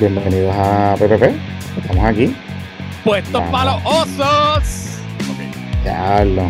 Bienvenidos 0.00 0.56
a 0.56 0.96
PPP. 0.98 1.24
Estamos 1.76 2.04
aquí. 2.06 2.34
Puestos 3.04 3.42
para 3.50 3.74
los 3.74 3.82
osos. 3.84 4.98
Ya 5.84 6.24
lo. 6.24 6.48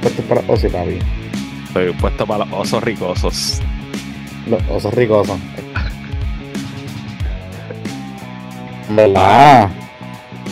Puestos 0.00 0.24
para 0.28 0.40
los 0.42 0.50
osos, 0.50 0.70
papi. 0.70 1.00
Estoy 1.66 1.92
puesto 1.94 2.24
para 2.24 2.44
los 2.44 2.60
osos 2.60 2.80
ricosos. 2.84 3.60
Los 4.46 4.62
osos 4.70 4.94
ricosos. 4.94 5.36
¿Verdad? 8.90 9.68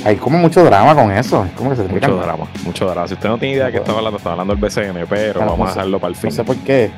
Hay 0.05 0.17
como 0.17 0.39
mucho 0.39 0.65
drama 0.65 0.93
con 0.97 1.13
eso. 1.13 1.45
Es 1.45 1.53
como 1.53 1.71
que 1.71 1.77
se 1.77 1.85
Mucho 1.85 2.17
drama, 2.17 2.49
mucho 2.65 2.87
drama. 2.87 3.07
Si 3.07 3.15
usted 3.15 3.29
no 3.29 3.39
tiene 3.39 3.55
idea 3.55 3.67
de 3.67 3.73
qué 3.73 3.79
estamos 3.79 3.99
hablando, 3.99 4.17
estamos 4.17 4.41
hablando 4.41 4.57
del 4.57 4.93
BCN, 4.93 5.07
pero 5.09 5.39
vamos 5.39 5.69
a 5.69 5.75
dejarlo 5.75 6.01
para 6.01 6.09
el 6.09 6.17
final. 6.17 6.31
No 6.31 6.37
sé 6.37 6.45
por 6.45 6.57
qué. 6.65 6.91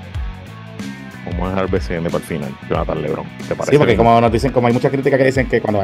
Vamos 1.43 1.59
a 1.59 1.63
dejar 1.63 1.75
el 1.75 2.01
BCN 2.01 2.05
para 2.05 2.17
el 2.19 2.23
final, 2.23 2.55
Jonathan 2.71 3.03
Lebron. 3.03 3.27
¿Te 3.49 3.55
parece? 3.57 3.73
Sí, 3.73 3.79
porque 3.79 3.97
como 3.97 4.21
nos 4.21 4.31
dicen, 4.31 4.53
como 4.53 4.69
hay 4.69 4.73
muchas 4.73 4.93
críticas 4.93 5.19
que 5.19 5.25
dicen 5.25 5.49
que 5.49 5.61
cuando 5.61 5.83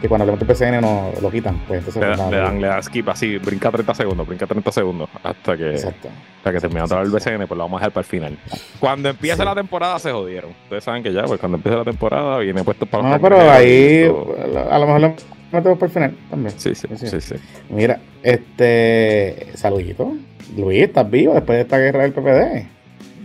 que 0.00 0.08
cuando 0.08 0.26
del 0.26 0.38
PCN 0.38 0.82
no 0.82 1.10
lo 1.20 1.30
quitan, 1.30 1.58
pues 1.66 1.78
entonces 1.78 2.00
le, 2.02 2.14
pues, 2.14 2.30
le 2.30 2.36
dan, 2.36 2.60
le 2.60 2.66
dan 2.66 2.82
skip 2.82 3.08
así, 3.08 3.38
brinca 3.38 3.70
30 3.70 3.94
segundos, 3.94 4.26
brinca 4.26 4.46
30 4.46 4.70
segundos 4.70 5.08
hasta 5.22 5.56
que 5.56 5.70
Exacto. 5.70 6.08
hasta 6.36 6.52
que 6.52 6.60
termine 6.60 6.86
todo 6.86 7.00
el 7.00 7.10
BCN, 7.10 7.46
pues 7.46 7.56
lo 7.56 7.64
vamos 7.64 7.78
a 7.78 7.80
dejar 7.80 7.92
para 7.92 8.02
el 8.02 8.06
final. 8.06 8.38
Cuando 8.78 9.08
empiece 9.08 9.44
la 9.44 9.54
temporada 9.54 9.98
se 9.98 10.12
jodieron. 10.12 10.50
Ustedes 10.64 10.84
saben 10.84 11.02
que 11.02 11.12
ya, 11.12 11.24
pues 11.24 11.40
cuando 11.40 11.56
empiece 11.56 11.78
la 11.78 11.84
temporada 11.84 12.38
viene 12.38 12.62
puesto 12.62 12.86
para 12.86 13.02
No, 13.02 13.20
pero 13.20 13.50
ahí 13.50 14.04
a 14.04 14.78
lo 14.78 14.86
mejor 14.86 15.00
lo 15.00 15.14
metemos 15.50 15.78
para 15.78 15.86
el 15.86 15.92
final 15.92 16.16
también. 16.30 16.54
Sí, 16.58 16.74
sí, 16.74 16.86
sí, 16.94 17.20
sí. 17.20 17.34
Mira, 17.70 17.98
este 18.22 19.48
saludito. 19.54 20.12
Luis, 20.56 20.82
¿estás 20.82 21.10
vivo 21.10 21.32
después 21.34 21.56
de 21.56 21.62
esta 21.62 21.78
guerra 21.78 22.02
del 22.02 22.12
PPD? 22.12 22.73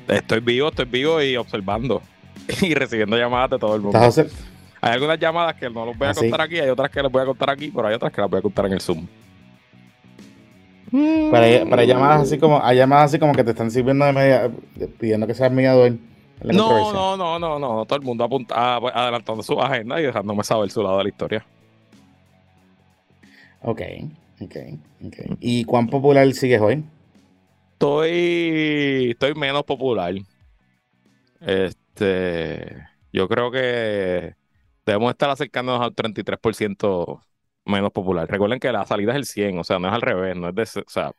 Estoy 0.09 0.39
vivo, 0.39 0.69
estoy 0.69 0.85
vivo 0.85 1.21
y 1.21 1.37
observando 1.37 2.01
y 2.61 2.73
recibiendo 2.73 3.17
llamadas 3.17 3.51
de 3.51 3.59
todo 3.59 3.75
el 3.75 3.81
mundo. 3.81 3.99
Hay 4.81 4.93
algunas 4.93 5.19
llamadas 5.19 5.55
que 5.55 5.69
no 5.69 5.85
los 5.85 5.97
voy 5.97 6.07
a 6.07 6.11
ah, 6.11 6.15
contar 6.15 6.41
aquí, 6.41 6.57
hay 6.57 6.69
otras 6.69 6.89
que 6.89 7.01
les 7.03 7.11
voy 7.11 7.21
a 7.21 7.25
contar 7.25 7.49
aquí, 7.49 7.71
pero 7.73 7.87
hay 7.87 7.95
otras 7.95 8.11
que 8.11 8.21
las 8.21 8.29
voy 8.29 8.39
a 8.39 8.41
contar 8.41 8.65
en 8.65 8.73
el 8.73 8.81
Zoom. 8.81 9.05
Para, 11.29 11.65
para 11.69 11.83
llamadas 11.83 12.23
así 12.23 12.39
como, 12.39 12.63
hay 12.63 12.77
llamadas 12.77 13.11
así 13.11 13.19
como 13.19 13.33
que 13.33 13.43
te 13.43 13.51
están 13.51 13.69
sirviendo 13.69 14.05
de 14.05 14.13
media, 14.13 14.51
pidiendo 14.97 15.27
que 15.27 15.33
seas 15.33 15.51
mediador. 15.51 15.93
No, 16.41 16.93
no, 16.93 17.17
no, 17.17 17.37
no, 17.37 17.59
no, 17.59 17.85
todo 17.85 17.99
el 17.99 18.05
mundo 18.05 18.23
apunta, 18.23 18.55
ah, 18.57 18.79
pues, 18.79 18.95
adelantando 18.95 19.43
su 19.43 19.59
agenda 19.61 19.99
y 19.99 20.05
dejándome 20.05 20.43
saber 20.43 20.71
su 20.71 20.81
lado 20.81 20.97
de 20.97 21.03
la 21.03 21.09
historia. 21.09 21.45
Ok, 23.61 23.81
ok, 24.41 24.55
ok. 25.05 25.15
¿Y 25.41 25.65
cuán 25.65 25.87
popular 25.87 26.31
sigues 26.33 26.61
hoy? 26.61 26.83
Estoy, 27.79 29.11
estoy 29.11 29.35
menos 29.35 29.63
popular. 29.63 30.13
Este, 31.39 32.85
yo 33.13 33.29
creo 33.29 33.51
que 33.51 34.35
debemos 34.85 35.11
estar 35.11 35.29
acercándonos 35.29 35.81
al 35.81 35.95
33% 35.95 37.21
menos 37.63 37.91
popular. 37.91 38.29
Recuerden 38.29 38.59
que 38.59 38.69
la 38.73 38.85
salida 38.85 39.13
es 39.13 39.19
el 39.19 39.25
100, 39.25 39.59
o 39.59 39.63
sea, 39.63 39.79
no 39.79 39.87
es 39.87 39.93
al 39.93 40.01
revés, 40.01 40.35
no 40.35 40.49
es 40.49 40.55
de, 40.55 40.63
o 40.63 40.89
sea, 40.89 41.13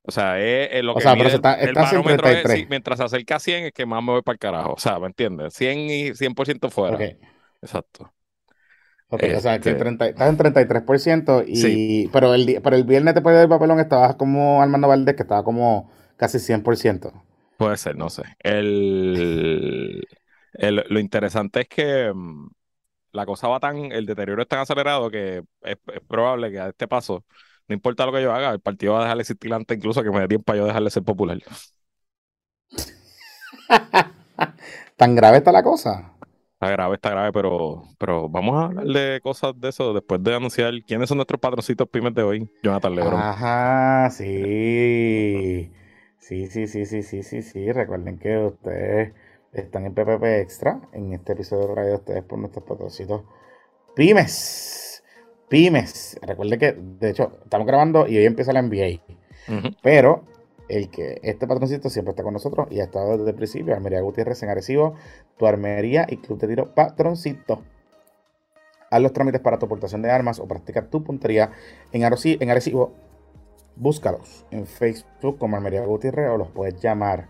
o 0.00 0.10
sea, 0.10 0.40
es, 0.40 0.82
lo 0.82 0.94
que 0.94 1.02
sea, 1.02 1.14
pero 1.14 1.28
está, 1.28 1.60
el 1.60 1.74
barómetro 1.74 2.26
es, 2.26 2.70
mientras 2.70 2.98
se 2.98 3.04
acerca 3.04 3.36
a 3.36 3.38
100 3.38 3.64
es 3.64 3.72
que 3.72 3.84
más 3.84 4.02
me 4.02 4.12
voy 4.12 4.22
para 4.22 4.32
el 4.32 4.38
carajo, 4.38 4.72
o 4.72 4.78
sea, 4.78 4.98
¿me 4.98 5.08
entiendes? 5.08 5.52
100 5.52 5.78
y 5.90 6.14
100% 6.14 6.70
fuera. 6.70 6.96
Exacto. 7.60 8.10
Ok, 9.08 9.22
o 9.36 9.40
sea, 9.40 9.60
que 9.60 9.70
este 9.70 9.88
estás 9.88 10.28
en 10.28 10.36
33%, 10.36 11.44
y, 11.46 12.08
pero, 12.08 12.34
el, 12.34 12.60
pero 12.62 12.74
el 12.74 12.84
viernes 12.84 13.14
después 13.14 13.36
del 13.36 13.48
papelón 13.48 13.78
estabas 13.78 14.16
como 14.16 14.60
Armando 14.60 14.88
Valdés, 14.88 15.14
que 15.14 15.22
estaba 15.22 15.44
como 15.44 15.90
casi 16.16 16.38
100%. 16.38 17.12
Puede 17.56 17.76
ser, 17.76 17.96
no 17.96 18.10
sé. 18.10 18.24
El, 18.40 20.02
el, 20.54 20.84
lo 20.88 20.98
interesante 20.98 21.60
es 21.60 21.68
que 21.68 22.12
mm, 22.12 22.48
la 23.12 23.26
cosa 23.26 23.48
va 23.48 23.60
tan, 23.60 23.92
el 23.92 24.06
deterioro 24.06 24.42
es 24.42 24.48
tan 24.48 24.58
acelerado 24.58 25.10
que 25.10 25.42
es, 25.62 25.76
probable 26.08 26.50
que 26.50 26.58
a 26.58 26.68
este 26.68 26.88
paso, 26.88 27.24
no 27.68 27.74
importa 27.74 28.06
lo 28.06 28.12
que 28.12 28.22
yo 28.22 28.32
haga, 28.32 28.50
el 28.50 28.60
partido 28.60 28.94
va 28.94 29.00
a 29.00 29.02
dejar 29.02 29.18
de 29.18 29.22
existir 29.22 29.52
antes 29.54 29.76
incluso 29.76 30.02
que 30.02 30.10
me 30.10 30.20
dé 30.20 30.28
tiempo 30.28 30.44
para 30.44 30.58
yo 30.58 30.66
dejarle 30.66 30.90
ser 30.90 31.04
popular. 31.04 31.38
¿Tan 34.96 35.14
grave 35.14 35.38
está 35.38 35.52
la 35.52 35.62
cosa? 35.62 36.15
Está 36.56 36.70
grave, 36.70 36.94
está 36.94 37.10
grave, 37.10 37.32
pero, 37.34 37.82
pero 37.98 38.30
vamos 38.30 38.56
a 38.56 38.64
hablar 38.64 38.86
de 38.86 39.20
cosas 39.20 39.52
de 39.60 39.68
eso 39.68 39.92
después 39.92 40.22
de 40.22 40.34
anunciar 40.34 40.72
quiénes 40.86 41.06
son 41.06 41.18
nuestros 41.18 41.38
patroncitos 41.38 41.86
pymes 41.86 42.14
de 42.14 42.22
hoy. 42.22 42.50
Jonathan 42.62 42.96
Lebron. 42.96 43.20
Ajá, 43.20 44.08
sí. 44.10 45.70
Sí, 46.18 46.46
sí, 46.46 46.66
sí, 46.66 46.86
sí, 46.86 47.02
sí, 47.02 47.22
sí, 47.22 47.42
sí. 47.42 47.72
Recuerden 47.72 48.18
que 48.18 48.38
ustedes 48.38 49.12
están 49.52 49.84
en 49.84 49.92
PPP 49.92 50.24
Extra, 50.40 50.80
en 50.94 51.12
este 51.12 51.34
episodio 51.34 51.68
de 51.68 51.74
radio 51.74 51.94
ustedes 51.96 52.22
por 52.22 52.38
nuestros 52.38 52.64
patrocitos 52.64 53.24
pymes. 53.94 55.04
Pymes. 55.50 56.18
Recuerden 56.22 56.58
que, 56.58 56.72
de 56.72 57.10
hecho, 57.10 57.38
estamos 57.44 57.66
grabando 57.66 58.08
y 58.08 58.16
hoy 58.16 58.24
empieza 58.24 58.54
la 58.54 58.62
NBA. 58.62 59.02
Pero 59.82 60.24
el 60.68 60.90
que 60.90 61.20
este 61.22 61.46
patroncito 61.46 61.90
siempre 61.90 62.10
está 62.10 62.22
con 62.22 62.32
nosotros 62.32 62.68
y 62.70 62.80
ha 62.80 62.84
estado 62.84 63.18
desde 63.18 63.30
el 63.30 63.36
principio, 63.36 63.74
Armería 63.74 64.00
Gutiérrez 64.00 64.42
en 64.42 64.50
Arecibo, 64.50 64.94
tu 65.36 65.46
armería 65.46 66.06
y 66.08 66.18
club 66.18 66.38
de 66.38 66.48
tiro 66.48 66.74
patroncito. 66.74 67.62
Haz 68.90 69.02
los 69.02 69.12
trámites 69.12 69.40
para 69.40 69.58
tu 69.58 69.66
aportación 69.66 70.02
de 70.02 70.10
armas 70.10 70.38
o 70.38 70.46
practica 70.46 70.88
tu 70.88 71.02
puntería 71.02 71.50
en, 71.92 72.02
en 72.02 72.50
Arecibo. 72.50 72.92
Búscalos 73.76 74.46
en 74.50 74.66
Facebook 74.66 75.38
como 75.38 75.56
Armería 75.56 75.84
Gutiérrez 75.84 76.30
o 76.30 76.38
los 76.38 76.50
puedes 76.50 76.80
llamar 76.80 77.28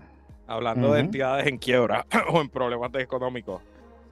hablando 0.47 0.93
de 0.93 0.99
entidades 0.99 1.47
en 1.47 1.57
quiebra 1.57 2.05
o 2.29 2.41
en 2.41 2.49
problemas 2.49 2.91
económicos. 2.95 3.61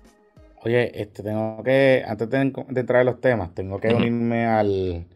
Oye, 0.63 1.01
este, 1.01 1.23
tengo 1.23 1.63
que, 1.63 2.05
antes 2.07 2.29
de, 2.29 2.39
entrar 2.39 3.01
en 3.01 3.07
los 3.07 3.21
temas, 3.21 3.55
tengo 3.55 3.81
que 3.81 3.95
unirme 3.95 4.47
al, 4.47 5.09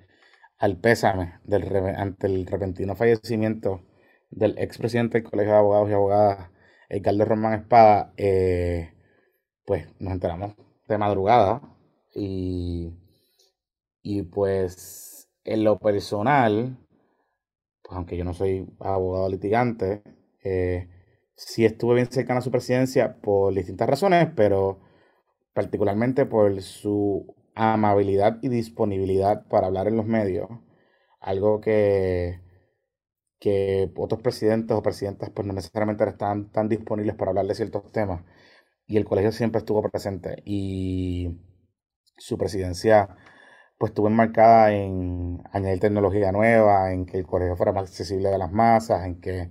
al 0.59 0.77
pésame 0.79 1.35
del, 1.45 1.65
ante 1.97 2.27
el 2.27 2.47
repentino 2.47 2.97
fallecimiento 2.97 3.83
del 4.31 4.57
expresidente 4.59 5.21
del 5.21 5.31
Colegio 5.31 5.53
de 5.53 5.59
Abogados 5.59 5.91
y 5.91 5.93
Abogadas, 5.93 6.51
Edgardo 6.89 7.25
Román 7.27 7.55
Espada. 7.61 8.15
Eh, 8.17 8.93
pues 9.67 9.87
nos 9.99 10.15
enteramos 10.15 10.55
de 10.89 10.99
madrugada 10.99 11.63
y, 12.15 12.93
y 14.03 14.23
pues 14.23 15.29
en 15.45 15.65
lo 15.65 15.79
personal, 15.79 16.79
pues 17.83 17.97
aunque 17.97 18.17
yo 18.17 18.25
no 18.25 18.33
soy 18.33 18.67
abogado 18.81 19.29
litigante, 19.29 20.03
eh, 20.43 20.89
sí 21.37 21.65
estuve 21.67 21.97
bien 21.97 22.11
cercano 22.11 22.39
a 22.39 22.43
su 22.43 22.51
presidencia 22.51 23.17
por 23.21 23.55
distintas 23.55 23.89
razones, 23.89 24.29
pero 24.35 24.84
particularmente 25.55 26.27
por 26.27 26.61
su 26.63 27.35
amabilidad 27.55 28.39
y 28.43 28.49
disponibilidad 28.49 29.47
para 29.49 29.69
hablar 29.69 29.89
en 29.89 29.97
los 29.97 30.07
medios, 30.07 30.49
algo 31.21 31.61
que, 31.61 32.41
que 33.39 33.91
otros 33.97 34.21
presidentes 34.23 34.77
o 34.77 34.83
presidentas 34.83 35.31
pues 35.31 35.47
no 35.47 35.55
necesariamente 35.55 36.05
están 36.05 36.51
tan 36.51 36.69
disponibles 36.69 37.15
para 37.17 37.31
hablar 37.31 37.47
de 37.47 37.55
ciertos 37.55 37.91
temas. 37.93 38.25
Y 38.87 38.97
el 38.99 39.05
colegio 39.07 39.33
siempre 39.33 39.61
estuvo 39.61 39.83
presente. 39.91 40.43
Y 40.45 41.41
su 42.19 42.39
presidencia 42.39 43.17
pues 43.79 43.91
estuvo 43.91 44.09
enmarcada 44.09 44.73
en 44.73 45.43
añadir 45.53 45.81
tecnología 45.81 46.33
nueva, 46.33 46.93
en 46.93 47.07
que 47.07 47.19
el 47.19 47.27
colegio 47.27 47.57
fuera 47.57 47.73
más 47.73 47.85
accesible 47.91 48.33
a 48.33 48.39
las 48.39 48.53
masas, 48.53 49.05
en 49.07 49.21
que 49.21 49.51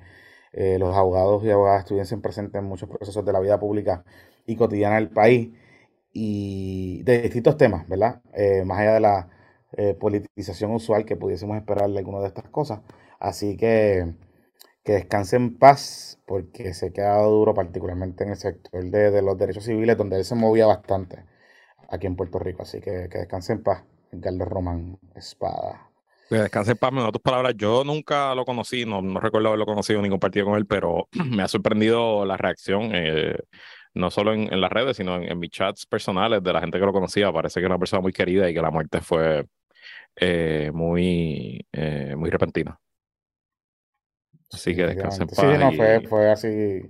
eh, 0.53 0.79
los 0.79 0.95
abogados 0.95 1.43
y 1.45 1.51
abogadas 1.51 1.81
estuviesen 1.83 2.21
presentes 2.21 2.59
en 2.61 2.65
muchos 2.67 2.89
procesos 2.89 3.25
de 3.25 3.33
la 3.33 3.39
vida 3.41 3.59
pública 3.59 4.05
y 4.45 4.55
cotidiana 4.55 4.95
del 4.95 5.09
país 5.09 5.51
y 6.13 7.03
de 7.03 7.21
distintos 7.23 7.57
temas, 7.57 7.87
¿verdad? 7.87 8.21
Eh, 8.33 8.63
más 8.65 8.79
allá 8.79 8.93
de 8.93 8.99
la 8.99 9.29
eh, 9.75 9.95
politización 9.99 10.71
usual 10.71 11.05
que 11.05 11.15
pudiésemos 11.15 11.57
esperar 11.57 11.89
de 11.89 11.99
alguna 11.99 12.19
de 12.19 12.27
estas 12.27 12.47
cosas. 12.49 12.81
Así 13.19 13.57
que 13.57 14.13
que 14.83 14.93
descanse 14.93 15.37
en 15.37 15.57
paz 15.57 16.19
porque 16.25 16.73
se 16.73 16.87
ha 16.87 16.89
quedado 16.91 17.31
duro 17.31 17.53
particularmente 17.53 18.23
en 18.25 18.31
el 18.31 18.35
sector 18.35 18.83
de, 18.83 19.21
los 19.21 19.37
derechos 19.37 19.63
civiles 19.63 19.97
donde 19.97 20.17
él 20.17 20.25
se 20.25 20.35
movía 20.35 20.65
bastante 20.65 21.25
aquí 21.89 22.07
en 22.07 22.15
Puerto 22.15 22.39
Rico. 22.39 22.63
Así 22.63 22.81
que 22.81 23.07
que 23.09 23.19
descanse 23.19 23.53
en 23.53 23.63
paz, 23.63 23.83
Carlos 24.21 24.47
Román 24.47 24.99
Espada. 25.15 25.89
Que 26.29 26.35
descanse 26.35 26.71
en 26.71 26.77
paz, 26.77 26.91
me 26.91 27.11
tus 27.11 27.21
palabras. 27.21 27.53
Yo 27.57 27.83
nunca 27.83 28.35
lo 28.35 28.45
conocí, 28.45 28.85
no, 28.85 29.01
no 29.01 29.19
recuerdo 29.19 29.47
haberlo 29.49 29.65
conocido 29.65 30.01
ni 30.01 30.09
compartido 30.09 30.45
con 30.47 30.55
él, 30.55 30.65
pero 30.65 31.07
me 31.31 31.43
ha 31.43 31.47
sorprendido 31.47 32.25
la 32.25 32.37
reacción. 32.37 32.91
Eh, 32.93 33.37
no 33.93 34.09
solo 34.09 34.33
en, 34.33 34.59
las 34.59 34.71
redes, 34.71 34.97
sino 34.97 35.21
en, 35.21 35.39
mis 35.39 35.51
chats 35.51 35.85
personales 35.85 36.41
de 36.43 36.53
la 36.53 36.61
gente 36.61 36.79
que 36.79 36.85
lo 36.85 36.93
conocía. 36.93 37.31
Parece 37.31 37.59
que 37.59 37.65
era 37.65 37.75
una 37.75 37.79
persona 37.79 38.01
muy 38.01 38.11
querida 38.11 38.49
y 38.49 38.53
que 38.53 38.61
la 38.61 38.71
muerte 38.71 39.01
fue 39.01 39.45
eh, 40.15 40.71
muy, 40.73 41.65
eh, 41.71 42.15
muy 42.17 42.29
repentina. 42.29 42.79
Así 44.51 44.75
que 44.75 44.85
descansen 44.85 45.29
Sí, 45.29 45.45
no, 45.59 45.71
fue, 45.71 46.01
fue 46.01 46.31
así, 46.31 46.89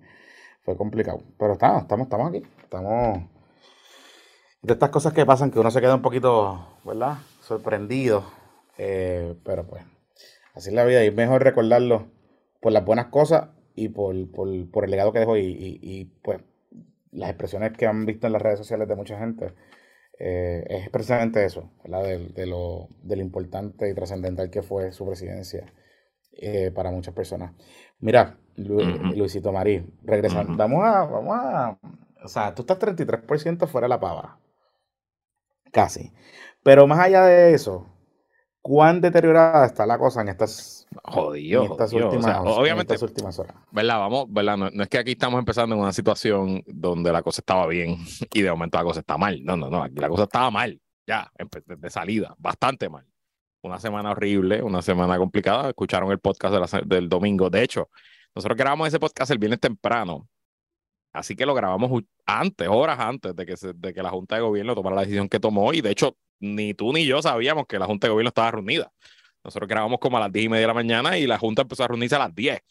fue 0.61 0.77
complicado. 0.77 1.21
Pero 1.38 1.53
estamos, 1.53 1.83
estamos, 1.83 2.05
estamos 2.05 2.29
aquí. 2.29 2.44
Estamos. 2.61 3.19
De 4.61 4.73
estas 4.73 4.89
cosas 4.89 5.13
que 5.13 5.25
pasan 5.25 5.51
que 5.51 5.59
uno 5.59 5.71
se 5.71 5.81
queda 5.81 5.95
un 5.95 6.01
poquito, 6.01 6.77
¿verdad? 6.85 7.17
Sorprendido. 7.41 8.23
Eh, 8.77 9.35
pero 9.44 9.65
pues, 9.65 9.83
así 10.53 10.69
es 10.69 10.75
la 10.75 10.85
vida. 10.85 11.03
Y 11.03 11.07
es 11.07 11.15
mejor 11.15 11.44
recordarlo 11.44 12.07
por 12.61 12.71
las 12.71 12.85
buenas 12.85 13.07
cosas 13.07 13.49
y 13.75 13.89
por, 13.89 14.15
por, 14.31 14.85
el 14.85 14.91
legado 14.91 15.11
que 15.11 15.19
dejó 15.19 15.38
y, 15.38 15.79
y 15.81 16.06
pues 16.21 16.39
las 17.13 17.30
expresiones 17.30 17.74
que 17.77 17.86
han 17.86 18.06
visto 18.06 18.27
en 18.27 18.33
las 18.33 18.42
redes 18.42 18.60
sociales 18.60 18.88
de 18.88 18.95
mucha 18.95 19.18
gente, 19.18 19.54
eh, 20.19 20.63
es 20.69 20.89
precisamente 20.89 21.44
eso, 21.44 21.71
De, 21.83 22.45
lo, 22.45 22.88
de, 23.01 23.15
lo, 23.15 23.21
importante 23.21 23.89
y 23.89 23.94
trascendental 23.94 24.50
que 24.50 24.62
fue 24.62 24.92
su 24.92 25.06
presidencia 25.06 25.74
eh, 26.33 26.71
para 26.71 26.92
muchas 26.92 27.13
personas. 27.13 27.54
Mira, 28.00 28.38
Luisito 28.56 29.51
Marí, 29.51 29.86
regresando, 30.04 30.56
vamos 30.56 30.83
a, 30.86 31.06
vamos 31.06 31.36
a, 31.38 31.80
o 32.24 32.27
sea, 32.27 32.54
tú 32.54 32.62
estás 32.62 32.80
33% 32.80 33.68
fuera 33.68 33.86
de 33.86 33.89
la 33.89 34.00
pava, 34.00 34.39
casi. 35.71 36.12
Pero 36.63 36.88
más 36.88 37.00
allá 37.00 37.25
de 37.25 37.54
eso, 37.54 37.93
¿cuán 38.63 39.01
deteriorada 39.01 39.65
está 39.68 39.86
la 39.86 40.00
cosa 40.00 40.21
en 40.21 40.30
estas 40.30 40.83
Jodido. 41.04 41.63
obviamente, 41.63 42.95
últimas 43.01 43.39
horas. 43.39 43.56
¿Verdad? 43.71 44.00
Vamos, 44.00 44.25
¿verdad? 44.30 44.57
No, 44.57 44.83
es 44.83 44.89
que 44.89 44.98
aquí 44.98 45.12
estamos 45.12 45.39
empezando 45.39 45.75
en 45.75 45.81
una 45.81 45.92
situación 45.92 46.63
donde 46.68 47.12
la 47.12 47.21
cosa 47.21 47.42
estaba 47.42 47.68
bien 47.68 47.98
y 48.31 48.42
de 48.42 48.51
momento 48.51 48.77
la 48.77 48.83
cosa 48.83 49.00
está 49.00 49.18
mal. 49.18 49.44
No, 49.44 49.57
no, 49.57 49.69
no. 49.69 49.83
Aquí 49.83 49.95
la 49.95 50.10
cosa 50.10 50.24
estaba 50.24 50.51
mal. 50.51 50.80
Ya, 51.07 51.31
de 51.65 51.89
salida. 51.89 52.36
Bastante 52.38 52.89
mal. 52.89 53.06
Una 53.63 53.80
semana 53.80 54.12
horrible, 54.12 54.62
una 54.62 54.81
semana 54.81 55.18
complicada. 55.18 55.69
Escucharon 55.69 56.12
el 56.12 56.19
podcast 56.19 56.74
del 56.86 57.09
domingo. 57.09 57.50
De 57.50 57.63
hecho, 57.63 57.89
nosotros 58.36 58.57
grabamos 58.57 58.88
ese 58.88 59.00
podcast 59.00 59.31
el 59.31 59.39
viernes 59.39 59.59
temprano. 59.59 60.27
Así 61.12 61.36
que 61.36 61.45
lo 61.45 61.54
grabamos 61.54 62.04
antes, 62.25 62.68
horas 62.68 63.00
antes 63.00 63.36
de 63.36 63.45
que, 63.45 63.56
de 63.75 63.94
que 63.94 64.01
la 64.01 64.09
Junta 64.09 64.36
de 64.36 64.42
Gobierno 64.42 64.74
tomara 64.74 64.95
la 64.95 65.01
decisión 65.01 65.30
que 65.30 65.39
tomó. 65.39 65.71
Y 65.74 65.81
de 65.81 65.92
hecho, 65.92 66.18
ni 66.44 66.74
tú 66.74 66.92
ni 66.94 67.06
yo 67.06 67.22
sabíamos 67.22 67.66
que 67.68 67.80
la 67.80 67.86
Junta 67.86 68.07
de 68.07 68.12
Gobierno 68.12 68.30
estaba 68.30 68.51
reunida. 68.51 68.92
Nosotros 69.44 69.68
grabamos 69.68 70.00
como 70.00 70.18
a 70.18 70.19
las 70.22 70.31
10 70.31 70.45
y 70.45 70.50
media 70.50 70.62
de 70.62 70.68
la 70.68 70.74
mañana 70.74 71.18
y 71.18 71.25
la 71.25 71.38
Junta 71.38 71.63
empezó 71.63 71.84
a 71.84 71.88
reunirse 71.88 72.16
a 72.16 72.19
las 72.19 72.36
10. 72.36 72.62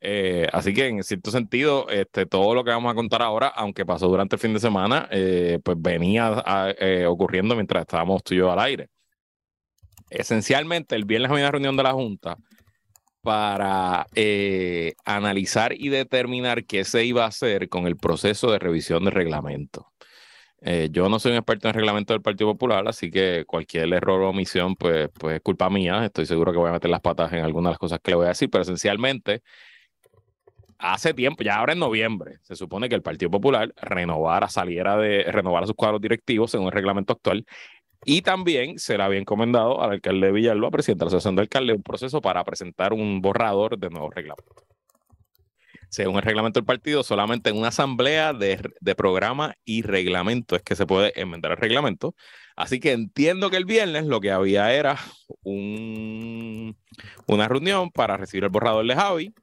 Eh, 0.00 0.46
así 0.52 0.74
que 0.74 0.86
en 0.88 1.02
cierto 1.02 1.30
sentido, 1.30 1.88
este, 1.88 2.26
todo 2.26 2.54
lo 2.54 2.62
que 2.62 2.70
vamos 2.70 2.92
a 2.92 2.94
contar 2.94 3.22
ahora, 3.22 3.48
aunque 3.48 3.86
pasó 3.86 4.06
durante 4.08 4.36
el 4.36 4.40
fin 4.40 4.52
de 4.52 4.60
semana, 4.60 5.08
eh, 5.10 5.58
pues 5.64 5.80
venía 5.80 6.74
eh, 6.78 7.06
ocurriendo 7.06 7.54
mientras 7.54 7.82
estábamos 7.82 8.22
tú 8.22 8.34
y 8.34 8.38
yo 8.38 8.52
al 8.52 8.58
aire. 8.60 8.88
Esencialmente, 10.10 10.94
el 10.94 11.06
viernes 11.06 11.30
había 11.30 11.44
una 11.44 11.52
reunión 11.52 11.76
de 11.76 11.82
la 11.82 11.92
Junta 11.92 12.36
para 13.22 14.06
analizar 15.06 15.72
y 15.72 15.88
determinar 15.88 16.66
qué 16.66 16.84
se 16.84 17.06
iba 17.06 17.24
a 17.24 17.28
hacer 17.28 17.70
con 17.70 17.86
el 17.86 17.96
proceso 17.96 18.50
de 18.50 18.58
revisión 18.58 19.06
de 19.06 19.10
reglamento. 19.10 19.93
Eh, 20.66 20.88
yo 20.90 21.10
no 21.10 21.18
soy 21.18 21.32
un 21.32 21.36
experto 21.38 21.68
en 21.68 21.74
reglamento 21.74 22.14
del 22.14 22.22
Partido 22.22 22.50
Popular, 22.52 22.88
así 22.88 23.10
que 23.10 23.44
cualquier 23.46 23.92
error 23.92 24.22
o 24.22 24.30
omisión, 24.30 24.76
pues, 24.76 25.10
pues 25.12 25.36
es 25.36 25.42
culpa 25.42 25.68
mía. 25.68 26.06
Estoy 26.06 26.24
seguro 26.24 26.52
que 26.52 26.58
voy 26.58 26.70
a 26.70 26.72
meter 26.72 26.90
las 26.90 27.02
patas 27.02 27.30
en 27.34 27.44
algunas 27.44 27.70
de 27.70 27.72
las 27.72 27.78
cosas 27.78 28.00
que 28.02 28.12
le 28.12 28.16
voy 28.16 28.24
a 28.26 28.28
decir, 28.30 28.48
pero 28.50 28.62
esencialmente, 28.62 29.42
hace 30.78 31.12
tiempo, 31.14 31.42
ya 31.44 31.56
ahora 31.56 31.74
en 31.74 31.80
noviembre, 31.80 32.38
se 32.42 32.56
supone 32.56 32.88
que 32.88 32.94
el 32.94 33.02
Partido 33.02 33.30
Popular 33.30 33.74
renovara, 33.76 34.48
saliera 34.48 34.96
de, 34.96 35.24
renovara 35.24 35.66
sus 35.66 35.76
cuadros 35.76 36.00
directivos 36.00 36.50
según 36.50 36.66
el 36.66 36.72
reglamento 36.72 37.12
actual. 37.12 37.44
Y 38.06 38.22
también 38.22 38.78
se 38.78 38.96
le 38.98 39.04
había 39.04 39.18
encomendado 39.20 39.82
al 39.82 39.92
alcalde 39.92 40.28
de 40.28 40.32
Villalba, 40.32 40.70
presidente 40.70 41.00
de 41.00 41.06
la 41.06 41.08
Asociación 41.08 41.36
de 41.36 41.42
Alcaldes, 41.42 41.76
un 41.76 41.82
proceso 41.82 42.20
para 42.22 42.44
presentar 42.44 42.92
un 42.94 43.20
borrador 43.20 43.78
de 43.78 43.90
nuevo 43.90 44.10
reglamento 44.10 44.64
según 45.94 46.16
el 46.16 46.22
reglamento 46.22 46.58
del 46.58 46.66
partido, 46.66 47.04
solamente 47.04 47.50
en 47.50 47.56
una 47.56 47.68
asamblea 47.68 48.32
de, 48.32 48.58
programa 48.96 49.54
y 49.64 49.82
reglamento 49.82 50.56
es 50.56 50.62
que 50.62 50.74
se 50.74 50.86
puede 50.86 51.12
enmendar 51.20 51.52
el 51.52 51.56
reglamento. 51.56 52.16
Así 52.56 52.80
que 52.80 52.92
entiendo 52.92 53.48
que 53.48 53.56
el 53.56 53.64
viernes 53.64 54.04
lo 54.04 54.20
que 54.20 54.32
había 54.32 54.74
era 54.74 54.98
un, 55.44 56.76
una 57.28 57.46
reunión 57.46 57.90
para 57.90 58.16
recibir 58.16 58.42
el 58.42 58.50
borrador 58.50 58.84
de 58.86 58.94
Javi 58.94 59.34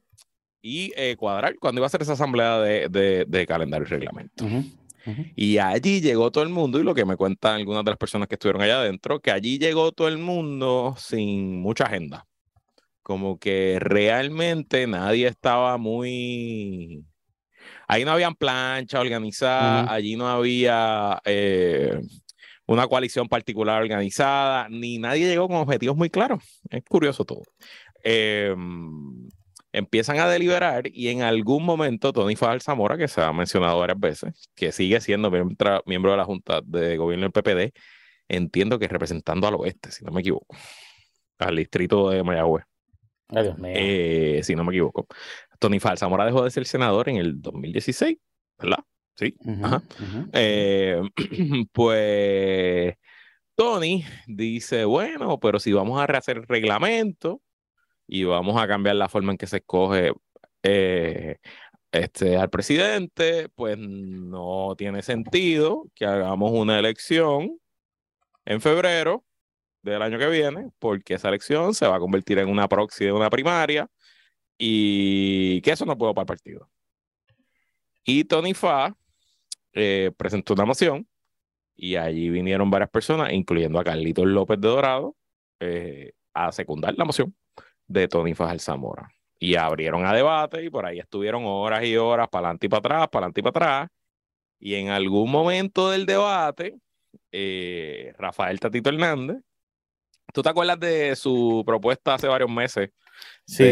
y 0.60 0.92
eh, 0.96 1.16
cuadrar 1.16 1.56
cuándo 1.58 1.80
iba 1.80 1.86
a 1.86 1.90
ser 1.90 2.02
esa 2.02 2.12
asamblea 2.12 2.58
de, 2.58 3.46
calendario 3.48 3.86
y 3.86 3.90
reglamento. 3.90 4.46
Y 5.34 5.56
allí 5.56 6.02
llegó 6.02 6.30
todo 6.30 6.44
el 6.44 6.50
mundo, 6.50 6.78
y 6.78 6.84
lo 6.84 6.94
que 6.94 7.06
me 7.06 7.16
cuentan 7.16 7.56
algunas 7.56 7.82
de 7.82 7.92
las 7.92 7.98
personas 7.98 8.28
que 8.28 8.34
estuvieron 8.34 8.60
allá 8.60 8.80
adentro, 8.80 9.20
que 9.20 9.30
allí 9.30 9.58
llegó 9.58 9.90
todo 9.92 10.08
el 10.08 10.18
mundo 10.18 10.94
sin 10.98 11.60
mucha 11.60 11.84
agenda 11.84 12.26
como 13.12 13.38
que 13.38 13.76
realmente 13.78 14.86
nadie 14.86 15.26
estaba 15.26 15.76
muy... 15.76 17.04
Ahí 17.86 18.06
no 18.06 18.12
habían 18.12 18.34
plancha 18.34 19.00
organizada, 19.00 19.92
allí 19.92 20.16
no 20.16 20.28
había 20.28 21.20
eh, 21.26 22.00
una 22.64 22.86
coalición 22.86 23.28
particular 23.28 23.82
organizada, 23.82 24.66
ni 24.70 24.96
nadie 24.96 25.28
llegó 25.28 25.46
con 25.46 25.58
objetivos 25.58 25.94
muy 25.94 26.08
claros. 26.08 26.42
Es 26.70 26.82
curioso 26.84 27.26
todo. 27.26 27.42
Em, 28.02 29.28
empiezan 29.72 30.18
a 30.18 30.26
deliberar 30.26 30.84
y 30.86 31.08
en 31.08 31.20
algún 31.20 31.66
momento 31.66 32.14
Tony 32.14 32.34
Fajal 32.34 32.62
Zamora, 32.62 32.96
que 32.96 33.08
se 33.08 33.20
ha 33.20 33.30
mencionado 33.34 33.78
varias 33.78 34.00
veces, 34.00 34.48
que 34.54 34.72
sigue 34.72 35.02
siendo 35.02 35.30
miembro 35.30 36.12
de 36.12 36.16
la 36.16 36.24
Junta 36.24 36.62
de 36.64 36.96
Gobierno 36.96 37.28
del 37.28 37.32
PPD, 37.32 37.74
entiendo 38.26 38.78
que 38.78 38.88
representando 38.88 39.46
al 39.46 39.56
oeste, 39.56 39.90
si 39.90 40.02
no 40.02 40.12
me 40.12 40.22
equivoco, 40.22 40.56
al 41.38 41.56
distrito 41.56 42.08
de 42.08 42.22
Mayagüez. 42.22 42.71
Eh, 43.64 44.40
si 44.42 44.54
no 44.54 44.64
me 44.64 44.72
equivoco. 44.72 45.06
Tony 45.58 45.80
Falsamora 45.80 46.24
dejó 46.24 46.44
de 46.44 46.50
ser 46.50 46.66
senador 46.66 47.08
en 47.08 47.16
el 47.16 47.40
2016, 47.40 48.18
¿verdad? 48.58 48.84
Sí. 49.14 49.36
Eh, 50.32 51.00
pues 51.72 52.94
Tony 53.54 54.04
dice, 54.26 54.84
bueno, 54.84 55.38
pero 55.38 55.58
si 55.58 55.72
vamos 55.72 56.00
a 56.00 56.06
rehacer 56.06 56.38
el 56.38 56.46
reglamento 56.46 57.40
y 58.06 58.24
vamos 58.24 58.60
a 58.60 58.66
cambiar 58.66 58.96
la 58.96 59.08
forma 59.08 59.32
en 59.32 59.38
que 59.38 59.46
se 59.46 59.58
escoge 59.58 60.12
eh, 60.62 61.36
este, 61.92 62.36
al 62.36 62.50
presidente, 62.50 63.48
pues 63.54 63.76
no 63.78 64.74
tiene 64.76 65.02
sentido 65.02 65.86
que 65.94 66.06
hagamos 66.06 66.52
una 66.52 66.78
elección 66.78 67.58
en 68.44 68.60
febrero 68.60 69.24
del 69.82 70.02
año 70.02 70.18
que 70.18 70.28
viene, 70.28 70.70
porque 70.78 71.14
esa 71.14 71.28
elección 71.28 71.74
se 71.74 71.86
va 71.86 71.96
a 71.96 72.00
convertir 72.00 72.38
en 72.38 72.48
una 72.48 72.68
proxy 72.68 73.06
de 73.06 73.12
una 73.12 73.30
primaria 73.30 73.88
y 74.58 75.60
que 75.62 75.72
eso 75.72 75.84
no 75.84 75.98
puedo 75.98 76.14
para 76.14 76.22
el 76.22 76.26
partido. 76.26 76.70
Y 78.04 78.24
Tony 78.24 78.54
Fa 78.54 78.94
eh, 79.72 80.12
presentó 80.16 80.54
una 80.54 80.64
moción 80.64 81.08
y 81.74 81.96
allí 81.96 82.30
vinieron 82.30 82.70
varias 82.70 82.90
personas, 82.90 83.32
incluyendo 83.32 83.78
a 83.80 83.84
Carlitos 83.84 84.26
López 84.26 84.60
de 84.60 84.68
Dorado, 84.68 85.16
eh, 85.60 86.12
a 86.34 86.52
secundar 86.52 86.94
la 86.96 87.04
moción 87.04 87.34
de 87.86 88.08
Tony 88.08 88.34
Fa 88.34 88.56
Zamora. 88.58 89.08
Y 89.38 89.56
abrieron 89.56 90.06
a 90.06 90.14
debate 90.14 90.64
y 90.64 90.70
por 90.70 90.86
ahí 90.86 91.00
estuvieron 91.00 91.44
horas 91.46 91.84
y 91.84 91.96
horas 91.96 92.28
para 92.28 92.48
adelante 92.48 92.66
y 92.66 92.68
para 92.68 92.78
atrás, 92.78 93.08
para 93.08 93.26
adelante 93.26 93.40
y 93.40 93.42
para 93.42 93.50
atrás. 93.50 93.90
Y 94.60 94.74
en 94.76 94.90
algún 94.90 95.30
momento 95.30 95.90
del 95.90 96.06
debate, 96.06 96.78
eh, 97.32 98.14
Rafael 98.18 98.60
Tatito 98.60 98.90
Hernández 98.90 99.42
¿Tú 100.32 100.42
te 100.42 100.48
acuerdas 100.48 100.80
de 100.80 101.14
su 101.14 101.62
propuesta 101.66 102.14
hace 102.14 102.26
varios 102.26 102.50
meses? 102.50 102.90
Sí. 103.46 103.64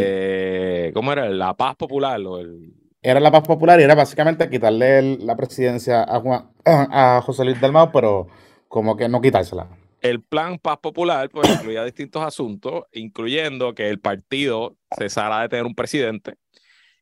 ¿Cómo 0.95 1.13
era? 1.13 1.29
La 1.29 1.55
paz 1.55 1.75
popular. 1.77 2.21
O 2.21 2.39
el... 2.39 2.75
Era 3.03 3.19
la 3.19 3.31
paz 3.31 3.43
popular 3.43 3.81
y 3.81 3.85
era 3.85 3.95
básicamente 3.95 4.49
quitarle 4.51 5.17
la 5.19 5.37
presidencia 5.37 6.03
a, 6.03 6.23
a 7.17 7.23
José 7.23 7.45
Luis 7.45 7.61
Dalmau, 7.61 7.91
pero 7.91 8.29
como 8.69 8.97
que 8.97 9.09
no 9.09 9.21
quitársela. 9.21 9.69
el 10.03 10.23
plan 10.23 10.59
Paz 10.59 10.79
Popular 10.79 11.29
pues, 11.31 11.49
incluía 11.51 11.85
distintos 11.85 12.23
asuntos, 12.23 12.85
incluyendo 12.93 13.75
que 13.75 13.89
el 13.89 13.99
partido 13.99 14.77
cesara 14.97 15.43
de 15.43 15.49
tener 15.49 15.67
un 15.67 15.75
presidente 15.75 16.35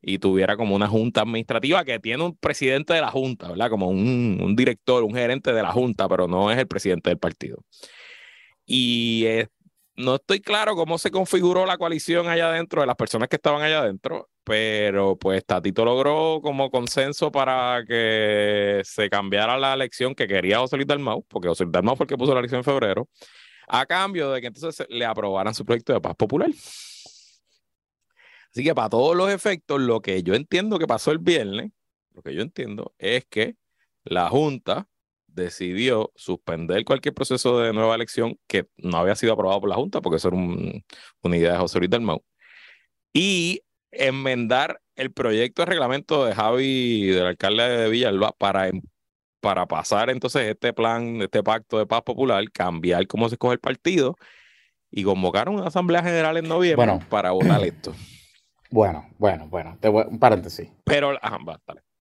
y 0.00 0.18
tuviera 0.18 0.56
como 0.56 0.76
una 0.76 0.86
junta 0.86 1.22
administrativa 1.22 1.84
que 1.84 1.98
tiene 1.98 2.24
un 2.24 2.36
presidente 2.36 2.94
de 2.94 3.00
la 3.00 3.10
junta, 3.10 3.48
¿verdad? 3.48 3.68
Como 3.68 3.88
un, 3.88 4.38
un 4.40 4.56
director, 4.56 5.02
un 5.02 5.14
gerente 5.14 5.52
de 5.52 5.62
la 5.62 5.72
junta, 5.72 6.08
pero 6.08 6.28
no 6.28 6.50
es 6.50 6.58
el 6.58 6.68
presidente 6.68 7.10
del 7.10 7.18
partido. 7.18 7.64
Y 8.70 9.24
eh, 9.24 9.48
no 9.96 10.16
estoy 10.16 10.40
claro 10.40 10.76
cómo 10.76 10.98
se 10.98 11.10
configuró 11.10 11.64
la 11.64 11.78
coalición 11.78 12.28
allá 12.28 12.50
adentro 12.50 12.82
de 12.82 12.86
las 12.86 12.96
personas 12.96 13.28
que 13.28 13.36
estaban 13.36 13.62
allá 13.62 13.80
adentro, 13.80 14.28
pero 14.44 15.16
pues 15.18 15.42
Tatito 15.46 15.86
logró 15.86 16.40
como 16.42 16.70
consenso 16.70 17.32
para 17.32 17.82
que 17.88 18.82
se 18.84 19.08
cambiara 19.08 19.56
la 19.56 19.72
elección 19.72 20.14
que 20.14 20.26
quería 20.28 20.58
José 20.58 20.76
Luis 20.76 20.86
Dalmau, 20.86 21.24
porque 21.26 21.48
José 21.48 21.64
Luis 21.64 21.72
Dalmau 21.72 21.96
fue 21.96 22.04
el 22.04 22.08
que 22.08 22.18
puso 22.18 22.34
la 22.34 22.40
elección 22.40 22.58
en 22.58 22.64
febrero, 22.64 23.08
a 23.68 23.86
cambio 23.86 24.30
de 24.32 24.42
que 24.42 24.48
entonces 24.48 24.86
le 24.90 25.06
aprobaran 25.06 25.54
su 25.54 25.64
proyecto 25.64 25.94
de 25.94 26.00
paz 26.02 26.14
popular. 26.14 26.50
Así 28.50 28.62
que 28.62 28.74
para 28.74 28.90
todos 28.90 29.16
los 29.16 29.30
efectos, 29.30 29.80
lo 29.80 30.02
que 30.02 30.22
yo 30.22 30.34
entiendo 30.34 30.78
que 30.78 30.86
pasó 30.86 31.10
el 31.10 31.18
viernes, 31.18 31.70
lo 32.12 32.20
que 32.20 32.34
yo 32.34 32.42
entiendo 32.42 32.94
es 32.98 33.24
que 33.24 33.56
la 34.04 34.28
Junta 34.28 34.88
decidió 35.38 36.12
suspender 36.14 36.84
cualquier 36.84 37.14
proceso 37.14 37.60
de 37.60 37.72
nueva 37.72 37.94
elección 37.94 38.38
que 38.46 38.66
no 38.76 38.98
había 38.98 39.14
sido 39.14 39.32
aprobado 39.32 39.60
por 39.60 39.70
la 39.70 39.76
Junta, 39.76 40.00
porque 40.00 40.16
eso 40.16 40.28
era 40.28 40.36
una 40.36 41.36
idea 41.36 41.52
de 41.52 41.58
José 41.58 41.78
Luis 41.78 41.90
Dalmau, 41.90 42.22
y 43.12 43.62
enmendar 43.90 44.80
el 44.96 45.12
proyecto 45.12 45.62
de 45.62 45.66
reglamento 45.66 46.24
de 46.24 46.34
Javi, 46.34 47.06
del 47.06 47.26
alcalde 47.26 47.68
de 47.68 47.88
Villalba, 47.88 48.32
para, 48.32 48.68
em, 48.68 48.82
para 49.40 49.66
pasar 49.66 50.10
entonces 50.10 50.46
este 50.46 50.72
plan, 50.72 51.22
este 51.22 51.42
pacto 51.42 51.78
de 51.78 51.86
paz 51.86 52.02
popular, 52.02 52.44
cambiar 52.52 53.06
cómo 53.06 53.28
se 53.28 53.36
escoge 53.36 53.54
el 53.54 53.60
partido 53.60 54.16
y 54.90 55.04
convocar 55.04 55.48
una 55.48 55.66
asamblea 55.66 56.02
general 56.02 56.36
en 56.36 56.48
noviembre 56.48 56.98
para 57.08 57.30
votar 57.30 57.62
esto. 57.64 57.94
Bueno, 58.70 59.08
bueno, 59.16 59.48
bueno, 59.48 59.78
te 59.80 59.88
un 59.88 60.18
paréntesis. 60.18 60.68
Pero, 60.84 61.16
ajá, 61.22 61.38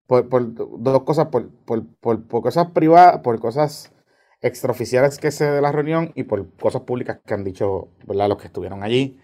Por, 0.07 0.55
dos 0.55 1.03
cosas, 1.03 1.27
por, 1.27 1.51
por, 1.65 1.87
por, 1.99 2.29
cosas 2.29 2.71
privadas, 2.71 3.21
por 3.21 3.41
cosas 3.41 3.93
extraoficiales 4.41 5.19
que 5.19 5.33
se 5.33 5.51
de 5.51 5.61
la 5.61 5.73
reunión 5.73 6.13
y 6.15 6.25
por 6.25 6.49
cosas 6.57 6.83
públicas 6.83 7.19
que 7.27 7.35
han 7.35 7.43
dicho 7.43 7.89
¿verdad? 8.07 8.29
los 8.29 8.39
que 8.39 8.47
estuvieron 8.47 8.83
allí. 8.83 9.19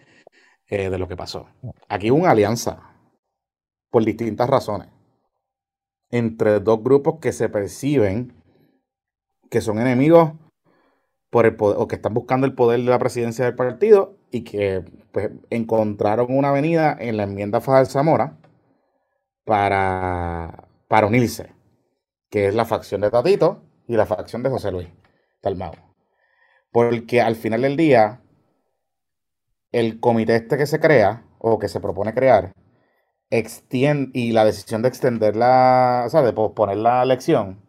Eh, 0.69 0.89
de 0.89 0.97
lo 0.97 1.07
que 1.07 1.17
pasó. 1.19 1.49
Aquí 1.87 2.11
hubo 2.11 2.21
una 2.21 2.31
alianza 2.31 2.95
por 3.91 4.07
distintas 4.07 4.49
razones 4.49 4.89
entre 6.11 6.61
dos 6.61 6.83
grupos 6.83 7.19
que 7.21 7.33
se 7.33 7.51
perciben 7.51 8.33
que 9.51 9.61
son 9.61 9.79
enemigos 9.79 10.33
por 11.29 11.45
el 11.45 11.57
o 11.59 11.87
que 11.89 11.97
están 11.97 12.15
buscando 12.15 12.47
el 12.47 12.55
poder 12.55 12.81
de 12.81 12.87
la 12.87 12.99
presidencia 12.99 13.45
del 13.45 13.55
partido 13.55 14.17
y 14.31 14.45
que 14.45 14.83
pues, 15.13 15.31
encontraron 15.51 16.29
una 16.31 16.49
avenida 16.49 16.97
en 16.99 17.19
la 17.19 17.25
enmienda 17.25 17.61
Fajal 17.61 17.87
Zamora 17.87 18.39
para, 19.45 20.69
para 20.93 21.07
unirse, 21.07 21.55
que 22.29 22.49
es 22.49 22.55
la 22.55 22.67
facción 22.67 23.01
de 23.01 23.11
Tatito 23.11 23.63
y 23.89 23.97
la 23.97 24.05
facción 24.05 24.43
de 24.43 24.51
José 24.51 24.71
Luis 24.71 24.89
Talmao. 25.41 25.73
Porque 26.71 27.23
al 27.23 27.35
final 27.35 27.63
del 27.63 27.79
día, 27.79 28.21
el 29.71 30.01
comité 30.01 30.37
este 30.37 30.59
que 30.59 30.67
se 30.67 30.81
crea 30.81 31.25
o 31.39 31.59
que 31.59 31.69
se 31.69 31.81
propone 31.81 32.13
crear 32.13 32.53
extiende 33.31 34.11
y 34.13 34.33
la 34.33 34.45
decisión 34.45 34.83
de 34.83 34.89
extender 34.89 35.35
la, 35.35 36.03
o 36.05 36.11
sea, 36.11 36.21
de 36.21 36.35
posponer 36.35 36.77
la 36.77 37.03
elección 37.03 37.65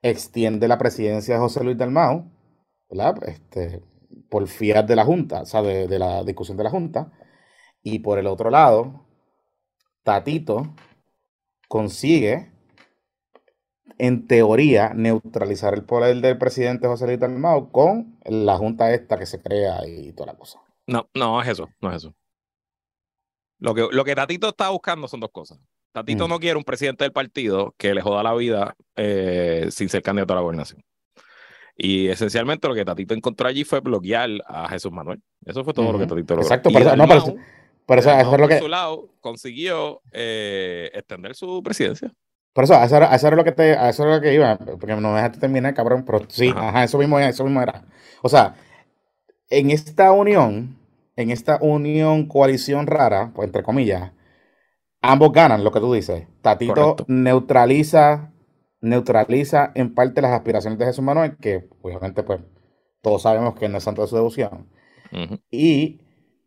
extiende 0.00 0.68
la 0.68 0.78
presidencia 0.78 1.34
de 1.34 1.40
José 1.40 1.64
Luis 1.64 1.76
Dalmau. 1.76 2.30
Este, 3.26 3.82
por 4.30 4.46
fiat 4.46 4.86
de 4.86 4.94
la 4.94 5.04
Junta, 5.04 5.42
o 5.42 5.46
sea, 5.46 5.62
de, 5.62 5.98
la 5.98 6.22
discusión 6.22 6.56
de 6.56 6.62
la 6.62 6.70
Junta. 6.70 7.10
Y 7.82 7.98
por 7.98 8.20
el 8.20 8.28
otro 8.28 8.50
lado, 8.50 9.04
Tatito 10.04 10.76
consigue, 11.66 12.51
en 14.02 14.26
teoría, 14.26 14.94
neutralizar 14.96 15.74
el 15.74 15.84
poder 15.84 16.20
del 16.20 16.36
presidente 16.36 16.88
José 16.88 17.06
Luis 17.06 17.20
Dalmau 17.20 17.70
con 17.70 18.18
la 18.24 18.56
Junta 18.56 18.92
esta 18.92 19.16
que 19.16 19.26
se 19.26 19.40
crea 19.40 19.86
y 19.86 20.12
toda 20.12 20.32
la 20.32 20.36
cosa. 20.36 20.58
No, 20.88 21.08
no 21.14 21.40
es 21.40 21.46
eso, 21.46 21.68
no 21.80 21.90
es 21.90 21.98
eso. 21.98 22.12
Lo 23.60 23.76
que, 23.76 23.86
lo 23.92 24.04
que 24.04 24.16
Tatito 24.16 24.48
está 24.48 24.70
buscando 24.70 25.06
son 25.06 25.20
dos 25.20 25.30
cosas. 25.30 25.60
Tatito 25.92 26.26
mm. 26.26 26.30
no 26.30 26.40
quiere 26.40 26.56
un 26.56 26.64
presidente 26.64 27.04
del 27.04 27.12
partido 27.12 27.76
que 27.78 27.94
le 27.94 28.02
joda 28.02 28.24
la 28.24 28.34
vida 28.34 28.74
eh, 28.96 29.68
sin 29.70 29.88
ser 29.88 30.02
candidato 30.02 30.32
a 30.32 30.36
la 30.36 30.42
gobernación. 30.42 30.82
Y 31.76 32.08
esencialmente 32.08 32.66
lo 32.66 32.74
que 32.74 32.84
Tatito 32.84 33.14
encontró 33.14 33.46
allí 33.46 33.62
fue 33.62 33.78
bloquear 33.78 34.30
a 34.48 34.68
Jesús 34.68 34.90
Manuel. 34.90 35.22
Eso 35.46 35.62
fue 35.62 35.74
todo 35.74 35.92
lo 35.92 36.00
que 36.00 36.08
Tatito 36.08 36.34
logró. 36.34 36.48
Exacto, 36.48 36.70
pero, 36.72 36.96
no, 36.96 37.06
pero, 37.06 38.00
eso, 38.00 38.10
es 38.10 38.40
lo 38.40 38.48
que... 38.48 38.58
su 38.58 38.66
lado 38.66 39.10
consiguió 39.20 40.02
eh, 40.10 40.90
extender 40.92 41.36
su 41.36 41.62
presidencia. 41.62 42.12
Por 42.52 42.64
eso, 42.64 42.74
eso 42.82 42.96
era, 42.96 43.14
eso 43.14 43.26
era 43.26 43.36
lo 43.36 43.44
que 43.44 43.52
te, 43.52 43.72
eso 43.72 44.04
era 44.04 44.16
lo 44.16 44.20
que 44.20 44.34
iba, 44.34 44.58
porque 44.58 44.94
no 44.94 45.10
me 45.10 45.16
dejaste 45.16 45.40
terminar, 45.40 45.72
cabrón, 45.74 46.04
pero 46.04 46.20
sí, 46.28 46.52
ajá. 46.54 46.84
eso 46.84 46.98
mismo, 46.98 47.18
eso 47.18 47.44
mismo 47.44 47.62
era. 47.62 47.84
O 48.20 48.28
sea, 48.28 48.56
en 49.48 49.70
esta 49.70 50.12
unión, 50.12 50.76
en 51.16 51.30
esta 51.30 51.58
unión 51.62 52.26
coalición 52.26 52.86
rara, 52.86 53.32
pues 53.34 53.46
entre 53.46 53.62
comillas, 53.62 54.12
ambos 55.00 55.32
ganan, 55.32 55.64
lo 55.64 55.72
que 55.72 55.80
tú 55.80 55.94
dices. 55.94 56.26
Tatito 56.42 56.96
neutraliza, 57.06 58.32
neutraliza 58.82 59.72
en 59.74 59.94
parte 59.94 60.20
las 60.20 60.32
aspiraciones 60.32 60.78
de 60.78 60.84
Jesús 60.84 61.04
Manuel, 61.04 61.38
que 61.38 61.68
obviamente 61.80 62.22
pues 62.22 62.40
todos 63.00 63.22
sabemos 63.22 63.54
que 63.54 63.68
no 63.68 63.78
es 63.78 63.84
santo 63.84 64.02
de 64.02 64.08
su 64.08 64.16
devoción. 64.16 64.68
Y 65.50 66.00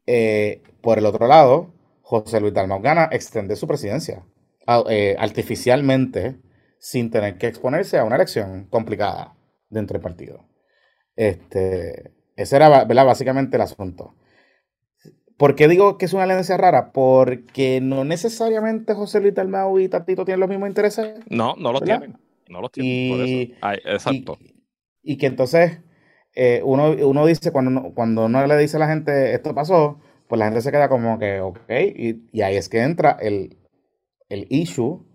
eh, 0.05 0.61
por 0.81 0.99
el 0.99 1.05
otro 1.07 1.27
lado, 1.27 1.73
José 2.01 2.39
Luis 2.39 2.53
Dalmau 2.53 2.81
gana 2.81 3.09
extender 3.11 3.57
su 3.57 3.67
presidencia 3.67 4.23
artificialmente 4.65 6.39
sin 6.79 7.09
tener 7.11 7.37
que 7.37 7.47
exponerse 7.47 7.97
a 7.97 8.03
una 8.03 8.15
elección 8.15 8.67
complicada 8.69 9.35
dentro 9.69 9.95
del 9.95 10.03
partido. 10.03 10.47
Este, 11.15 12.13
ese 12.35 12.55
era 12.55 12.85
básicamente 12.85 13.57
el 13.57 13.61
asunto. 13.61 14.15
¿Por 15.37 15.55
qué 15.55 15.67
digo 15.67 15.97
que 15.97 16.05
es 16.05 16.13
una 16.13 16.23
alianza 16.23 16.57
rara? 16.57 16.91
Porque 16.93 17.81
no 17.81 18.05
necesariamente 18.05 18.93
José 18.93 19.19
Luis 19.19 19.33
Dalmau 19.33 19.79
y 19.79 19.89
Tatito 19.89 20.23
tienen 20.23 20.39
los 20.39 20.49
mismos 20.49 20.69
intereses. 20.69 21.19
No, 21.29 21.55
no 21.57 21.73
los 21.73 21.83
tienen. 21.83 22.17
No 22.47 22.61
los 22.61 22.71
tienen. 22.71 23.27
Y, 23.27 23.55
exacto. 23.85 24.37
Y, 25.01 25.17
que 25.17 25.25
entonces 25.25 25.79
eh, 26.35 26.61
uno, 26.63 26.91
uno 26.91 27.25
dice, 27.25 27.51
cuando, 27.51 27.93
cuando 27.93 28.25
uno 28.25 28.47
le 28.47 28.57
dice 28.57 28.77
a 28.77 28.79
la 28.79 28.87
gente 28.87 29.33
esto 29.33 29.53
pasó, 29.53 29.99
pues 30.27 30.39
la 30.39 30.45
gente 30.45 30.61
se 30.61 30.71
queda 30.71 30.87
como 30.87 31.19
que, 31.19 31.41
ok, 31.41 31.69
y, 31.69 32.41
ahí 32.41 32.55
es 32.55 32.69
que 32.69 32.81
entra 32.81 33.17
el, 33.19 33.57
el 34.29 34.47
issue 34.49 35.05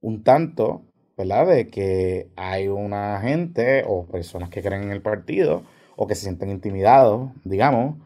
un 0.00 0.22
tanto, 0.22 0.82
¿verdad? 1.16 1.46
De 1.46 1.68
que 1.68 2.30
hay 2.36 2.68
una 2.68 3.20
gente 3.20 3.84
o 3.86 4.06
personas 4.06 4.50
que 4.50 4.62
creen 4.62 4.84
en 4.84 4.92
el 4.92 5.02
partido 5.02 5.62
o 5.96 6.06
que 6.06 6.14
se 6.14 6.22
sienten 6.22 6.50
intimidados, 6.50 7.30
digamos, 7.44 7.96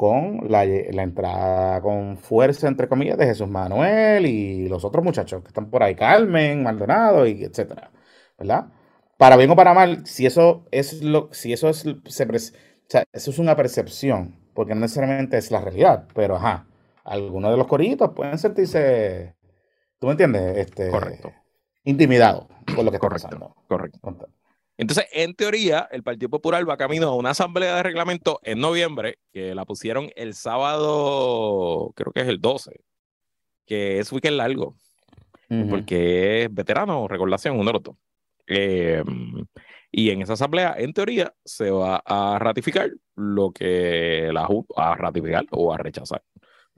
con 0.00 0.50
la, 0.50 0.64
entrada 0.64 1.82
con 1.82 2.16
fuerza, 2.16 2.68
entre 2.68 2.88
comillas, 2.88 3.18
de 3.18 3.26
Jesús 3.26 3.48
Manuel 3.48 4.24
y 4.24 4.66
los 4.66 4.82
otros 4.82 5.04
muchachos 5.04 5.42
que 5.42 5.48
están 5.48 5.68
por 5.68 5.82
ahí, 5.82 5.94
Carmen, 5.94 6.62
Maldonado 6.62 7.26
y 7.26 7.44
etcétera, 7.44 7.90
¿verdad? 8.38 8.68
Para 9.18 9.36
bien 9.36 9.50
o 9.50 9.56
para 9.56 9.74
mal, 9.74 10.06
si 10.06 10.24
eso 10.24 10.64
es 10.70 11.02
lo, 11.02 11.28
si 11.32 11.52
eso 11.52 11.68
es, 11.68 11.84
se, 12.06 12.26
eso 13.12 13.30
es 13.30 13.38
una 13.38 13.56
percepción, 13.56 14.36
porque 14.54 14.74
no 14.74 14.80
necesariamente 14.80 15.36
es 15.36 15.50
la 15.50 15.60
realidad, 15.60 16.08
pero 16.14 16.36
ajá, 16.36 16.66
algunos 17.04 17.50
de 17.50 17.58
los 17.58 17.66
coritos 17.66 18.12
pueden 18.16 18.38
sentirse, 18.38 19.34
¿tú 20.00 20.06
me 20.06 20.12
entiendes? 20.12 20.56
Este, 20.56 20.90
Correcto. 20.90 21.32
Intimidado 21.84 22.48
por 22.74 22.84
lo 22.84 22.90
que 22.90 22.96
está 22.96 23.08
pasando. 23.08 23.54
Correcto. 23.68 24.00
Entonces, 24.76 25.06
en 25.12 25.34
teoría, 25.34 25.88
el 25.92 26.02
Partido 26.02 26.30
Popular 26.30 26.68
va 26.68 26.76
camino 26.76 27.08
a 27.08 27.14
una 27.14 27.30
asamblea 27.30 27.76
de 27.76 27.82
reglamento 27.82 28.40
en 28.42 28.60
noviembre, 28.60 29.18
que 29.30 29.54
la 29.54 29.64
pusieron 29.66 30.10
el 30.16 30.34
sábado, 30.34 31.92
creo 31.94 32.12
que 32.12 32.20
es 32.20 32.28
el 32.28 32.40
12, 32.40 32.80
que 33.66 33.98
es 33.98 34.10
weekend 34.10 34.38
largo, 34.38 34.74
porque 35.68 36.44
es 36.44 36.54
veterano 36.54 37.08
recordación, 37.08 37.58
uno 37.58 37.66
de 37.66 37.72
los 37.74 37.82
dos. 37.82 37.96
Em, 38.46 39.44
y 39.92 40.10
en 40.10 40.22
esa 40.22 40.32
asamblea, 40.32 40.74
en 40.78 40.92
teoría, 40.92 41.34
se 41.44 41.70
va 41.70 42.02
a 42.04 42.38
ratificar 42.38 42.90
lo 43.16 43.52
que 43.52 44.30
la 44.32 44.46
Junta, 44.46 44.74
a 44.76 44.94
ratificar 44.94 45.44
o 45.50 45.74
a 45.74 45.76
rechazar 45.76 46.22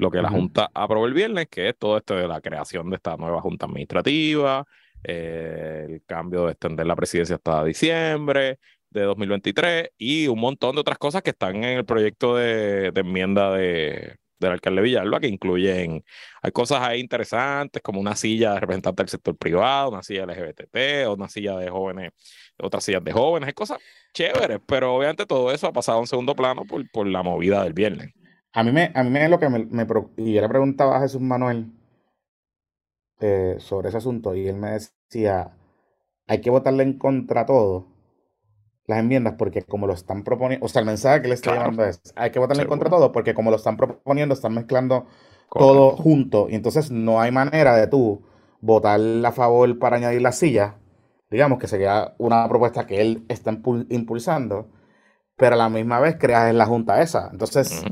lo 0.03 0.11
que 0.11 0.21
la 0.21 0.29
Junta 0.29 0.71
aprobó 0.75 1.07
el 1.07 1.15
viernes, 1.15 1.49
que 1.49 1.71
es 1.71 1.79
todo 1.79 1.97
esto 1.97 2.15
de 2.15 2.29
la 2.29 2.41
creación 2.41 2.91
de 2.91 2.97
esta 2.97 3.17
nueva 3.17 3.41
Junta 3.41 3.67
Administrativa, 3.67 4.67
eh, 5.05 5.87
el 5.89 6.05
cambio 6.05 6.47
de 6.47 6.53
extender 6.53 6.87
la 6.87 6.97
presidencia 6.97 7.37
hasta 7.37 7.65
diciembre 7.65 8.59
de 8.91 9.03
2023 9.03 9.91
y 9.99 10.29
un 10.29 10.39
montón 10.39 10.75
de 10.75 10.81
otras 10.83 10.99
cosas 10.99 11.23
que 11.23 11.31
están 11.31 11.57
en 11.57 11.79
el 11.79 11.85
proyecto 11.85 12.37
de, 12.37 12.93
enmienda 12.95 13.53
de, 13.53 14.17
del 14.39 14.53
alcalde 14.53 14.83
Villalba 14.83 15.21
que 15.21 15.29
incluyen, 15.29 16.05
hay 16.43 16.53
cosas 16.53 16.83
ahí 16.83 17.01
interesantes 17.01 17.83
como 17.83 18.01
una 18.01 18.15
silla 18.15 18.55
de 18.55 18.61
representante 18.61 19.03
del 19.03 19.09
sector 19.09 19.37
privado, 19.37 19.91
una 19.91 20.03
silla 20.03 20.27
LGBT, 20.27 21.09
una 21.09 21.29
silla 21.29 21.57
de 21.57 21.71
jóvenes, 21.71 22.13
otras 22.59 22.85
sillas 22.85 23.03
de 23.03 23.13
jóvenes, 23.13 23.49
hay 23.49 23.55
cosas 23.55 23.79
chéveres, 24.13 24.61
pero 24.67 24.95
obviamente 24.95 25.27
todo 25.27 25.53
eso 25.53 25.67
ha 25.67 25.73
pasado 25.73 26.01
en 26.01 26.07
segundo 26.07 26.35
plano 26.35 26.65
por, 26.65 26.89
por 26.91 27.07
la 27.07 27.23
movida 27.23 27.65
del 27.65 27.73
viernes. 27.73 28.13
A 28.55 28.63
mí 28.63 28.73
me, 28.73 28.93
a 28.95 29.03
mí 29.03 29.11
me 29.11 29.29
lo 29.29 29.39
que 29.39 29.49
me, 29.49 29.65
me 29.67 29.87
y 30.17 30.35
yo 30.35 30.41
le 30.41 30.49
preguntaba 30.49 30.97
a 30.97 31.01
Jesús 31.01 31.21
Manuel 31.21 31.73
eh, 33.21 33.57
sobre 33.59 33.89
ese 33.89 33.99
asunto 33.99 34.35
y 34.35 34.49
él 34.49 34.57
me 34.57 34.73
decía, 34.73 35.57
hay 36.27 36.41
que 36.41 36.51
votarle 36.51 36.83
en 36.83 36.99
contra 36.99 37.47
todo 37.47 37.87
las 38.87 38.99
enmiendas 38.99 39.35
porque 39.39 39.63
como 39.63 39.87
lo 39.87 39.95
están 39.95 40.25
proponiendo, 40.25 40.67
o 40.67 40.69
sea, 40.69 40.81
el 40.81 40.87
mensaje 40.87 41.23
que 41.23 41.29
le 41.29 41.35
está 41.35 41.53
llevando 41.53 41.85
es, 41.85 42.01
hay 42.17 42.31
que 42.31 42.39
votarle 42.39 42.65
en 42.65 42.69
contra 42.69 42.91
todo 42.91 43.13
porque 43.13 43.35
como 43.35 43.51
lo 43.51 43.57
están 43.57 43.77
proponiendo, 43.77 44.35
están 44.35 44.55
mezclando 44.55 45.07
todo 45.51 45.97
junto 45.97 46.49
y 46.49 46.55
entonces 46.55 46.91
no 46.91 47.21
hay 47.21 47.31
manera 47.31 47.77
de 47.77 47.87
tú 47.87 48.23
votar 48.61 49.01
a 49.25 49.33
favor 49.33 49.79
para 49.79 49.97
añadir 49.97 50.23
la 50.23 50.33
silla, 50.33 50.77
digamos 51.31 51.59
que 51.59 51.69
sería 51.69 52.15
una 52.19 52.49
propuesta 52.49 52.87
que 52.87 53.01
él 53.01 53.25
está 53.29 53.57
impulsando, 53.89 54.69
pero 55.37 55.55
a 55.55 55.59
la 55.59 55.69
misma 55.69 56.01
vez 56.01 56.17
creas 56.19 56.55
la 56.55 56.67
junta 56.67 57.03
esa. 57.03 57.29
Entonces, 57.33 57.85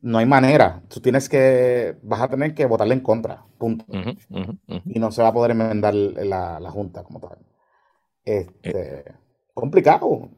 no 0.00 0.18
hay 0.18 0.26
manera. 0.26 0.82
Tú 0.88 1.00
tienes 1.00 1.28
que, 1.28 1.96
vas 2.02 2.20
a 2.20 2.28
tener 2.28 2.54
que 2.54 2.66
votarle 2.66 2.94
en 2.94 3.00
contra, 3.00 3.44
punto. 3.58 3.84
y 4.84 4.98
no 4.98 5.10
se 5.10 5.22
va 5.22 5.28
a 5.28 5.32
poder 5.32 5.52
enmendar 5.52 5.94
la, 5.94 6.60
la 6.60 6.70
junta 6.70 7.02
como 7.02 7.20
tal. 7.20 7.38
Este, 8.24 8.98
eh, 8.98 9.04
complicado, 9.54 10.30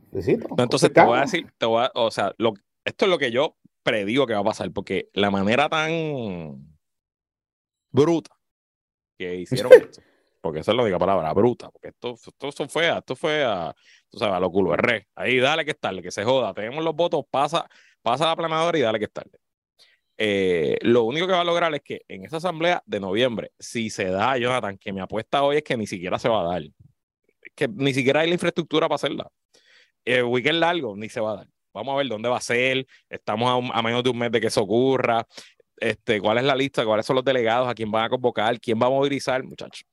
entonces 0.56 0.92
te 0.92 1.02
voy 1.02 1.18
a 1.18 1.22
decir, 1.22 1.52
te 1.58 1.66
voy 1.66 1.84
a, 1.84 1.90
o 1.94 2.10
sea, 2.10 2.34
lo, 2.38 2.54
esto 2.84 3.04
es 3.04 3.10
lo 3.10 3.18
que 3.18 3.30
yo 3.30 3.56
predigo 3.82 4.26
que 4.26 4.34
va 4.34 4.40
a 4.40 4.44
pasar, 4.44 4.72
porque 4.72 5.10
la 5.12 5.30
manera 5.30 5.68
tan 5.68 6.76
bruta 7.90 8.34
que 9.18 9.36
hicieron 9.36 9.72
esto, 9.90 10.02
porque 10.40 10.60
esa 10.60 10.72
es 10.72 10.76
la 10.76 10.82
única 10.82 10.98
palabra, 10.98 11.32
bruta, 11.32 11.70
porque 11.70 11.88
esto, 11.88 12.16
esto, 12.48 12.68
fue, 12.68 12.88
a, 12.88 12.98
esto 12.98 13.14
fue 13.14 13.44
a, 13.44 13.74
tú 14.14 14.18
sabes, 14.18 14.34
a 14.34 14.40
lo 14.40 14.50
culo, 14.50 14.76
re, 14.76 15.08
ahí 15.14 15.38
dale 15.38 15.64
que 15.64 15.72
estarle, 15.72 16.02
que 16.02 16.10
se 16.10 16.24
joda, 16.24 16.54
tenemos 16.54 16.82
los 16.84 16.94
votos, 16.94 17.24
pasa, 17.30 17.68
pasa 18.02 18.26
la 18.26 18.36
planadora 18.36 18.78
y 18.78 18.82
dale 18.82 18.98
que 18.98 19.06
estarle. 19.06 19.38
Eh, 20.16 20.78
lo 20.82 21.02
único 21.04 21.26
que 21.26 21.32
va 21.32 21.40
a 21.40 21.44
lograr 21.44 21.74
es 21.74 21.82
que 21.82 22.02
en 22.08 22.24
esa 22.24 22.36
asamblea 22.36 22.82
de 22.86 23.00
noviembre, 23.00 23.52
si 23.58 23.90
se 23.90 24.06
da, 24.06 24.38
Jonathan, 24.38 24.78
que 24.78 24.92
mi 24.92 25.00
apuesta 25.00 25.42
hoy 25.42 25.56
es 25.56 25.62
que 25.64 25.76
ni 25.76 25.86
siquiera 25.86 26.18
se 26.18 26.28
va 26.28 26.40
a 26.40 26.52
dar 26.54 26.62
que 27.54 27.68
ni 27.68 27.94
siquiera 27.94 28.20
hay 28.20 28.28
la 28.28 28.34
infraestructura 28.34 28.88
para 28.88 28.96
hacerla. 28.96 29.30
El 30.04 30.24
weekend 30.24 30.60
largo 30.60 30.96
ni 30.96 31.08
se 31.08 31.20
va 31.20 31.32
a 31.32 31.36
dar. 31.36 31.48
Vamos 31.72 31.94
a 31.94 31.96
ver 31.96 32.08
dónde 32.08 32.28
va 32.28 32.36
a 32.36 32.40
ser. 32.40 32.86
Estamos 33.08 33.70
a, 33.72 33.82
menos 33.82 34.02
de 34.04 34.10
un 34.10 34.18
mes 34.18 34.30
de 34.30 34.40
que 34.40 34.48
eso 34.48 34.62
ocurra. 34.62 35.26
Este, 35.76 36.20
¿Cuál 36.20 36.38
es 36.38 36.44
la 36.44 36.54
lista? 36.54 36.84
¿Cuáles 36.84 37.06
son 37.06 37.16
los 37.16 37.24
delegados? 37.24 37.68
¿A 37.68 37.74
quién 37.74 37.90
van 37.90 38.04
a 38.04 38.08
convocar? 38.08 38.60
¿Quién 38.60 38.78
va 38.80 38.86
a 38.86 38.90
movilizar? 38.90 39.42
Muchachos. 39.42 39.84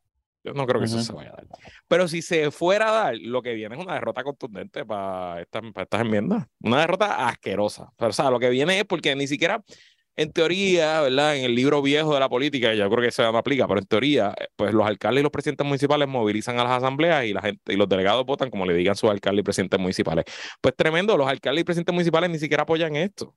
Yo 0.43 0.53
no 0.53 0.65
creo 0.65 0.79
que 0.79 0.85
eso 0.85 1.01
se 1.01 1.13
vaya 1.13 1.29
a 1.29 1.35
dar. 1.35 1.47
Pero 1.87 2.07
si 2.07 2.21
se 2.21 2.49
fuera 2.51 2.89
a 2.89 2.91
dar, 2.91 3.17
lo 3.17 3.41
que 3.41 3.53
viene 3.53 3.75
es 3.75 3.81
una 3.81 3.93
derrota 3.93 4.23
contundente 4.23 4.85
para, 4.85 5.41
estas, 5.41 5.61
para 5.73 5.83
estas 5.83 6.01
enmiendas. 6.01 6.47
Una 6.61 6.81
derrota 6.81 7.27
asquerosa. 7.27 7.91
Pero, 7.97 8.09
o 8.09 8.13
sea, 8.13 8.31
lo 8.31 8.39
que 8.39 8.49
viene 8.49 8.79
es 8.79 8.85
porque 8.85 9.15
ni 9.15 9.27
siquiera 9.27 9.63
en 10.15 10.31
teoría, 10.31 11.01
¿verdad? 11.01 11.35
En 11.35 11.45
el 11.45 11.55
libro 11.55 11.81
viejo 11.81 12.13
de 12.13 12.19
la 12.19 12.29
política, 12.29 12.73
yo 12.73 12.89
creo 12.89 13.01
que 13.01 13.07
eso 13.07 13.29
no 13.31 13.37
aplica, 13.37 13.67
pero 13.67 13.79
en 13.79 13.85
teoría, 13.85 14.33
eh, 14.39 14.47
pues 14.55 14.73
los 14.73 14.85
alcaldes 14.85 15.21
y 15.21 15.23
los 15.23 15.31
presidentes 15.31 15.65
municipales 15.65 16.07
movilizan 16.07 16.59
a 16.59 16.63
las 16.63 16.73
asambleas 16.73 17.25
y 17.25 17.33
la 17.33 17.41
gente 17.41 17.73
y 17.73 17.77
los 17.77 17.87
delegados 17.87 18.25
votan 18.25 18.49
como 18.49 18.65
le 18.65 18.73
digan 18.73 18.95
sus 18.95 19.09
alcaldes 19.09 19.41
y 19.41 19.43
presidentes 19.43 19.79
municipales. 19.79 20.25
Pues 20.59 20.75
tremendo, 20.75 21.17
los 21.17 21.27
alcaldes 21.27 21.61
y 21.61 21.63
presidentes 21.65 21.93
municipales 21.93 22.29
ni 22.29 22.39
siquiera 22.39 22.63
apoyan 22.63 22.95
esto. 22.95 23.35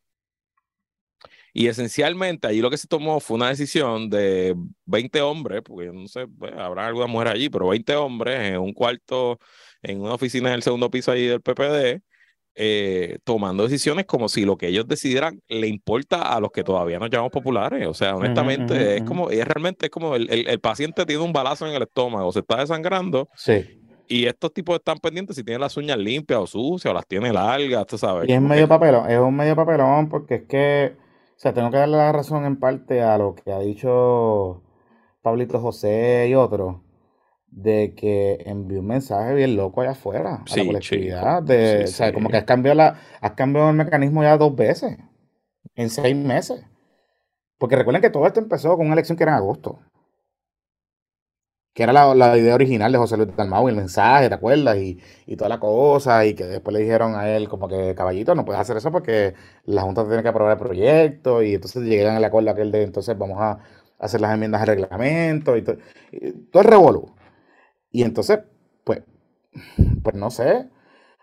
Y 1.57 1.69
esencialmente 1.69 2.49
allí 2.49 2.61
lo 2.61 2.69
que 2.69 2.77
se 2.77 2.88
tomó 2.88 3.21
fue 3.21 3.37
una 3.37 3.49
decisión 3.49 4.11
de 4.11 4.57
20 4.87 5.23
hombres, 5.23 5.62
porque 5.64 5.93
no 5.93 6.09
sé, 6.09 6.27
pues, 6.27 6.53
habrá 6.53 6.88
alguna 6.88 7.07
mujer 7.07 7.29
allí, 7.29 7.49
pero 7.49 7.69
20 7.69 7.95
hombres 7.95 8.40
en 8.40 8.59
un 8.59 8.73
cuarto, 8.73 9.38
en 9.81 10.01
una 10.01 10.14
oficina 10.14 10.51
del 10.51 10.64
segundo 10.64 10.90
piso 10.90 11.12
allí 11.12 11.27
del 11.27 11.40
PPD, 11.40 12.03
eh, 12.57 13.19
tomando 13.23 13.62
decisiones 13.62 14.05
como 14.05 14.29
si 14.29 14.45
lo 14.45 14.57
que 14.57 14.69
ellos 14.69 14.87
decidieran 14.87 15.40
le 15.49 15.67
importa 15.69 16.35
a 16.35 16.40
los 16.40 16.51
que 16.51 16.64
todavía 16.64 16.99
nos 16.99 17.09
llamamos 17.09 17.33
populares. 17.33 17.87
O 17.87 17.95
sea, 17.95 18.17
honestamente, 18.17 18.97
es 18.97 19.03
como, 19.05 19.31
es 19.31 19.47
realmente 19.47 19.87
es 19.87 19.90
como 19.90 20.17
el, 20.17 20.29
el, 20.31 20.61
paciente 20.61 21.07
tiene 21.07 21.23
un 21.23 21.33
balazo 21.33 21.69
en 21.69 21.75
el 21.75 21.83
estómago, 21.83 22.33
se 22.33 22.40
está 22.40 22.59
desangrando. 22.59 23.29
Sí. 23.37 23.81
Y 24.07 24.27
estos 24.27 24.53
tipos 24.53 24.77
están 24.77 24.99
pendientes 24.99 25.37
si 25.37 25.45
tienen 25.45 25.61
las 25.61 25.77
uñas 25.77 25.99
limpias 25.99 26.40
o 26.40 26.47
sucias 26.47 26.90
o 26.90 26.95
las 26.95 27.07
tiene 27.07 27.33
largas, 27.33 27.87
tú 27.87 27.97
sabes. 27.97 28.29
Y 28.29 28.33
es 28.33 28.40
medio 28.40 28.69
papelón, 28.69 29.11
es 29.11 29.19
un 29.19 29.35
medio 29.35 29.57
papelón 29.57 30.09
porque 30.09 30.35
es 30.35 30.43
que, 30.43 31.04
o 31.37 31.38
sea, 31.38 31.53
tengo 31.53 31.70
que 31.70 31.79
darle 31.79 31.97
la 31.97 32.12
razón 32.12 32.44
en 32.44 32.59
parte 32.59 33.03
a 33.03 33.18
lo 33.18 33.35
que 33.35 33.53
ha 33.53 33.59
dicho 33.59 34.62
Pablito 35.23 35.61
José 35.61 36.29
y 36.29 36.35
otros 36.35 36.77
de 37.55 37.94
que 37.94 38.42
envió 38.47 38.81
un 38.81 38.87
mensaje 38.87 39.35
bien 39.35 39.57
loco 39.57 39.81
allá 39.81 39.92
afuera, 39.92 40.42
a 40.51 40.57
la 40.57 40.64
colectividad. 40.64 41.42
de, 41.42 41.85
o 41.85 41.87
sea, 41.87 42.12
como 42.12 42.29
que 42.29 42.37
has 42.37 42.44
cambiado, 42.44 42.77
la, 42.77 42.99
has 43.20 43.33
cambiado 43.33 43.70
el 43.70 43.77
mecanismo 43.77 44.23
ya 44.23 44.37
dos 44.37 44.55
veces, 44.57 44.97
en 45.77 45.90
seis 45.90 46.16
meses. 46.16 46.64
Porque 47.59 47.77
recuerden 47.77 48.03
que 48.03 48.11
todo 48.11 48.27
esto 48.27 48.40
empezó 48.40 48.77
con 48.77 48.87
una 48.87 48.94
elección 48.94 49.16
que 49.16 49.23
era 49.23 49.33
en 49.33 49.38
agosto. 49.38 49.79
Que 51.75 51.83
era 51.83 51.93
la, 51.93 52.39
idea 52.39 52.55
original 52.55 52.93
de 52.93 52.99
José 52.99 53.17
Luis 53.17 53.37
Dalmau 53.37 53.69
y 53.69 53.71
el 53.73 53.77
mensaje, 53.77 54.29
¿te 54.29 54.35
acuerdas? 54.35 54.77
Y, 54.79 55.01
y, 55.27 55.37
toda 55.37 55.49
la 55.49 55.59
cosa, 55.61 56.25
y 56.25 56.35
que 56.35 56.45
después 56.45 56.73
le 56.73 56.81
dijeron 56.81 57.17
a 57.17 57.29
él 57.29 57.49
como 57.49 57.69
que, 57.69 57.95
caballito, 57.97 58.35
no 58.35 58.45
puedes 58.45 58.61
hacer 58.61 58.77
eso 58.77 58.93
porque 58.93 59.35
la 59.65 59.83
Junta 59.83 60.07
tiene 60.07 60.23
que 60.23 60.29
aprobar 60.29 60.53
el 60.53 60.59
proyecto, 60.59 61.43
y 61.43 61.55
entonces 61.55 61.83
llegan 61.83 62.17
al 62.17 62.25
acuerdo 62.25 62.51
aquel 62.51 62.71
de, 62.71 62.85
entonces 62.85 63.19
vamos 63.19 63.39
a 63.41 63.59
hacer 63.99 64.21
las 64.21 64.33
enmiendas 64.35 64.61
al 64.63 64.69
reglamento, 64.69 65.57
y, 65.57 65.63
todo 65.63 65.79
el 66.63 66.65
revolú. 66.65 67.13
Y 67.91 68.03
entonces, 68.03 68.41
pues, 68.85 69.03
pues 70.03 70.15
no 70.17 70.31
sé. 70.31 70.69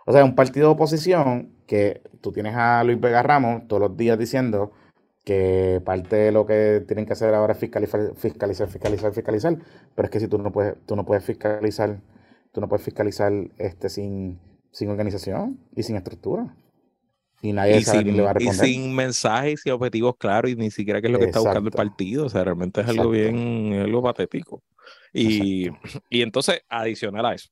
O 0.05 0.11
sea, 0.11 0.23
un 0.25 0.35
partido 0.35 0.67
de 0.67 0.73
oposición 0.73 1.53
que 1.67 2.01
tú 2.21 2.31
tienes 2.31 2.55
a 2.55 2.83
Luis 2.83 2.99
Vega 2.99 3.23
Ramos 3.23 3.67
todos 3.67 3.81
los 3.81 3.97
días 3.97 4.17
diciendo 4.17 4.73
que 5.23 5.81
parte 5.85 6.15
de 6.15 6.31
lo 6.31 6.45
que 6.45 6.83
tienen 6.87 7.05
que 7.05 7.13
hacer 7.13 7.33
ahora 7.33 7.53
es 7.53 7.59
fiscalizar, 7.59 8.15
fiscalizar, 8.15 8.67
fiscalizar, 8.67 9.13
fiscalizar. 9.13 9.57
Pero 9.95 10.05
es 10.05 10.11
que 10.11 10.19
si 10.19 10.27
tú 10.27 10.37
no 10.37 10.51
puedes, 10.51 10.75
tú 10.85 10.95
no 10.95 11.05
puedes 11.05 11.23
fiscalizar, 11.23 11.99
tú 12.51 12.61
no 12.61 12.67
puedes 12.67 12.83
fiscalizar 12.83 13.31
este 13.57 13.89
sin, 13.89 14.39
sin 14.71 14.89
organización 14.89 15.59
y 15.75 15.83
sin 15.83 15.95
estructura. 15.95 16.55
Y 17.43 17.53
nadie 17.53 17.81
sabe 17.81 18.03
sin, 18.03 18.17
le 18.17 18.23
va 18.23 18.31
a 18.31 18.33
responder. 18.33 18.69
Y 18.69 18.73
sin 18.73 18.95
mensajes 18.95 19.65
y 19.65 19.71
objetivos 19.71 20.15
claros 20.17 20.51
y 20.51 20.55
ni 20.55 20.69
siquiera 20.69 21.01
qué 21.01 21.07
es 21.07 21.13
lo 21.13 21.19
que 21.19 21.25
está 21.25 21.39
buscando 21.39 21.69
el 21.69 21.75
partido. 21.75 22.25
O 22.25 22.29
sea, 22.29 22.43
realmente 22.43 22.81
es 22.81 22.87
algo 22.87 23.09
bien, 23.09 23.73
algo 23.73 24.03
patético. 24.03 24.63
Y, 25.13 25.69
y 26.09 26.21
entonces, 26.21 26.61
adicional 26.69 27.25
a 27.25 27.33
eso, 27.33 27.49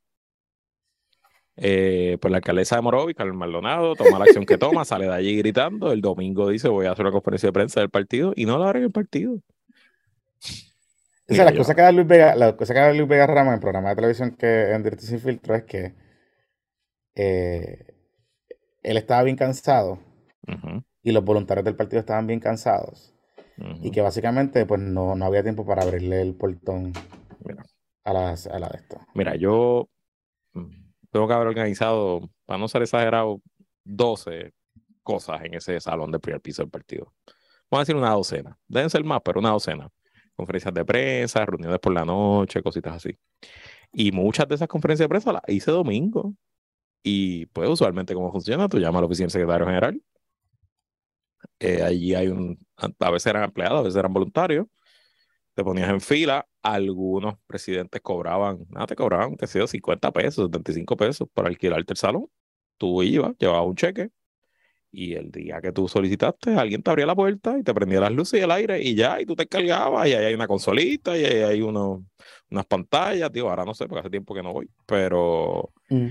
eh, 1.61 2.17
pues 2.21 2.31
la 2.31 2.37
alcaldesa 2.37 2.77
de 2.77 2.81
Morovi, 2.81 3.13
Carmen 3.13 3.35
Maldonado, 3.35 3.95
toma 3.95 4.17
la 4.17 4.25
acción 4.25 4.45
que 4.45 4.57
toma, 4.57 4.85
sale 4.85 5.05
de 5.05 5.13
allí 5.13 5.37
gritando. 5.37 5.91
El 5.91 6.01
domingo 6.01 6.49
dice: 6.49 6.69
Voy 6.69 6.85
a 6.85 6.91
hacer 6.91 7.05
una 7.05 7.11
conferencia 7.11 7.47
de 7.47 7.53
prensa 7.53 7.79
del 7.81 7.89
partido 7.89 8.33
y 8.35 8.45
no 8.45 8.57
la 8.57 8.71
en 8.71 8.83
el 8.83 8.91
partido. 8.91 9.39
O 11.29 11.35
sea, 11.35 11.45
la 11.45 11.55
cosa, 11.55 11.75
que 11.75 11.81
da 11.81 11.91
Luis 11.91 12.07
Vega, 12.07 12.35
la 12.35 12.55
cosa 12.57 12.73
que 12.73 12.79
da 12.79 12.91
Luis 12.91 13.07
Vega 13.07 13.27
Ramos 13.27 13.49
en 13.49 13.55
el 13.55 13.59
programa 13.59 13.89
de 13.89 13.95
televisión 13.95 14.31
que 14.31 14.71
en 14.71 14.81
Directo 14.81 15.05
Sin 15.05 15.19
Filtro 15.19 15.53
es 15.53 15.63
que 15.63 15.93
eh, 17.13 17.85
él 18.81 18.97
estaba 18.97 19.21
bien 19.23 19.35
cansado 19.35 19.99
y 21.03 21.11
los 21.11 21.23
voluntarios 21.23 21.65
del 21.65 21.75
partido 21.75 21.99
estaban 21.99 22.25
bien 22.25 22.39
cansados 22.39 23.13
y 23.81 23.91
que 23.91 24.01
básicamente 24.01 24.65
pues 24.65 24.81
no, 24.81 25.15
no 25.15 25.25
había 25.25 25.43
tiempo 25.43 25.65
para 25.65 25.83
abrirle 25.83 26.21
el 26.21 26.33
portón 26.33 26.93
a, 28.03 28.13
la, 28.13 28.29
a 28.31 28.59
la 28.59 28.69
de 28.69 28.77
esto. 28.77 28.99
Mira, 29.13 29.35
yo 29.35 29.89
mm, 30.53 30.78
tengo 31.11 31.27
que 31.27 31.33
haber 31.33 31.47
organizado, 31.47 32.29
para 32.45 32.57
no 32.59 32.67
ser 32.67 32.83
exagerado, 32.83 33.41
12 33.83 34.53
cosas 35.03 35.41
en 35.43 35.55
ese 35.55 35.79
salón 35.79 36.11
de 36.11 36.19
primer 36.19 36.41
piso 36.41 36.61
del 36.61 36.69
partido. 36.69 37.13
Vamos 37.69 37.81
a 37.81 37.85
decir 37.85 37.95
una 37.95 38.11
docena. 38.11 38.57
Deben 38.67 38.89
ser 38.89 39.03
más, 39.03 39.21
pero 39.23 39.39
una 39.39 39.51
docena. 39.51 39.89
Conferencias 40.35 40.73
de 40.73 40.85
prensa, 40.85 41.45
reuniones 41.45 41.79
por 41.79 41.93
la 41.93 42.05
noche, 42.05 42.61
cositas 42.61 42.95
así. 42.95 43.17
Y 43.91 44.11
muchas 44.11 44.47
de 44.47 44.55
esas 44.55 44.67
conferencias 44.67 45.05
de 45.05 45.09
prensa 45.09 45.33
las 45.33 45.43
hice 45.47 45.71
domingo. 45.71 46.33
Y 47.03 47.47
pues 47.47 47.69
usualmente 47.69 48.13
cómo 48.13 48.31
funciona, 48.31 48.67
tú 48.69 48.77
llamas 48.79 48.99
a 48.99 49.01
la 49.01 49.07
oficina 49.07 49.25
del 49.25 49.31
secretario 49.31 49.65
general. 49.65 50.01
Eh, 51.59 51.81
allí 51.83 52.15
hay 52.15 52.27
un, 52.27 52.59
a 52.77 53.11
veces 53.11 53.27
eran 53.27 53.43
empleados, 53.43 53.79
a 53.79 53.83
veces 53.83 53.97
eran 53.97 54.13
voluntarios 54.13 54.67
te 55.59 55.63
ponías 55.65 55.89
en 55.89 55.99
fila, 55.99 56.47
algunos 56.61 57.35
presidentes 57.47 58.01
cobraban, 58.01 58.65
nada, 58.69 58.87
te 58.87 58.95
cobraban, 58.95 59.35
que 59.37 59.47
sé 59.47 59.65
50 59.65 60.11
pesos, 60.11 60.45
75 60.45 60.97
pesos 60.97 61.27
para 61.33 61.49
alquilarte 61.49 61.93
el 61.93 61.97
salón. 61.97 62.27
Tú 62.77 63.03
ibas, 63.03 63.33
llevabas 63.37 63.67
un 63.67 63.75
cheque 63.75 64.11
y 64.91 65.13
el 65.13 65.31
día 65.31 65.61
que 65.61 65.71
tú 65.71 65.87
solicitaste, 65.87 66.55
alguien 66.55 66.81
te 66.81 66.89
abría 66.89 67.05
la 67.05 67.15
puerta 67.15 67.57
y 67.57 67.63
te 67.63 67.73
prendía 67.73 67.99
las 67.99 68.11
luces 68.11 68.39
y 68.39 68.43
el 68.43 68.51
aire 68.51 68.81
y 68.81 68.95
ya, 68.95 69.21
y 69.21 69.25
tú 69.25 69.35
te 69.35 69.45
cargabas 69.47 70.07
y 70.07 70.13
ahí 70.13 70.25
hay 70.25 70.33
una 70.33 70.47
consolita 70.47 71.17
y 71.17 71.25
ahí 71.25 71.43
hay 71.43 71.61
uno, 71.61 72.05
unas 72.49 72.65
pantallas, 72.65 73.31
tío, 73.31 73.49
ahora 73.49 73.65
no 73.65 73.73
sé, 73.73 73.87
porque 73.87 73.99
hace 73.99 74.09
tiempo 74.09 74.33
que 74.33 74.43
no 74.43 74.53
voy, 74.53 74.69
pero... 74.85 75.71
Mm. 75.89 76.07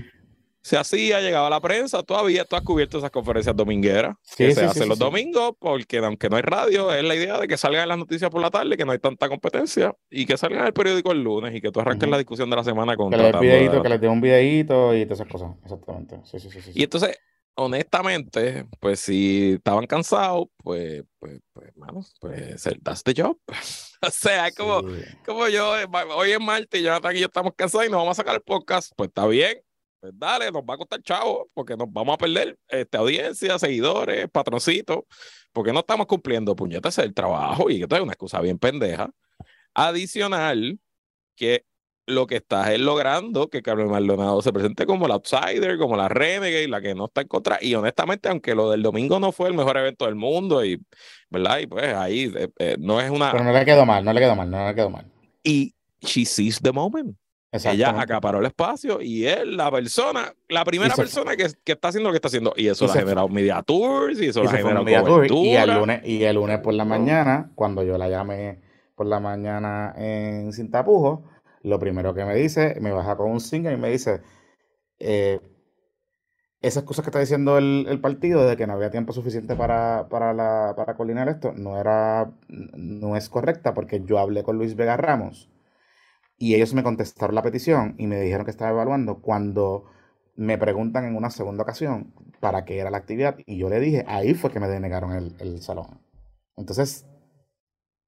Se 0.61 0.77
hacía, 0.77 1.21
llegaba 1.21 1.47
a 1.47 1.49
la 1.49 1.61
prensa, 1.61 2.03
todavía 2.03 2.45
tú 2.45 2.55
has 2.55 2.63
cubierto 2.63 2.97
esas 2.97 3.11
conferencias 3.11 3.55
domingueras 3.55 4.15
que 4.35 4.53
se 4.53 4.65
hacen 4.65 4.89
los 4.89 4.99
domingos, 4.99 5.53
porque 5.57 5.99
aunque 5.99 6.29
no 6.29 6.35
hay 6.35 6.41
radio, 6.41 6.93
es 6.93 7.03
la 7.03 7.15
idea 7.15 7.37
de 7.39 7.47
que 7.47 7.57
salgan 7.57 7.87
las 7.87 7.97
noticias 7.97 8.29
por 8.29 8.41
la 8.41 8.49
tarde, 8.49 8.75
que 8.75 8.85
no 8.85 8.91
hay 8.91 8.99
tanta 8.99 9.29
competencia, 9.29 9.95
y 10.09 10.25
que 10.25 10.37
salgan 10.37 10.65
el 10.65 10.73
periódico 10.73 11.11
el 11.11 11.23
lunes 11.23 11.55
y 11.55 11.61
que 11.61 11.71
tú 11.71 11.79
arranques 11.79 12.09
la 12.09 12.17
discusión 12.17 12.49
de 12.49 12.55
la 12.57 12.63
semana 12.63 12.95
con... 12.95 13.09
Que 13.09 13.17
les 13.17 13.39
videíto, 13.39 13.81
que 13.81 13.89
les 13.89 14.01
dé 14.01 14.07
un 14.07 14.21
videíto 14.21 14.95
y 14.95 15.05
todas 15.05 15.21
esas 15.21 15.31
cosas, 15.31 15.51
exactamente. 15.63 16.19
Sí, 16.25 16.39
sí, 16.39 16.49
sí, 16.49 16.71
y 16.73 16.83
entonces, 16.83 17.17
honestamente, 17.55 18.65
pues 18.79 18.99
si 18.99 19.53
estaban 19.53 19.85
cansados, 19.87 20.47
pues, 20.57 21.03
pues, 21.19 21.39
pues, 21.53 21.69
hermano, 21.69 22.01
pues 22.19 22.63
that's 22.83 23.03
the 23.03 23.13
job. 23.15 23.37
o 24.01 24.09
sea, 24.11 24.47
es 24.47 24.55
como, 24.55 24.81
como 25.25 25.47
yo, 25.47 25.73
hoy 26.15 26.31
es 26.31 26.39
martes 26.39 26.79
y 26.79 26.83
Jonathan 26.83 27.15
y 27.15 27.19
yo 27.19 27.25
estamos 27.27 27.53
cansados 27.55 27.87
y 27.87 27.89
nos 27.89 27.99
vamos 27.99 28.17
a 28.17 28.21
sacar 28.21 28.35
el 28.35 28.41
podcast, 28.41 28.91
pues 28.95 29.07
está 29.09 29.25
bien, 29.27 29.57
pues 29.99 30.13
dale, 30.15 30.51
nos 30.51 30.63
va 30.63 30.75
a 30.75 30.77
costar 30.77 31.01
chavo, 31.01 31.49
porque 31.53 31.75
nos 31.75 31.91
vamos 31.91 32.13
a 32.13 32.17
perder 32.17 32.57
este, 32.67 32.97
audiencia, 32.97 33.59
seguidores, 33.59 34.29
patroncitos, 34.29 35.03
porque 35.51 35.73
no 35.73 35.79
estamos 35.79 36.07
cumpliendo 36.07 36.55
puñetas 36.55 36.97
el 36.99 37.13
trabajo 37.13 37.69
y 37.69 37.81
esto 37.81 37.95
es 37.95 38.01
una 38.01 38.13
excusa 38.13 38.39
bien 38.39 38.57
pendeja. 38.57 39.09
Adicional, 39.73 40.79
que 41.35 41.65
lo 42.05 42.25
que 42.25 42.37
estás 42.37 42.69
es 42.69 42.79
logrando 42.79 43.49
que 43.49 43.61
Carmen 43.61 43.89
Maldonado 43.89 44.41
se 44.41 44.51
presente 44.51 44.85
como 44.85 45.07
la 45.07 45.15
outsider, 45.15 45.77
como 45.77 45.95
la 45.95 46.07
renegade, 46.07 46.67
la 46.67 46.81
que 46.81 46.95
no 46.95 47.05
está 47.05 47.21
en 47.21 47.27
contra. 47.27 47.59
Y 47.61 47.75
honestamente, 47.75 48.29
aunque 48.29 48.55
lo 48.55 48.71
del 48.71 48.81
domingo 48.81 49.19
no 49.19 49.31
fue 49.31 49.49
el 49.49 49.53
mejor 49.53 49.77
evento 49.77 50.05
del 50.05 50.15
mundo, 50.15 50.65
y, 50.65 50.81
¿verdad? 51.29 51.59
Y 51.59 51.67
pues 51.67 51.93
ahí 51.93 52.31
eh, 52.35 52.49
eh, 52.57 52.75
no 52.79 52.99
es 52.99 53.09
una. 53.09 53.31
Pero 53.31 53.43
no 53.43 53.53
le 53.53 53.63
quedó 53.63 53.85
mal, 53.85 54.03
no 54.03 54.11
le 54.11 54.19
quedó 54.19 54.35
mal, 54.35 54.49
no 54.49 54.67
le 54.67 54.75
quedó 54.75 54.89
mal. 54.89 55.05
Y 55.43 55.73
she 56.01 56.25
sees 56.25 56.59
the 56.59 56.71
moment. 56.71 57.15
Ella 57.51 57.99
acaparó 57.99 58.39
el 58.39 58.45
espacio 58.45 59.01
y 59.01 59.25
él, 59.25 59.57
la 59.57 59.71
persona, 59.71 60.33
la 60.49 60.63
primera 60.63 60.95
persona 60.95 61.35
que, 61.35 61.47
que, 61.63 61.71
está 61.71 61.87
haciendo 61.87 62.09
lo 62.09 62.13
que 62.13 62.17
está 62.17 62.27
haciendo. 62.27 62.53
Y 62.55 62.67
eso 62.67 62.85
lo 62.85 62.91
ha 62.91 62.95
generado 62.95 63.27
media 63.27 63.63
tours 63.63 64.21
y 64.21 64.27
eso 64.27 64.43
lo 64.43 64.49
ha 64.49 64.53
generado 64.53 64.85
cobertura. 65.03 65.49
Y 65.49 65.55
el, 65.55 65.73
lunes, 65.73 66.01
y 66.05 66.23
el 66.23 66.35
lunes 66.35 66.59
por 66.59 66.75
la 66.75 66.85
mañana, 66.85 67.51
cuando 67.55 67.83
yo 67.83 67.97
la 67.97 68.07
llamé 68.07 68.61
por 68.95 69.07
la 69.07 69.19
mañana 69.19 69.95
en 69.97 70.53
Sin 70.53 70.69
Tapujos, 70.69 71.21
lo 71.63 71.79
primero 71.79 72.13
que 72.13 72.23
me 72.23 72.35
dice, 72.35 72.77
me 72.81 72.91
baja 72.91 73.17
con 73.17 73.31
un 73.31 73.39
single 73.39 73.73
y 73.73 73.77
me 73.77 73.89
dice, 73.89 74.21
eh, 74.99 75.39
esas 76.61 76.83
cosas 76.83 77.03
que 77.03 77.09
está 77.09 77.19
diciendo 77.19 77.57
el, 77.57 77.87
el, 77.89 77.99
partido 77.99 78.45
de 78.45 78.57
que 78.57 78.67
no 78.67 78.73
había 78.73 78.91
tiempo 78.91 79.11
suficiente 79.11 79.55
para, 79.55 80.07
para, 80.09 80.33
la, 80.33 80.73
para 80.75 80.95
coordinar 80.95 81.29
esto, 81.29 81.53
no, 81.53 81.79
era, 81.79 82.31
no 82.47 83.15
es 83.15 83.27
correcta 83.29 83.73
porque 83.73 84.03
yo 84.05 84.19
hablé 84.19 84.43
con 84.43 84.57
Luis 84.57 84.75
Vega 84.75 84.97
Ramos 84.97 85.49
y 86.39 86.55
ellos 86.55 86.73
me 86.73 86.83
contestaron 86.83 87.35
la 87.35 87.43
petición 87.43 87.95
y 87.97 88.07
me 88.07 88.19
dijeron 88.19 88.45
que 88.45 88.51
estaba 88.51 88.71
evaluando 88.71 89.21
cuando 89.21 89.85
me 90.35 90.57
preguntan 90.57 91.05
en 91.05 91.15
una 91.15 91.29
segunda 91.29 91.63
ocasión 91.63 92.13
para 92.39 92.63
qué 92.65 92.79
era 92.79 92.89
la 92.89 92.97
actividad 92.97 93.37
y 93.45 93.57
yo 93.57 93.69
le 93.69 93.79
dije, 93.79 94.05
ahí 94.07 94.33
fue 94.33 94.49
que 94.51 94.59
me 94.61 94.69
denegaron 94.69 95.11
el, 95.11 95.35
el 95.39 95.61
salón. 95.61 96.01
Entonces, 96.55 97.05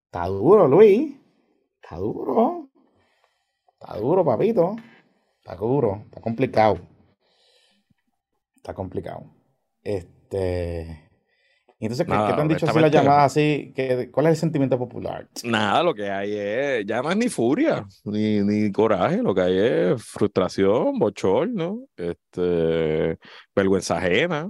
está 0.05 0.27
duro, 0.27 0.67
Luis. 0.67 1.13
Está 1.81 1.97
duro. 1.97 2.69
Está 3.79 3.97
duro, 3.97 4.23
papito. 4.23 4.75
Está 5.39 5.55
duro. 5.55 6.03
Está 6.05 6.21
complicado. 6.21 6.79
Está 8.55 8.73
complicado. 8.73 9.23
Este. 9.83 11.10
Entonces, 11.81 12.05
¿qué, 12.05 12.11
te 12.11 12.41
han 12.41 12.47
dicho 12.47 12.69
así 12.69 12.79
las 12.79 12.91
llamadas 12.91 13.31
así? 13.31 13.73
¿Cuál 14.11 14.27
es 14.27 14.33
el 14.33 14.37
sentimiento 14.37 14.77
popular? 14.77 15.27
Nada, 15.43 15.81
lo 15.81 15.95
que 15.95 16.11
hay 16.11 16.31
es, 16.31 16.85
ya 16.85 17.01
no 17.01 17.09
es 17.09 17.17
ni 17.17 17.27
furia, 17.27 17.87
ni, 18.03 18.41
ni 18.41 18.71
coraje, 18.71 19.23
lo 19.23 19.33
que 19.33 19.41
hay 19.41 19.57
es 19.57 20.03
frustración, 20.03 20.99
bochorno, 20.99 21.79
este, 21.97 23.17
vergüenza 23.55 23.97
ajena. 23.97 24.47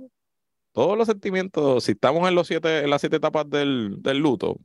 Todos 0.74 0.98
los 0.98 1.08
sentimientos, 1.08 1.86
si 1.86 1.94
estamos 1.94 2.28
en 2.28 2.36
los 2.36 2.48
siete, 2.48 2.84
en 2.84 2.90
las 2.90 3.00
siete 3.00 3.16
etapas 3.16 3.50
del, 3.50 4.02
del 4.02 4.18
luto, 4.18 4.58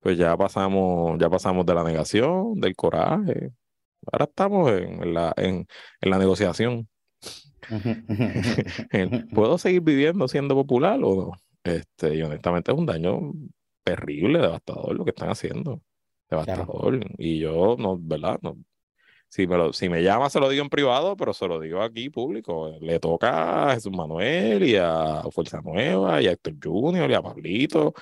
pues 0.00 0.16
ya 0.16 0.34
pasamos, 0.34 1.18
ya 1.18 1.28
pasamos 1.28 1.66
de 1.66 1.74
la 1.74 1.84
negación, 1.84 2.54
del 2.54 2.74
coraje. 2.74 3.50
Ahora 4.10 4.24
estamos 4.24 4.72
en, 4.72 5.12
la, 5.12 5.34
en, 5.36 5.66
en 6.00 6.10
la 6.10 6.16
negociación. 6.16 6.88
¿Puedo 9.34 9.58
seguir 9.58 9.82
viviendo 9.82 10.26
siendo 10.26 10.54
popular 10.54 10.98
o 11.02 11.16
no? 11.16 11.45
Este, 11.66 12.14
y 12.14 12.22
honestamente 12.22 12.72
es 12.72 12.78
un 12.78 12.86
daño 12.86 13.32
terrible, 13.82 14.38
devastador 14.38 14.94
lo 14.96 15.04
que 15.04 15.10
están 15.10 15.30
haciendo. 15.30 15.82
Devastador. 16.30 17.00
Y 17.18 17.38
yo, 17.38 17.76
no, 17.78 17.98
¿verdad? 18.00 18.38
No, 18.42 18.56
si 19.28 19.46
me, 19.46 19.56
lo, 19.56 19.72
si 19.72 19.88
me 19.88 20.02
llama, 20.02 20.30
se 20.30 20.40
lo 20.40 20.48
digo 20.48 20.62
en 20.62 20.70
privado, 20.70 21.16
pero 21.16 21.34
se 21.34 21.46
lo 21.48 21.60
digo 21.60 21.82
aquí 21.82 22.10
público. 22.10 22.72
Le 22.80 22.98
toca 23.00 23.70
a 23.70 23.74
Jesús 23.74 23.92
Manuel 23.92 24.64
y 24.64 24.76
a 24.76 25.22
Fuerza 25.32 25.60
Nueva 25.62 26.22
y 26.22 26.28
a 26.28 26.32
Héctor 26.32 26.54
Junior 26.62 27.10
y 27.10 27.14
a 27.14 27.22
Pablito 27.22 27.94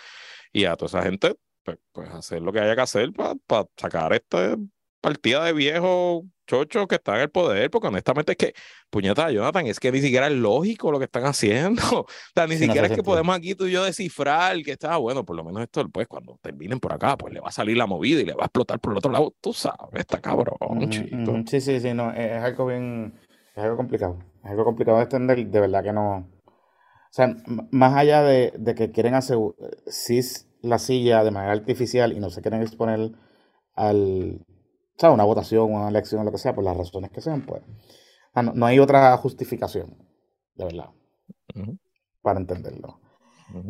y 0.52 0.64
a 0.64 0.76
toda 0.76 0.88
esa 0.88 1.02
gente, 1.02 1.34
pues, 1.62 1.78
pues 1.92 2.10
hacer 2.10 2.42
lo 2.42 2.52
que 2.52 2.60
haya 2.60 2.74
que 2.74 2.82
hacer 2.82 3.12
para 3.12 3.66
sacar 3.76 4.12
esta 4.12 4.56
partida 5.04 5.44
de 5.44 5.52
viejos 5.52 6.22
chochos 6.46 6.86
que 6.86 6.94
están 6.94 7.16
en 7.16 7.22
el 7.22 7.30
poder, 7.30 7.70
porque 7.70 7.88
honestamente 7.88 8.32
es 8.32 8.38
que, 8.38 8.54
puñeta, 8.88 9.30
Jonathan, 9.30 9.66
es 9.66 9.78
que 9.78 9.92
ni 9.92 10.00
siquiera 10.00 10.28
es 10.28 10.32
lógico 10.32 10.90
lo 10.90 10.98
que 10.98 11.04
están 11.04 11.24
haciendo. 11.24 11.82
o 11.92 12.06
sea, 12.34 12.46
ni 12.46 12.56
siquiera 12.56 12.86
es 12.86 12.94
que 12.94 13.02
podemos 13.02 13.36
aquí 13.36 13.54
tú 13.54 13.66
y 13.66 13.72
yo 13.72 13.84
descifrar 13.84 14.56
que 14.62 14.72
está, 14.72 14.96
bueno, 14.96 15.22
por 15.22 15.36
lo 15.36 15.44
menos 15.44 15.62
esto, 15.62 15.86
pues 15.90 16.08
cuando 16.08 16.38
terminen 16.40 16.80
por 16.80 16.94
acá, 16.94 17.18
pues 17.18 17.34
le 17.34 17.40
va 17.40 17.48
a 17.48 17.52
salir 17.52 17.76
la 17.76 17.86
movida 17.86 18.22
y 18.22 18.24
le 18.24 18.32
va 18.32 18.44
a 18.44 18.46
explotar 18.46 18.80
por 18.80 18.92
el 18.92 18.98
otro 18.98 19.12
lado. 19.12 19.34
Tú 19.42 19.52
sabes, 19.52 20.00
está 20.00 20.20
cabrón, 20.20 20.56
Sí, 21.46 21.60
sí, 21.60 21.80
sí, 21.80 21.92
no, 21.92 22.10
es 22.12 22.42
algo 22.42 22.66
bien, 22.66 23.14
es 23.54 23.62
algo 23.62 23.76
complicado. 23.76 24.18
Es 24.42 24.50
algo 24.50 24.64
complicado 24.64 24.96
de 24.96 25.04
entender, 25.04 25.46
de 25.46 25.60
verdad 25.60 25.82
que 25.82 25.92
no. 25.92 26.16
O 26.16 27.10
sea, 27.10 27.36
más 27.70 27.94
allá 27.94 28.22
de, 28.22 28.54
de 28.58 28.74
que 28.74 28.90
quieren 28.90 29.14
hacer 29.14 29.36
sí 29.86 30.20
la 30.62 30.78
silla 30.78 31.22
de 31.22 31.30
manera 31.30 31.52
artificial 31.52 32.14
y 32.14 32.20
no 32.20 32.30
se 32.30 32.40
quieren 32.40 32.62
exponer 32.62 33.12
al 33.74 34.40
sea, 34.96 35.10
una 35.10 35.24
votación, 35.24 35.72
una 35.72 35.88
elección, 35.88 36.24
lo 36.24 36.32
que 36.32 36.38
sea, 36.38 36.54
por 36.54 36.64
las 36.64 36.76
razones 36.76 37.10
que 37.10 37.20
sean, 37.20 37.42
pues. 37.42 37.62
Ah, 38.34 38.42
no, 38.42 38.66
hay 38.66 38.78
otra 38.78 39.16
justificación, 39.16 39.96
de 40.54 40.64
verdad, 40.64 40.90
para 42.22 42.40
entenderlo. 42.40 43.00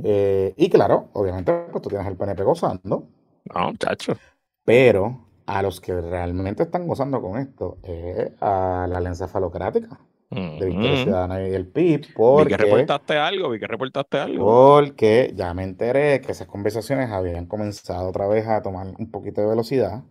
Eh, 0.02 0.54
y 0.56 0.70
claro, 0.70 1.10
obviamente, 1.12 1.52
pues 1.70 1.82
tú 1.82 1.88
tienes 1.88 2.06
el 2.06 2.16
PNP 2.16 2.42
gozando. 2.42 3.08
No, 3.52 3.72
chacho. 3.78 4.16
Pero 4.64 5.26
a 5.46 5.62
los 5.62 5.80
que 5.80 6.00
realmente 6.00 6.62
están 6.62 6.86
gozando 6.86 7.20
con 7.20 7.38
esto 7.38 7.78
es 7.82 8.30
a 8.40 8.86
la 8.88 8.98
alianza 8.98 9.28
falocrática 9.28 10.00
de 10.30 10.66
Victoria 10.66 11.02
Ciudadana 11.02 11.48
y 11.48 11.54
el 11.54 11.66
PIB. 11.66 12.14
Porque, 12.14 12.44
vi 12.44 12.56
que 12.56 12.64
reportaste 12.64 13.16
algo, 13.16 13.50
vi 13.50 13.60
que 13.60 13.66
reportaste 13.66 14.18
algo. 14.18 14.44
Porque 14.44 15.32
ya 15.36 15.54
me 15.54 15.62
enteré 15.62 16.20
que 16.20 16.32
esas 16.32 16.48
conversaciones 16.48 17.10
habían 17.10 17.46
comenzado 17.46 18.08
otra 18.08 18.26
vez 18.26 18.46
a 18.48 18.62
tomar 18.62 18.94
un 18.98 19.10
poquito 19.10 19.42
de 19.42 19.48
velocidad. 19.48 20.02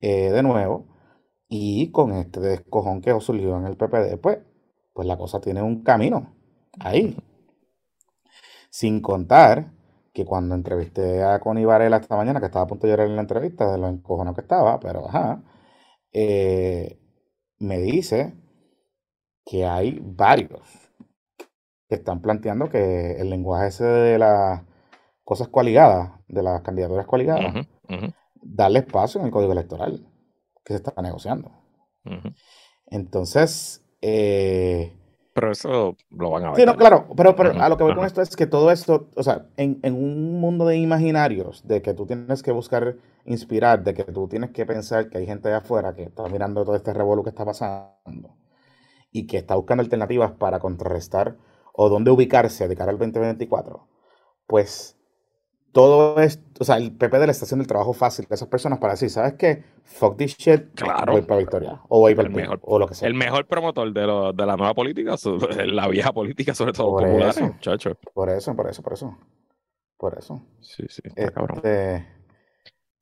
Eh, 0.00 0.30
de 0.30 0.42
nuevo. 0.42 0.86
Y 1.48 1.90
con 1.92 2.12
este 2.12 2.40
descojón 2.40 3.00
que 3.00 3.18
surgió 3.20 3.56
en 3.56 3.66
el 3.66 3.76
PPD, 3.76 4.18
pues, 4.20 4.38
pues 4.92 5.06
la 5.06 5.16
cosa 5.16 5.40
tiene 5.40 5.62
un 5.62 5.82
camino 5.82 6.34
ahí. 6.80 7.16
Sin 8.70 9.00
contar 9.00 9.72
que 10.12 10.24
cuando 10.24 10.54
entrevisté 10.54 11.22
a 11.22 11.38
Connie 11.40 11.66
Varela 11.66 11.98
esta 11.98 12.16
mañana, 12.16 12.40
que 12.40 12.46
estaba 12.46 12.64
a 12.64 12.68
punto 12.68 12.86
de 12.86 12.92
llorar 12.92 13.08
en 13.08 13.16
la 13.16 13.22
entrevista 13.22 13.70
de 13.70 13.78
lo 13.78 13.88
encojonado 13.88 14.34
que 14.34 14.40
estaba, 14.42 14.80
pero 14.80 15.06
ajá, 15.08 15.42
eh, 16.12 16.98
me 17.58 17.78
dice 17.78 18.34
que 19.44 19.66
hay 19.66 20.00
varios 20.02 20.62
que 21.88 21.96
están 21.96 22.20
planteando 22.20 22.68
que 22.68 23.20
el 23.20 23.30
lenguaje 23.30 23.68
ese 23.68 23.84
de 23.84 24.18
las 24.18 24.62
cosas 25.22 25.48
coaligadas, 25.48 26.12
de 26.28 26.42
las 26.42 26.62
candidaturas 26.62 27.06
coaligadas, 27.06 27.66
darle 28.42 28.80
espacio 28.80 29.20
en 29.20 29.26
el 29.26 29.32
código 29.32 29.52
electoral 29.52 30.06
que 30.64 30.72
se 30.72 30.76
está 30.76 31.00
negociando. 31.00 31.50
Entonces, 32.86 33.84
eh, 34.00 34.92
pero 35.36 35.50
eso 35.50 35.94
lo 36.08 36.30
van 36.30 36.44
a 36.44 36.50
ver. 36.52 36.56
Sí, 36.56 36.64
no, 36.64 36.76
claro, 36.76 37.08
pero, 37.14 37.34
a 37.60 37.68
lo 37.68 37.76
que 37.76 37.84
voy 37.84 37.94
con 37.94 38.06
esto 38.06 38.22
es 38.22 38.34
que 38.34 38.46
todo 38.46 38.70
esto, 38.70 39.10
o 39.16 39.22
sea, 39.22 39.44
en, 39.58 39.78
un 39.84 40.40
mundo 40.40 40.64
de 40.64 40.78
imaginarios, 40.78 41.68
de 41.68 41.82
que 41.82 41.92
tú 41.92 42.06
tienes 42.06 42.42
que 42.42 42.52
buscar 42.52 42.96
inspirar, 43.26 43.84
de 43.84 43.92
que 43.92 44.04
tú 44.04 44.28
tienes 44.28 44.52
que 44.52 44.64
pensar 44.64 45.10
que 45.10 45.18
hay 45.18 45.26
gente 45.26 45.48
allá 45.48 45.58
afuera 45.58 45.94
que 45.94 46.04
está 46.04 46.26
mirando 46.30 46.64
todo 46.64 46.74
este 46.74 46.94
revuelo 46.94 47.22
que 47.22 47.28
está 47.28 47.44
pasando 47.44 48.34
y 49.12 49.26
que 49.26 49.36
está 49.36 49.56
buscando 49.56 49.82
alternativas 49.82 50.32
para 50.32 50.58
contrarrestar 50.58 51.36
o 51.74 51.90
dónde 51.90 52.10
ubicarse 52.10 52.66
de 52.66 52.74
cara 52.74 52.90
al 52.90 52.98
2024, 52.98 53.86
pues 54.46 54.95
todo 55.76 56.18
esto, 56.22 56.42
o 56.58 56.64
sea, 56.64 56.78
el 56.78 56.90
PPD 56.90 57.26
le 57.26 57.32
está 57.32 57.44
haciendo 57.44 57.60
el 57.60 57.66
trabajo 57.66 57.92
fácil 57.92 58.26
a 58.30 58.34
esas 58.34 58.48
personas 58.48 58.78
para 58.78 58.94
decir, 58.94 59.10
¿sabes 59.10 59.34
qué? 59.34 59.62
Fuck 59.84 60.16
this 60.16 60.34
shit, 60.38 60.72
claro. 60.74 61.12
voy 61.12 61.20
para 61.20 61.40
Victoria, 61.40 61.82
o 61.90 62.00
voy 62.00 62.14
para 62.14 62.28
el, 62.28 62.34
mejor, 62.34 62.60
o 62.62 62.78
lo 62.78 62.88
que 62.88 62.94
sea. 62.94 63.06
El 63.06 63.12
mejor 63.12 63.46
promotor 63.46 63.92
de, 63.92 64.06
lo, 64.06 64.32
de 64.32 64.46
la 64.46 64.56
nueva 64.56 64.72
política, 64.72 65.16
la 65.66 65.86
vieja 65.88 66.14
política, 66.14 66.54
sobre 66.54 66.72
todo 66.72 66.92
por 66.92 67.04
popular, 67.04 67.28
eso, 67.28 67.54
chacho. 67.60 67.94
Por 68.14 68.30
eso, 68.30 68.56
por 68.56 68.70
eso, 68.70 68.82
por 68.82 68.92
eso. 68.94 69.18
Por 69.98 70.16
eso. 70.16 70.42
Sí, 70.62 70.86
sí, 70.88 71.02
está 71.04 71.30
cabrón. 71.30 71.58
Este, 71.58 72.06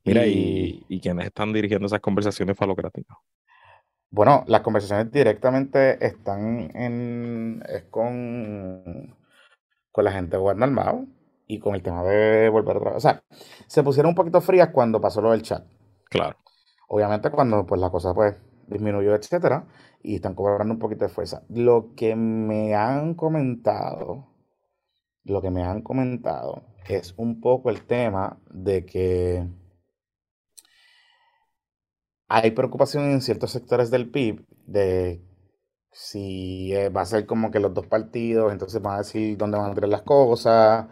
Mira, 0.04 0.26
y... 0.26 0.84
¿y, 0.88 1.00
quiénes 1.00 1.26
están 1.26 1.52
dirigiendo 1.52 1.86
esas 1.86 2.00
conversaciones 2.00 2.56
falocráticas? 2.56 3.16
Bueno, 4.10 4.42
las 4.48 4.62
conversaciones 4.62 5.12
directamente 5.12 6.04
están 6.04 6.72
en, 6.74 7.62
es 7.68 7.84
con, 7.84 9.14
con 9.92 10.04
la 10.04 10.10
gente 10.10 10.32
de 10.32 10.42
gobierno 10.42 10.64
armado 10.64 11.06
y 11.46 11.58
con 11.58 11.74
el 11.74 11.82
tema 11.82 12.02
de 12.02 12.48
volver 12.48 12.76
a 12.76 12.80
trabajar. 12.80 12.96
O 12.96 13.00
sea, 13.00 13.22
se 13.66 13.82
pusieron 13.82 14.10
un 14.10 14.14
poquito 14.14 14.40
frías 14.40 14.70
cuando 14.72 15.00
pasó 15.00 15.20
lo 15.20 15.32
del 15.32 15.42
chat. 15.42 15.64
Claro. 16.08 16.36
Obviamente 16.88 17.30
cuando 17.30 17.66
pues 17.66 17.80
la 17.80 17.90
cosa 17.90 18.14
pues 18.14 18.36
disminuyó, 18.66 19.14
etcétera, 19.14 19.66
y 20.02 20.16
están 20.16 20.34
cobrando 20.34 20.74
un 20.74 20.80
poquito 20.80 21.04
de 21.04 21.10
fuerza. 21.10 21.42
Lo 21.48 21.94
que 21.94 22.16
me 22.16 22.74
han 22.74 23.14
comentado, 23.14 24.28
lo 25.24 25.42
que 25.42 25.50
me 25.50 25.64
han 25.64 25.82
comentado 25.82 26.62
es 26.88 27.14
un 27.16 27.40
poco 27.40 27.70
el 27.70 27.86
tema 27.86 28.38
de 28.50 28.84
que 28.84 29.48
hay 32.28 32.50
preocupación 32.52 33.04
en 33.04 33.22
ciertos 33.22 33.50
sectores 33.50 33.90
del 33.90 34.10
PIB 34.10 34.46
de 34.66 35.24
si 35.90 36.74
eh, 36.74 36.88
va 36.88 37.02
a 37.02 37.06
ser 37.06 37.26
como 37.26 37.50
que 37.50 37.60
los 37.60 37.72
dos 37.72 37.86
partidos, 37.86 38.52
entonces 38.52 38.82
van 38.82 38.94
a 38.94 38.98
decir 38.98 39.36
dónde 39.38 39.58
van 39.58 39.70
a 39.70 39.74
tirar 39.74 39.90
las 39.90 40.02
cosas, 40.02 40.86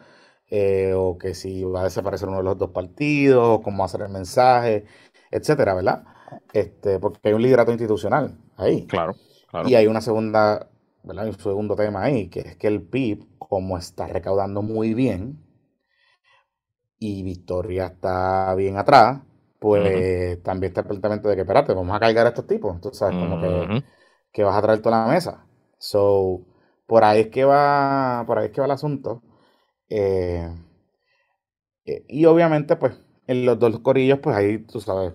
eh, 0.54 0.92
o 0.94 1.16
que 1.16 1.32
si 1.32 1.64
va 1.64 1.80
a 1.80 1.84
desaparecer 1.84 2.28
uno 2.28 2.36
de 2.36 2.44
los 2.44 2.58
dos 2.58 2.72
partidos, 2.72 3.62
cómo 3.62 3.78
va 3.78 3.84
a 3.86 3.88
ser 3.88 4.02
el 4.02 4.10
mensaje, 4.10 4.84
etcétera, 5.30 5.72
¿verdad? 5.72 6.04
Este, 6.52 6.98
porque 6.98 7.20
hay 7.24 7.32
un 7.32 7.40
liderato 7.40 7.70
institucional 7.70 8.36
ahí. 8.58 8.86
Claro, 8.86 9.14
claro. 9.50 9.66
Y 9.66 9.76
hay 9.76 9.86
una 9.86 10.02
segunda, 10.02 10.68
¿verdad? 11.04 11.26
Un 11.26 11.38
segundo 11.38 11.74
tema 11.74 12.02
ahí, 12.02 12.28
que 12.28 12.40
es 12.40 12.56
que 12.56 12.66
el 12.66 12.82
PIB, 12.82 13.38
como 13.38 13.78
está 13.78 14.06
recaudando 14.06 14.60
muy 14.60 14.92
bien, 14.92 15.42
y 16.98 17.22
Victoria 17.22 17.86
está 17.86 18.54
bien 18.54 18.76
atrás, 18.76 19.22
pues 19.58 20.42
también 20.42 20.70
está 20.70 20.82
el 20.82 20.86
planteamiento 20.88 21.30
de 21.30 21.36
que, 21.36 21.40
espérate, 21.40 21.72
vamos 21.72 21.96
a 21.96 22.00
cargar 22.00 22.26
a 22.26 22.28
estos 22.28 22.46
tipos. 22.46 22.74
Entonces, 22.74 22.98
sabes, 22.98 23.16
como 23.16 23.40
que, 23.40 23.82
que, 24.30 24.44
vas 24.44 24.56
a 24.58 24.60
traer 24.60 24.82
toda 24.82 25.06
la 25.06 25.10
mesa. 25.10 25.46
So, 25.78 26.42
por 26.86 27.04
ahí 27.04 27.22
es 27.22 27.28
que 27.28 27.46
va, 27.46 28.22
por 28.26 28.38
ahí 28.38 28.48
es 28.48 28.52
que 28.52 28.60
va 28.60 28.66
el 28.66 28.72
asunto. 28.72 29.22
Eh, 29.94 30.48
eh, 31.85 32.05
y 32.09 32.24
obviamente, 32.24 32.76
pues, 32.76 32.98
en 33.26 33.44
los 33.44 33.59
dos 33.59 33.81
corillos, 33.81 34.20
pues 34.20 34.35
ahí, 34.35 34.59
tú 34.59 34.81
sabes, 34.81 35.12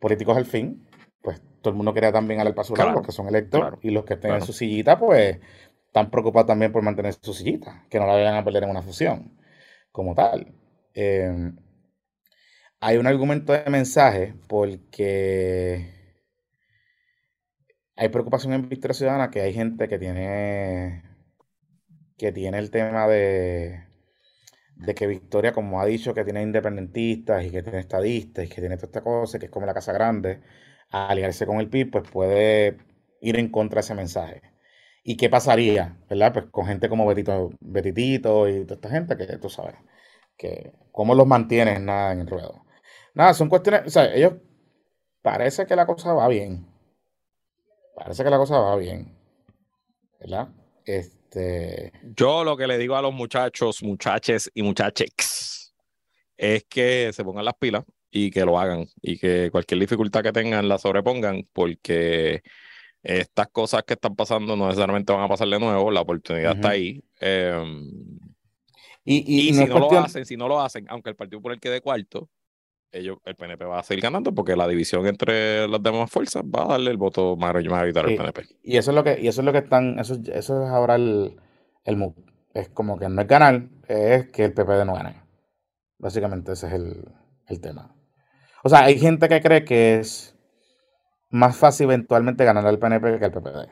políticos 0.00 0.34
al 0.38 0.46
fin, 0.46 0.88
pues 1.20 1.42
todo 1.60 1.72
el 1.72 1.76
mundo 1.76 1.92
quería 1.92 2.10
también 2.10 2.40
al 2.40 2.54
paso 2.54 2.72
claro, 2.72 2.92
los 2.92 3.06
que 3.06 3.12
son 3.12 3.28
electos, 3.28 3.62
y 3.82 3.90
los 3.90 4.04
que 4.06 4.14
estén 4.14 4.32
en 4.32 4.40
su 4.40 4.54
sillita, 4.54 4.98
pues, 4.98 5.38
están 5.86 6.10
preocupados 6.10 6.46
también 6.46 6.72
por 6.72 6.82
mantener 6.82 7.12
su 7.20 7.34
sillita, 7.34 7.84
que 7.90 7.98
no 7.98 8.06
la 8.06 8.14
vayan 8.14 8.36
a 8.36 8.44
perder 8.44 8.64
en 8.64 8.70
una 8.70 8.80
fusión, 8.80 9.38
como 9.92 10.14
tal. 10.14 10.54
Eh, 10.94 11.52
hay 12.80 12.96
un 12.96 13.06
argumento 13.06 13.52
de 13.52 13.68
mensaje 13.68 14.34
porque 14.48 15.92
hay 17.94 18.08
preocupación 18.08 18.54
en 18.54 18.70
Victoria 18.70 18.94
Ciudadana 18.94 19.30
que 19.30 19.42
hay 19.42 19.52
gente 19.52 19.86
que 19.88 19.98
tiene 19.98 21.02
que 22.16 22.30
tiene 22.30 22.58
el 22.58 22.70
tema 22.70 23.08
de, 23.08 23.84
de 24.76 24.94
que 24.94 25.06
Victoria, 25.06 25.52
como 25.52 25.80
ha 25.80 25.86
dicho, 25.86 26.14
que 26.14 26.24
tiene 26.24 26.42
independentistas 26.42 27.44
y 27.44 27.50
que 27.50 27.62
tiene 27.62 27.78
estadistas 27.80 28.44
y 28.44 28.48
que 28.48 28.60
tiene 28.60 28.76
toda 28.76 28.86
esta 28.86 29.02
cosa, 29.02 29.38
que 29.38 29.46
es 29.46 29.50
como 29.50 29.66
la 29.66 29.74
Casa 29.74 29.92
Grande, 29.92 30.40
aliarse 30.90 31.46
con 31.46 31.58
el 31.60 31.68
PIB, 31.68 31.90
pues 31.90 32.10
puede 32.10 32.78
ir 33.20 33.38
en 33.38 33.50
contra 33.50 33.76
de 33.76 33.80
ese 33.80 33.94
mensaje. 33.94 34.42
¿Y 35.04 35.16
qué 35.16 35.28
pasaría, 35.30 35.98
verdad? 36.08 36.32
Pues 36.32 36.46
con 36.50 36.66
gente 36.66 36.88
como 36.88 37.06
Betito, 37.06 37.50
Betitito 37.60 38.48
y 38.48 38.64
toda 38.64 38.74
esta 38.76 38.90
gente 38.90 39.16
que 39.16 39.26
tú 39.38 39.48
sabes, 39.50 39.76
que 40.36 40.72
cómo 40.92 41.14
los 41.14 41.26
mantienes 41.26 41.80
nada 41.80 42.12
en 42.12 42.20
el 42.20 42.26
ruedo. 42.26 42.64
Nada, 43.14 43.34
son 43.34 43.48
cuestiones, 43.48 43.82
o 43.86 43.90
sea, 43.90 44.12
ellos 44.14 44.34
parece 45.22 45.66
que 45.66 45.76
la 45.76 45.86
cosa 45.86 46.12
va 46.14 46.28
bien. 46.28 46.66
Parece 47.94 48.24
que 48.24 48.30
la 48.30 48.38
cosa 48.38 48.58
va 48.58 48.76
bien. 48.76 49.16
¿Verdad? 50.20 50.48
Este. 50.84 51.23
Yo 52.16 52.44
lo 52.44 52.56
que 52.56 52.66
le 52.66 52.78
digo 52.78 52.96
a 52.96 53.02
los 53.02 53.12
muchachos, 53.12 53.82
muchaches 53.82 54.50
y 54.54 54.62
muchachex 54.62 55.74
es 56.36 56.64
que 56.64 57.12
se 57.12 57.24
pongan 57.24 57.44
las 57.44 57.54
pilas 57.54 57.84
y 58.10 58.30
que 58.30 58.44
lo 58.44 58.58
hagan 58.58 58.86
y 59.02 59.18
que 59.18 59.50
cualquier 59.50 59.80
dificultad 59.80 60.22
que 60.22 60.32
tengan 60.32 60.68
la 60.68 60.78
sobrepongan 60.78 61.48
porque 61.52 62.42
estas 63.02 63.48
cosas 63.48 63.82
que 63.84 63.94
están 63.94 64.16
pasando 64.16 64.56
no 64.56 64.66
necesariamente 64.66 65.12
van 65.12 65.22
a 65.22 65.28
pasar 65.28 65.48
de 65.48 65.58
nuevo, 65.58 65.90
la 65.90 66.00
oportunidad 66.00 66.54
está 66.54 66.70
ahí. 66.70 67.02
Em, 67.20 68.18
y, 69.04 69.52
si 69.52 69.66
no, 69.66 69.78
lo 69.78 69.98
hacen, 69.98 70.24
si 70.24 70.36
no 70.36 70.48
lo 70.48 70.60
hacen, 70.60 70.86
aunque 70.88 71.10
el 71.10 71.16
Partido 71.16 71.38
Popular 71.38 71.60
quede 71.60 71.82
cuarto, 71.82 72.30
ellos, 72.94 73.18
el 73.24 73.34
PNP 73.34 73.64
va 73.64 73.80
a 73.80 73.82
seguir 73.82 74.02
ganando 74.02 74.32
porque 74.34 74.56
la 74.56 74.68
división 74.68 75.06
entre 75.06 75.68
las 75.68 75.82
demás 75.82 76.10
fuerzas 76.10 76.42
va 76.44 76.64
a 76.64 76.68
darle 76.68 76.90
el 76.90 76.96
voto 76.96 77.36
mayoritario 77.36 78.22
al 78.22 78.32
PNP. 78.32 78.42
Y 78.62 78.76
eso 78.76 78.92
es 78.92 78.94
lo 78.94 79.04
que, 79.04 79.20
y 79.20 79.28
eso 79.28 79.40
es 79.40 79.44
lo 79.44 79.52
que 79.52 79.58
están, 79.58 79.98
eso, 79.98 80.16
eso 80.32 80.64
es 80.64 80.70
ahora 80.70 80.94
el, 80.94 81.36
el 81.84 81.96
move. 81.96 82.14
Es 82.54 82.68
como 82.68 82.98
que 82.98 83.08
no 83.08 83.20
es 83.20 83.28
ganar, 83.28 83.68
es 83.88 84.28
que 84.28 84.44
el 84.44 84.54
PPD 84.54 84.84
no 84.86 84.94
gane. 84.94 85.22
Básicamente 85.98 86.52
ese 86.52 86.68
es 86.68 86.72
el, 86.74 87.04
el 87.48 87.60
tema. 87.60 87.94
O 88.62 88.68
sea, 88.68 88.84
hay 88.84 88.98
gente 88.98 89.28
que 89.28 89.42
cree 89.42 89.64
que 89.64 89.98
es 89.98 90.36
más 91.30 91.56
fácil 91.56 91.84
eventualmente 91.84 92.44
ganar 92.44 92.66
al 92.66 92.78
PNP 92.78 93.18
que 93.18 93.24
al 93.24 93.32
PPD. 93.32 93.68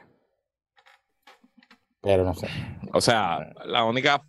Pero 2.02 2.24
no 2.24 2.34
sé. 2.34 2.48
O 2.92 3.00
sea, 3.00 3.52
la 3.64 3.84
única 3.84 4.22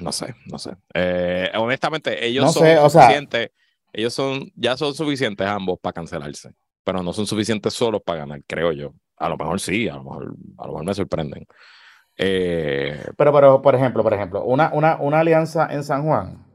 no 0.00 0.12
sé, 0.12 0.34
no 0.46 0.58
sé. 0.58 0.72
Eh, 0.94 1.50
honestamente, 1.54 2.26
ellos 2.26 2.52
son 2.52 2.90
suficientes, 2.90 3.50
ellos 3.92 4.14
son, 4.14 4.50
ya 4.54 4.76
son 4.76 4.94
suficientes 4.94 5.46
ambos 5.46 5.78
para 5.80 5.92
cancelarse, 5.92 6.50
pero 6.84 7.02
no 7.02 7.12
son 7.12 7.26
suficientes 7.26 7.74
solos 7.74 8.02
para 8.04 8.20
ganar, 8.20 8.42
creo 8.46 8.72
yo. 8.72 8.94
A 9.16 9.28
lo 9.28 9.36
mejor 9.36 9.60
sí, 9.60 9.88
a 9.88 9.94
lo 9.94 10.04
mejor, 10.04 10.34
a 10.58 10.66
lo 10.66 10.72
mejor 10.72 10.84
me 10.84 10.94
sorprenden. 10.94 11.46
Eh, 12.16 13.04
pero, 13.16 13.32
pero, 13.32 13.62
por 13.62 13.74
ejemplo, 13.74 14.02
por 14.02 14.14
ejemplo, 14.14 14.44
una, 14.44 14.70
una, 14.72 14.96
una 14.96 15.20
alianza 15.20 15.68
en 15.70 15.84
San 15.84 16.04
Juan, 16.04 16.46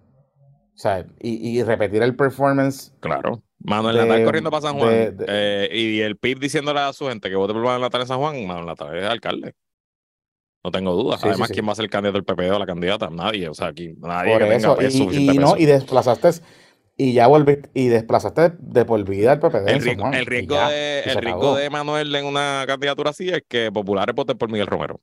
o 0.73 0.77
sea, 0.77 1.05
y, 1.19 1.59
y 1.59 1.63
repetir 1.63 2.03
el 2.03 2.15
performance. 2.15 2.93
Claro. 2.99 3.41
Manuel 3.59 3.97
Natal 3.97 4.23
corriendo 4.23 4.51
para 4.51 4.61
San 4.61 4.77
Juan. 4.77 5.17
Eh, 5.27 5.69
y 5.71 6.01
el 6.01 6.17
PIB 6.17 6.39
diciéndole 6.39 6.79
a 6.79 6.93
su 6.93 7.07
gente 7.07 7.29
que 7.29 7.35
vote 7.35 7.53
por 7.53 7.63
Manuel 7.63 7.81
Natal 7.81 8.01
en 8.01 8.07
San 8.07 8.19
Juan, 8.19 8.45
Manuel 8.45 8.67
Natal 8.67 8.95
es 8.95 9.03
alcalde. 9.03 9.53
No 10.67 10.71
tengo 10.71 10.91
dudas. 10.91 11.23
Además, 11.23 11.49
¿quién 11.49 11.65
va 11.65 11.71
a 11.71 11.75
ser 11.75 11.85
el 11.85 11.89
candidato 11.89 12.17
del 12.17 12.25
PP 12.25 12.51
o 12.51 12.59
la 12.59 12.65
candidata? 12.65 13.09
Nadie. 13.09 13.47
O 13.47 13.53
sea, 13.53 13.67
aquí 13.67 13.93
nadie 13.99 14.33
por 14.33 14.43
eso. 14.51 14.77
y, 15.13 15.31
y, 15.31 15.37
no, 15.37 15.55
y 15.55 15.63
desplazaste 15.63 16.41
y 16.97 17.13
ya 17.13 17.27
volviste 17.27 17.69
y 17.73 17.87
desplazaste 17.87 18.51
de 18.59 18.83
por 18.83 19.01
vida 19.07 19.31
el 19.31 19.39
PP. 19.39 19.59
El 19.65 19.81
riesgo, 19.81 20.11
el 20.11 20.25
riesgo, 20.25 20.67
de, 20.67 21.03
el 21.03 21.15
riesgo 21.21 21.55
de 21.55 21.69
Manuel 21.69 22.13
en 22.13 22.25
una 22.25 22.65
candidatura 22.67 23.11
así 23.11 23.29
es 23.29 23.43
que 23.47 23.71
populares 23.71 24.13
voten 24.13 24.37
por 24.37 24.51
Miguel 24.51 24.67
Romero. 24.67 24.99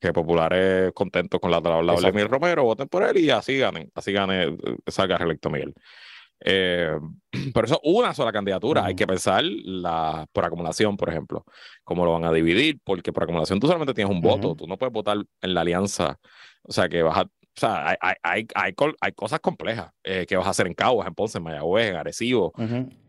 Que 0.00 0.12
populares 0.12 0.90
contentos 0.92 1.38
con 1.38 1.52
la 1.52 1.62
tabla 1.62 1.94
de 1.94 2.10
Miguel 2.10 2.28
Romero 2.28 2.64
voten 2.64 2.88
por 2.88 3.04
él 3.04 3.16
y 3.18 3.30
así 3.30 3.58
ganen, 3.58 3.92
así 3.94 4.10
gane, 4.10 4.56
salga 4.88 5.18
reelecto 5.18 5.50
Miguel. 5.50 5.72
Eh, 6.44 6.98
pero 7.54 7.66
eso 7.66 7.74
es 7.74 7.80
una 7.82 8.14
sola 8.14 8.32
candidatura. 8.32 8.84
Hay 8.84 8.94
que 8.94 9.06
pensar 9.06 9.42
la, 9.44 10.26
por 10.32 10.44
acumulación, 10.44 10.96
por 10.96 11.08
ejemplo, 11.08 11.44
cómo 11.84 12.04
lo 12.04 12.12
van 12.12 12.24
a 12.24 12.32
dividir, 12.32 12.78
porque 12.84 13.12
por 13.12 13.24
acumulación 13.24 13.60
tú 13.60 13.66
solamente 13.66 13.94
tienes 13.94 14.14
un 14.14 14.20
voto, 14.20 14.54
tú 14.54 14.66
no 14.66 14.76
puedes 14.76 14.92
votar 14.92 15.18
en 15.40 15.54
la 15.54 15.60
alianza. 15.62 16.18
O 16.62 16.72
sea, 16.72 16.88
que 16.88 17.02
vas 17.02 17.18
a. 17.18 17.22
O 17.22 17.60
sea, 17.60 17.90
hay, 18.00 18.14
hay, 18.22 18.46
hay, 18.54 18.74
hay 18.98 19.12
cosas 19.12 19.38
complejas 19.40 19.92
eh, 20.02 20.24
que 20.26 20.36
vas 20.36 20.46
a 20.46 20.50
hacer 20.50 20.66
en 20.66 20.72
Caguas, 20.72 21.06
en 21.06 21.14
Ponce, 21.14 21.36
en 21.36 21.44
Mayagüez, 21.44 21.90
en 21.90 21.96
Arecibo. 21.96 22.50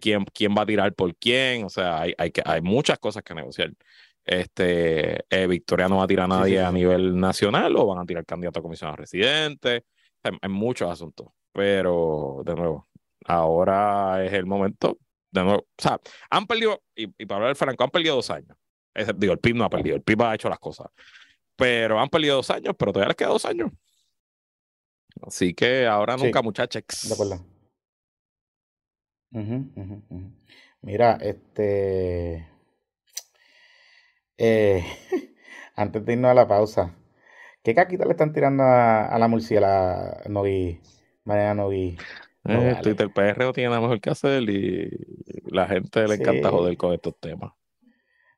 ¿Quién, 0.02 0.26
¿Quién 0.34 0.54
va 0.54 0.64
a 0.64 0.66
tirar 0.66 0.94
por 0.94 1.16
quién? 1.16 1.64
O 1.64 1.70
sea, 1.70 2.02
hay, 2.02 2.14
hay, 2.18 2.34
hay 2.44 2.62
muchas 2.62 3.00
cosas 3.00 3.24
que 3.24 3.34
negociar. 3.34 3.72
Este, 4.26 5.24
eh, 5.30 5.48
Victoria 5.48 5.88
no 5.88 5.98
va 5.98 6.04
a 6.04 6.08
tirar 6.08 6.26
a 6.26 6.40
nadie 6.40 6.62
a 6.62 6.74
nivel 6.74 7.18
nacional 7.18 7.74
o 7.78 7.88
van 7.88 8.00
a 8.00 8.06
tirar 8.06 8.26
candidato 8.26 8.60
a 8.60 8.64
comisionado 8.64 8.98
residente. 8.98 9.86
hay 10.24 10.50
muchos 10.50 10.92
asuntos. 10.92 11.28
Pero, 11.54 12.42
de 12.46 12.56
nuevo, 12.56 12.88
ahora 13.26 14.24
es 14.26 14.34
el 14.34 14.46
momento 14.46 14.98
de 15.32 15.44
nuevo. 15.44 15.60
O 15.60 15.82
sea, 15.82 16.00
han 16.30 16.48
perdido, 16.48 16.84
y, 16.96 17.08
para 17.26 17.38
hablar 17.38 17.50
del 17.50 17.56
Franco, 17.56 17.84
han 17.84 17.90
perdido 17.90 18.16
dos 18.16 18.30
años. 18.30 18.58
digo, 19.16 19.34
el 19.34 19.40
PIB 19.40 19.56
no 19.56 19.66
ha 19.66 19.70
perdido, 19.70 19.96
el 19.96 20.04
PIB 20.04 20.22
ha 20.22 20.36
hecho 20.36 20.50
las 20.50 20.60
cosas. 20.60 20.88
Pero 21.56 22.00
han 22.00 22.10
perdido 22.10 22.38
dos 22.38 22.50
años, 22.50 22.74
pero 22.78 22.92
todavía 22.92 23.10
les 23.10 23.18
queda 23.18 23.30
dos 23.30 23.46
años. 23.46 23.72
Así 25.22 25.54
que 25.54 25.86
ahora 25.86 26.18
nunca, 26.18 26.42
muchachos. 26.42 26.84
De 27.08 27.14
acuerdo. 27.14 27.46
Mira, 30.82 31.18
este. 31.22 32.48
Eh, 34.38 34.84
antes 35.76 36.06
de 36.06 36.14
irnos 36.14 36.32
a 36.32 36.34
la 36.34 36.48
pausa, 36.48 36.96
¿qué 37.64 37.74
caquita 37.74 38.06
le 38.06 38.12
están 38.12 38.34
tirando 38.34 38.64
a, 38.64 39.16
la 39.18 39.28
murciélaga 39.28 40.24
Nogui, 40.28 40.82
Mariana 41.24 41.56
Nogui? 41.56 41.98
Eh, 42.46 42.76
Twitter 42.82 43.10
PR 43.10 43.54
tiene 43.54 43.70
nada 43.70 43.82
mejor 43.82 44.02
que 44.02 44.10
hacer 44.10 44.44
y 44.44 44.90
la 45.46 45.66
gente 45.68 46.08
le 46.08 46.16
encanta 46.16 46.50
joder 46.50 46.76
con 46.76 46.94
estos 46.94 47.18
temas. 47.20 47.54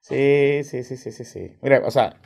Sí, 0.01 0.63
sí, 0.63 0.83
sí, 0.83 0.97
sí, 0.97 1.11
sí, 1.11 1.25
sí. 1.25 1.57
Mira, 1.61 1.81
o 1.83 1.89
sea, 1.89 2.17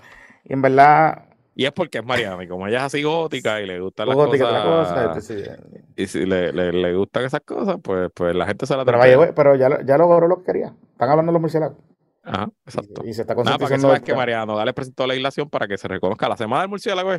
y 0.44 0.54
en 0.54 0.62
verdad... 0.62 1.26
Y 1.56 1.66
es 1.66 1.72
porque 1.72 2.00
es 2.00 2.06
Mariana, 2.06 2.44
y 2.44 2.48
como 2.48 2.68
ella 2.68 2.80
es 2.80 2.84
así 2.84 3.04
gótica 3.04 3.62
y 3.62 3.66
le 3.66 3.80
gustan 3.80 4.08
las 4.10 4.16
cosas... 4.16 5.18
Este, 5.30 5.58
y 5.96 6.08
si 6.08 6.26
le, 6.26 6.52
le, 6.52 6.72
le, 6.72 6.94
gustan 6.96 7.24
esas 7.24 7.42
cosas, 7.42 7.78
pues, 7.82 8.10
pues 8.14 8.36
la 8.36 8.46
gente 8.46 8.66
se 8.66 8.76
la 8.76 8.86
Pero, 8.86 8.98
vaya, 8.98 9.34
pero 9.34 9.56
ya, 9.56 9.84
ya 9.86 9.98
logró 9.98 10.28
lo 10.28 10.40
que 10.40 10.46
quería. 10.46 10.74
están 10.92 11.10
hablando 11.10 11.32
los 11.32 11.42
murciélagos. 11.42 11.78
Ajá, 12.24 12.50
exacto. 12.66 13.02
Y, 13.06 13.14
se 13.14 13.22
está 13.22 13.34
Nada, 13.36 13.58
para 13.58 13.76
que 13.76 13.82
sabes 13.82 14.02
que 14.02 14.14
Mariano, 14.14 14.56
dale 14.56 14.74
presentó 14.74 15.04
la 15.04 15.14
legislación 15.14 15.50
para 15.50 15.68
que 15.68 15.78
se 15.78 15.88
reconozca 15.88 16.30
la 16.30 16.38
semana 16.38 16.62
del 16.62 16.70
murciélago. 16.70 17.12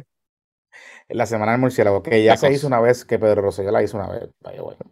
La 1.09 1.27
semana 1.27 1.53
del 1.53 1.61
murciélago, 1.61 2.03
que 2.03 2.23
ya 2.23 2.37
se 2.37 2.53
hizo 2.53 2.67
una 2.67 2.81
vez, 2.81 3.05
que 3.05 3.19
Pedro 3.19 3.43
Rosselló 3.43 3.73
la 3.73 3.83
hizo 3.83 3.97
una 3.97 4.09
vez. 4.09 4.29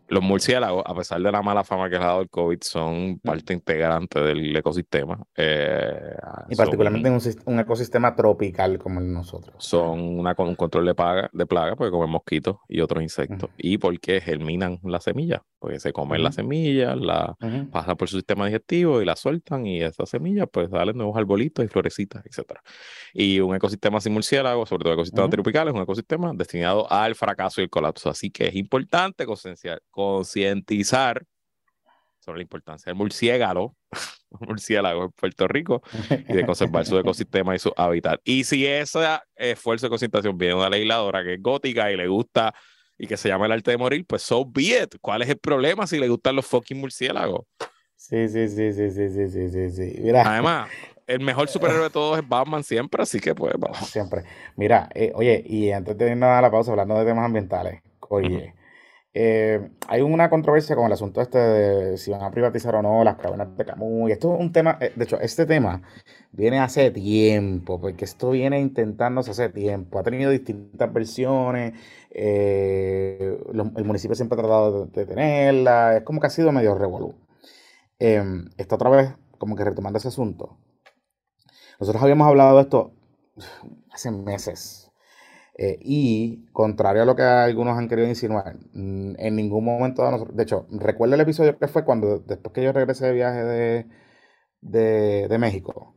Los 0.08 0.22
murciélagos, 0.22 0.82
a 0.84 0.94
pesar 0.94 1.20
de 1.20 1.30
la 1.30 1.42
mala 1.42 1.62
fama 1.62 1.88
que 1.88 1.96
les 1.96 2.02
ha 2.02 2.06
dado 2.06 2.22
el 2.22 2.28
COVID, 2.28 2.58
son 2.62 3.20
parte 3.22 3.52
integrante 3.52 4.20
del 4.20 4.56
ecosistema. 4.56 5.22
Eh, 5.36 6.16
y 6.48 6.56
particularmente 6.56 7.08
en 7.08 7.20
un, 7.46 7.60
ecosistema 7.60 8.16
tropical 8.16 8.78
como 8.78 9.00
el 9.00 9.12
nosotros. 9.12 9.54
Son 9.58 10.00
una, 10.18 10.34
un 10.38 10.56
control 10.56 10.86
de, 10.86 10.94
plaga, 10.94 11.30
de 11.32 11.46
plaga 11.46 11.76
porque 11.76 11.90
comen 11.90 12.10
mosquitos 12.10 12.56
y 12.68 12.80
otros 12.80 13.02
insectos. 13.02 13.50
Y 13.56 13.78
porque 13.78 14.20
germinan 14.20 14.80
las 14.82 15.04
semillas, 15.04 15.42
porque 15.58 15.78
se 15.78 15.92
comen 15.92 16.22
las 16.22 16.34
semillas, 16.34 16.96
la, 16.96 17.36
pasan 17.70 17.96
por 17.96 18.08
su 18.08 18.16
sistema 18.16 18.46
digestivo 18.46 19.00
y 19.00 19.04
la 19.04 19.16
sueltan 19.16 19.66
y 19.66 19.82
esas 19.82 20.08
semillas 20.08 20.48
pues 20.50 20.70
salen 20.70 20.96
nuevos 20.96 21.16
arbolitos 21.16 21.64
y 21.64 21.68
florecitas, 21.68 22.24
etc. 22.26 22.58
Y 23.12 23.40
un 23.40 23.54
ecosistema 23.54 24.00
sin 24.00 24.12
murciélagos, 24.12 24.68
sobre 24.68 24.84
todo 24.84 24.94
ecosistemas 24.94 25.30
tropicales, 25.30 25.74
un 25.78 25.84
ecosistema 25.84 26.32
destinado 26.34 26.90
al 26.90 27.14
fracaso 27.14 27.60
y 27.60 27.64
el 27.64 27.70
colapso. 27.70 28.10
Así 28.10 28.30
que 28.30 28.48
es 28.48 28.54
importante 28.54 29.26
concientizar 29.90 31.24
sobre 32.20 32.38
la 32.38 32.42
importancia 32.42 32.90
del 32.90 32.96
murciélago, 32.96 33.74
murciélago 34.40 35.04
en 35.04 35.12
Puerto 35.12 35.48
Rico 35.48 35.82
y 36.10 36.34
de 36.34 36.44
conservar 36.44 36.84
su 36.84 36.98
ecosistema 36.98 37.54
y 37.54 37.58
su 37.58 37.72
hábitat. 37.76 38.20
Y 38.24 38.44
si 38.44 38.66
ese 38.66 39.00
esfuerzo 39.34 39.86
de 39.86 39.90
concientización 39.90 40.36
viene 40.36 40.54
de 40.54 40.60
una 40.60 40.68
legisladora 40.68 41.24
que 41.24 41.34
es 41.34 41.42
gótica 41.42 41.90
y 41.90 41.96
le 41.96 42.06
gusta 42.06 42.54
y 42.98 43.06
que 43.06 43.16
se 43.16 43.28
llama 43.28 43.46
el 43.46 43.52
arte 43.52 43.70
de 43.70 43.78
morir, 43.78 44.04
pues 44.06 44.22
so 44.22 44.44
be 44.44 44.82
it. 44.82 44.96
¿Cuál 45.00 45.22
es 45.22 45.28
el 45.28 45.38
problema 45.38 45.86
si 45.86 45.98
le 45.98 46.08
gustan 46.08 46.36
los 46.36 46.46
fucking 46.46 46.78
murciélagos? 46.78 47.46
Sí, 47.96 48.28
sí, 48.28 48.48
sí, 48.48 48.72
sí, 48.72 48.90
sí, 48.90 49.08
sí, 49.08 49.48
sí, 49.48 49.70
sí. 49.70 50.00
Mira. 50.00 50.22
Además, 50.30 50.68
el 51.08 51.20
mejor 51.20 51.48
superhéroe 51.48 51.84
de 51.84 51.90
todos 51.90 52.18
es 52.18 52.28
Batman 52.28 52.62
siempre, 52.62 53.02
así 53.02 53.18
que 53.18 53.34
pues 53.34 53.54
vamos. 53.58 53.78
Siempre. 53.78 54.24
Mira, 54.56 54.88
eh, 54.94 55.10
oye, 55.14 55.42
y 55.44 55.72
antes 55.72 55.96
de 55.96 56.10
irnos 56.10 56.28
a 56.28 56.40
la 56.42 56.50
pausa, 56.50 56.70
hablando 56.70 56.98
de 56.98 57.06
temas 57.06 57.24
ambientales, 57.24 57.80
oye, 58.10 58.54
eh, 59.14 59.70
hay 59.88 60.02
una 60.02 60.28
controversia 60.28 60.76
con 60.76 60.84
el 60.84 60.92
asunto 60.92 61.22
este 61.22 61.38
de 61.38 61.96
si 61.96 62.10
van 62.10 62.22
a 62.22 62.30
privatizar 62.30 62.74
o 62.76 62.82
no 62.82 63.02
las 63.04 63.16
cavernas 63.16 63.56
de 63.56 63.64
Camus. 63.64 64.10
Y 64.10 64.12
esto 64.12 64.34
es 64.34 64.40
un 64.40 64.52
tema, 64.52 64.76
eh, 64.80 64.92
de 64.94 65.04
hecho, 65.04 65.18
este 65.18 65.46
tema 65.46 65.82
viene 66.32 66.60
hace 66.60 66.90
tiempo, 66.90 67.80
porque 67.80 68.04
esto 68.04 68.30
viene 68.30 68.60
intentándose 68.60 69.30
hace 69.30 69.48
tiempo. 69.48 69.98
Ha 69.98 70.02
tenido 70.02 70.30
distintas 70.30 70.92
versiones, 70.92 71.72
el 72.10 73.84
municipio 73.84 74.14
siempre 74.14 74.38
ha 74.38 74.42
tratado 74.42 74.86
de, 74.86 75.06
tenerla, 75.06 75.96
es 75.96 76.02
como 76.02 76.20
que 76.20 76.26
ha 76.26 76.30
sido 76.30 76.52
medio 76.52 76.74
revolú. 76.74 77.14
esta 77.98 78.74
otra 78.74 78.90
vez, 78.90 79.14
como 79.38 79.56
que 79.56 79.64
retomando 79.64 79.98
ese 79.98 80.08
asunto 80.08 80.58
nosotros 81.78 82.02
habíamos 82.02 82.26
hablado 82.28 82.56
de 82.56 82.62
esto 82.62 82.92
hace 83.92 84.10
meses. 84.10 84.90
Eh, 85.60 85.76
y 85.82 86.46
contrario 86.52 87.02
a 87.02 87.04
lo 87.04 87.16
que 87.16 87.22
algunos 87.22 87.76
han 87.76 87.88
querido 87.88 88.08
insinuar, 88.08 88.56
mm, 88.74 89.14
en 89.18 89.36
ningún 89.36 89.64
momento 89.64 90.04
de 90.04 90.12
nosotros, 90.12 90.36
de 90.36 90.42
hecho, 90.44 90.66
recuerdo 90.70 91.16
el 91.16 91.20
episodio 91.22 91.58
que 91.58 91.66
fue 91.68 91.84
cuando, 91.84 92.20
después 92.20 92.52
que 92.54 92.62
yo 92.62 92.72
regresé 92.72 93.06
de 93.06 93.12
viaje 93.12 93.42
de, 93.44 95.28
de, 95.28 95.38
México, 95.38 95.94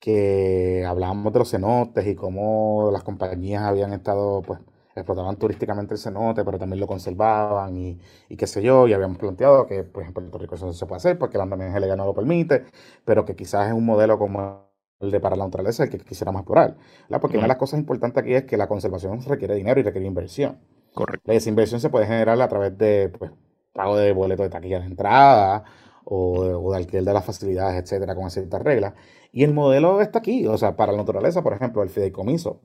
que 0.00 0.84
hablábamos 0.86 1.32
de 1.32 1.38
los 1.40 1.50
cenotes 1.50 2.06
y 2.06 2.14
cómo 2.16 2.90
las 2.92 3.02
compañías 3.04 3.62
habían 3.62 3.92
estado, 3.94 4.42
pues, 4.42 4.60
explotaban 4.94 5.36
turísticamente 5.38 5.94
el 5.94 6.00
cenote, 6.00 6.44
pero 6.44 6.58
también 6.58 6.80
lo 6.80 6.86
conservaban 6.86 7.76
y, 7.78 7.98
y, 8.28 8.36
qué 8.36 8.46
sé 8.46 8.62
yo, 8.62 8.88
y 8.88 8.92
habíamos 8.94 9.18
planteado 9.18 9.66
que 9.66 9.84
pues, 9.84 10.06
en 10.06 10.12
Puerto 10.14 10.38
Rico 10.38 10.54
eso 10.56 10.66
no 10.66 10.72
se 10.74 10.86
puede 10.86 10.98
hacer 10.98 11.18
porque 11.18 11.38
la 11.38 11.44
andamiaje 11.44 11.80
legal 11.80 11.98
no 11.98 12.06
lo 12.06 12.14
permite, 12.14 12.64
pero 13.04 13.24
que 13.24 13.36
quizás 13.36 13.68
es 13.68 13.72
un 13.74 13.86
modelo 13.86 14.18
como 14.18 14.71
el 15.02 15.10
de 15.10 15.20
para 15.20 15.36
la 15.36 15.44
naturaleza, 15.44 15.84
el 15.84 15.90
que 15.90 15.98
quisiéramos 15.98 16.40
explorar. 16.40 16.76
Porque 17.20 17.36
una 17.36 17.44
de 17.44 17.48
las 17.48 17.56
cosas 17.56 17.78
importantes 17.80 18.22
aquí 18.22 18.34
es 18.34 18.44
que 18.44 18.56
la 18.56 18.68
conservación 18.68 19.20
requiere 19.22 19.54
dinero 19.54 19.80
y 19.80 19.82
requiere 19.82 20.06
inversión. 20.06 20.58
Correcto. 20.94 21.30
Esa 21.32 21.48
inversión 21.48 21.80
se 21.80 21.90
puede 21.90 22.06
generar 22.06 22.40
a 22.40 22.48
través 22.48 22.76
de 22.78 23.10
pues, 23.18 23.32
pago 23.72 23.96
de 23.96 24.12
boletos 24.12 24.44
de 24.44 24.50
taquilla 24.50 24.80
de 24.80 24.86
entrada 24.86 25.64
o, 26.04 26.70
de 26.72 26.76
alquiler 26.76 27.04
de 27.04 27.12
las 27.12 27.24
facilidades, 27.24 27.82
etcétera, 27.82 28.14
con 28.14 28.30
ciertas 28.30 28.62
reglas. 28.62 28.94
Y 29.32 29.44
el 29.44 29.52
modelo 29.52 30.00
está 30.00 30.20
aquí. 30.20 30.46
O 30.46 30.56
sea, 30.56 30.76
para 30.76 30.92
la 30.92 30.98
naturaleza, 30.98 31.42
por 31.42 31.52
ejemplo, 31.52 31.82
el 31.82 31.90
fideicomiso 31.90 32.60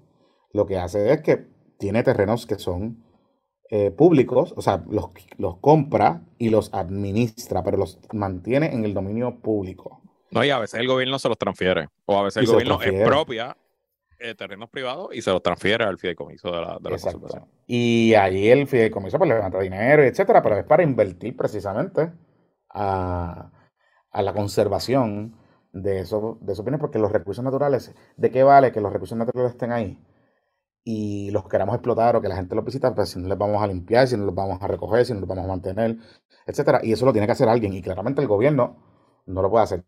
lo 0.54 0.66
que 0.66 0.78
hace 0.78 1.12
es 1.12 1.22
que 1.22 1.48
tiene 1.78 2.04
terrenos 2.04 2.46
que 2.46 2.56
son 2.56 3.04
eh, 3.70 3.92
públicos, 3.92 4.54
o 4.56 4.62
sea, 4.62 4.84
los, 4.90 5.10
los 5.38 5.58
compra 5.58 6.24
y 6.38 6.50
los 6.50 6.74
administra, 6.74 7.64
pero 7.64 7.78
los 7.78 8.00
mantiene 8.14 8.74
en 8.74 8.86
el 8.86 8.94
dominio 8.94 9.42
público. 9.42 10.02
No, 10.32 10.44
y 10.44 10.50
a 10.50 10.60
veces 10.60 10.80
el 10.80 10.88
gobierno 10.88 11.20
se 11.20 11.30
los 11.30 11.38
transfiere. 11.38 11.88
O 12.06 12.18
a 12.18 12.24
veces 12.24 12.44
el 12.44 12.48
gobierno 12.48 12.82
expropia 12.82 13.56
eh, 14.20 14.36
terrenos 14.36 14.70
privados 14.70 15.10
y 15.14 15.22
se 15.22 15.32
los 15.32 15.42
transfiere 15.42 15.84
al 15.84 15.98
fideicomiso 15.98 16.52
de 16.52 16.62
la, 16.62 16.78
de 16.82 16.90
conservación. 16.90 17.46
Y 17.68 18.14
allí 18.16 18.50
el 18.50 18.68
fideicomiso 18.68 19.18
pues 19.18 19.30
levanta 19.30 19.60
dinero, 19.60 20.04
etcétera, 20.04 20.42
pero 20.42 20.58
es 20.58 20.66
para 20.66 20.84
invertir 20.84 21.36
precisamente 21.36 22.12
a, 22.70 23.52
la 24.14 24.34
conservación 24.34 25.38
de, 25.72 26.00
eso, 26.00 26.40
de 26.42 26.54
esos 26.54 26.66
bienes, 26.66 26.82
porque 26.82 26.98
los 26.98 27.12
recursos 27.12 27.44
naturales, 27.44 27.94
¿de 28.16 28.32
qué 28.32 28.44
vale 28.44 28.72
que 28.72 28.82
los 28.82 28.92
recursos 28.92 29.18
naturales 29.18 29.52
estén 29.52 29.72
ahí? 29.72 30.00
y 30.90 31.32
los 31.32 31.46
queramos 31.50 31.76
explotar 31.76 32.16
o 32.16 32.22
que 32.22 32.30
la 32.30 32.38
gente 32.38 32.56
los 32.56 32.64
visita, 32.64 32.96
pues 32.96 33.10
si 33.10 33.20
no 33.20 33.28
les 33.28 33.38
vamos 33.38 33.62
a 33.62 33.68
limpiar, 33.68 34.08
si 34.08 34.16
no 34.16 34.24
los 34.24 34.34
vamos 34.34 34.58
a 34.62 34.68
recoger, 34.68 35.06
si 35.06 35.14
no 35.14 35.20
los 35.20 35.28
vamos 35.28 35.44
a 35.44 35.48
mantener, 35.50 35.98
etcétera. 36.46 36.80
Y 36.82 36.94
eso 36.94 37.06
lo 37.06 37.12
tiene 37.12 37.28
que 37.28 37.34
hacer 37.34 37.50
alguien. 37.50 37.74
Y 37.74 37.82
claramente 37.82 38.22
el 38.22 38.28
gobierno 38.30 38.78
no 39.26 39.42
lo 39.42 39.50
puede 39.50 39.66
hacer. 39.66 39.84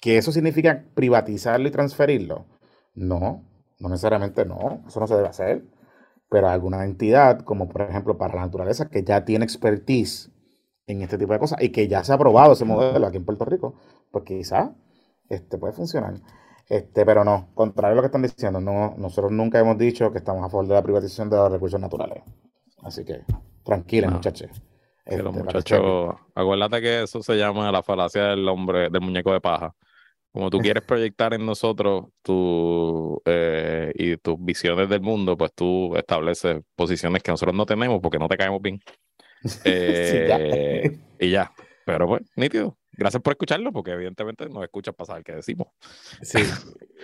¿Que 0.00 0.18
eso 0.18 0.32
significa 0.32 0.84
privatizarlo 0.94 1.68
y 1.68 1.70
transferirlo? 1.70 2.46
No, 2.94 3.44
no 3.78 3.88
necesariamente 3.88 4.44
no, 4.44 4.82
eso 4.86 5.00
no 5.00 5.06
se 5.06 5.16
debe 5.16 5.28
hacer. 5.28 5.64
Pero 6.30 6.48
alguna 6.48 6.84
entidad, 6.84 7.40
como 7.40 7.68
por 7.68 7.82
ejemplo 7.82 8.18
para 8.18 8.34
la 8.34 8.42
naturaleza, 8.42 8.90
que 8.90 9.02
ya 9.02 9.24
tiene 9.24 9.44
expertise 9.44 10.30
en 10.86 11.02
este 11.02 11.18
tipo 11.18 11.32
de 11.32 11.38
cosas 11.38 11.62
y 11.62 11.70
que 11.70 11.88
ya 11.88 12.04
se 12.04 12.12
ha 12.12 12.18
probado 12.18 12.52
ese 12.52 12.64
modelo 12.64 13.06
aquí 13.06 13.16
en 13.16 13.24
Puerto 13.24 13.44
Rico, 13.44 13.74
pues 14.10 14.24
quizá 14.24 14.72
este, 15.28 15.58
puede 15.58 15.72
funcionar. 15.72 16.14
Este, 16.68 17.06
pero 17.06 17.24
no, 17.24 17.48
contrario 17.54 17.92
a 17.92 17.96
lo 17.96 18.02
que 18.02 18.06
están 18.06 18.22
diciendo, 18.22 18.60
no, 18.60 18.94
nosotros 18.98 19.32
nunca 19.32 19.58
hemos 19.58 19.78
dicho 19.78 20.12
que 20.12 20.18
estamos 20.18 20.44
a 20.44 20.50
favor 20.50 20.66
de 20.66 20.74
la 20.74 20.82
privatización 20.82 21.30
de 21.30 21.36
los 21.36 21.50
recursos 21.50 21.80
naturales. 21.80 22.22
Así 22.82 23.04
que 23.04 23.22
tranquilos, 23.64 24.12
muchachos. 24.12 24.50
Este, 25.04 25.22
muchachos, 25.22 26.14
acuérdate 26.34 26.82
que 26.82 27.02
eso 27.04 27.22
se 27.22 27.36
llama 27.36 27.72
la 27.72 27.82
falacia 27.82 28.24
del 28.24 28.46
hombre, 28.48 28.90
del 28.90 29.00
muñeco 29.00 29.32
de 29.32 29.40
paja. 29.40 29.74
Como 30.38 30.50
tú 30.50 30.60
quieres 30.60 30.84
proyectar 30.84 31.34
en 31.34 31.44
nosotros 31.44 32.04
tu, 32.22 33.20
eh, 33.24 33.90
y 33.96 34.16
tus 34.18 34.36
visiones 34.38 34.88
del 34.88 35.00
mundo, 35.00 35.36
pues 35.36 35.52
tú 35.52 35.96
estableces 35.96 36.62
posiciones 36.76 37.24
que 37.24 37.32
nosotros 37.32 37.56
no 37.56 37.66
tenemos 37.66 37.98
porque 38.00 38.20
no 38.20 38.28
te 38.28 38.36
caemos 38.36 38.62
bien. 38.62 38.80
Eh, 39.64 40.96
y 41.18 41.30
ya. 41.30 41.50
Pero 41.84 42.06
pues, 42.06 42.22
nítido. 42.36 42.78
Gracias 42.92 43.20
por 43.20 43.32
escucharlo, 43.32 43.72
porque 43.72 43.90
evidentemente 43.90 44.48
nos 44.48 44.62
escuchas 44.62 44.94
pasar 44.94 45.24
que 45.24 45.34
decimos. 45.34 45.66
Sí. 46.22 46.38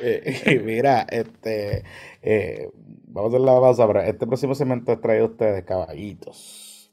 Eh, 0.00 0.62
mira, 0.64 1.04
este 1.10 1.82
vamos 3.08 3.32
a 3.32 3.36
hacer 3.36 3.40
la 3.40 3.60
pausa, 3.60 3.86
pero 3.88 4.00
este 4.02 4.28
próximo 4.28 4.54
segmento 4.54 4.92
es 4.92 5.00
traído 5.00 5.24
a 5.24 5.28
ustedes, 5.30 5.64
caballitos, 5.64 6.92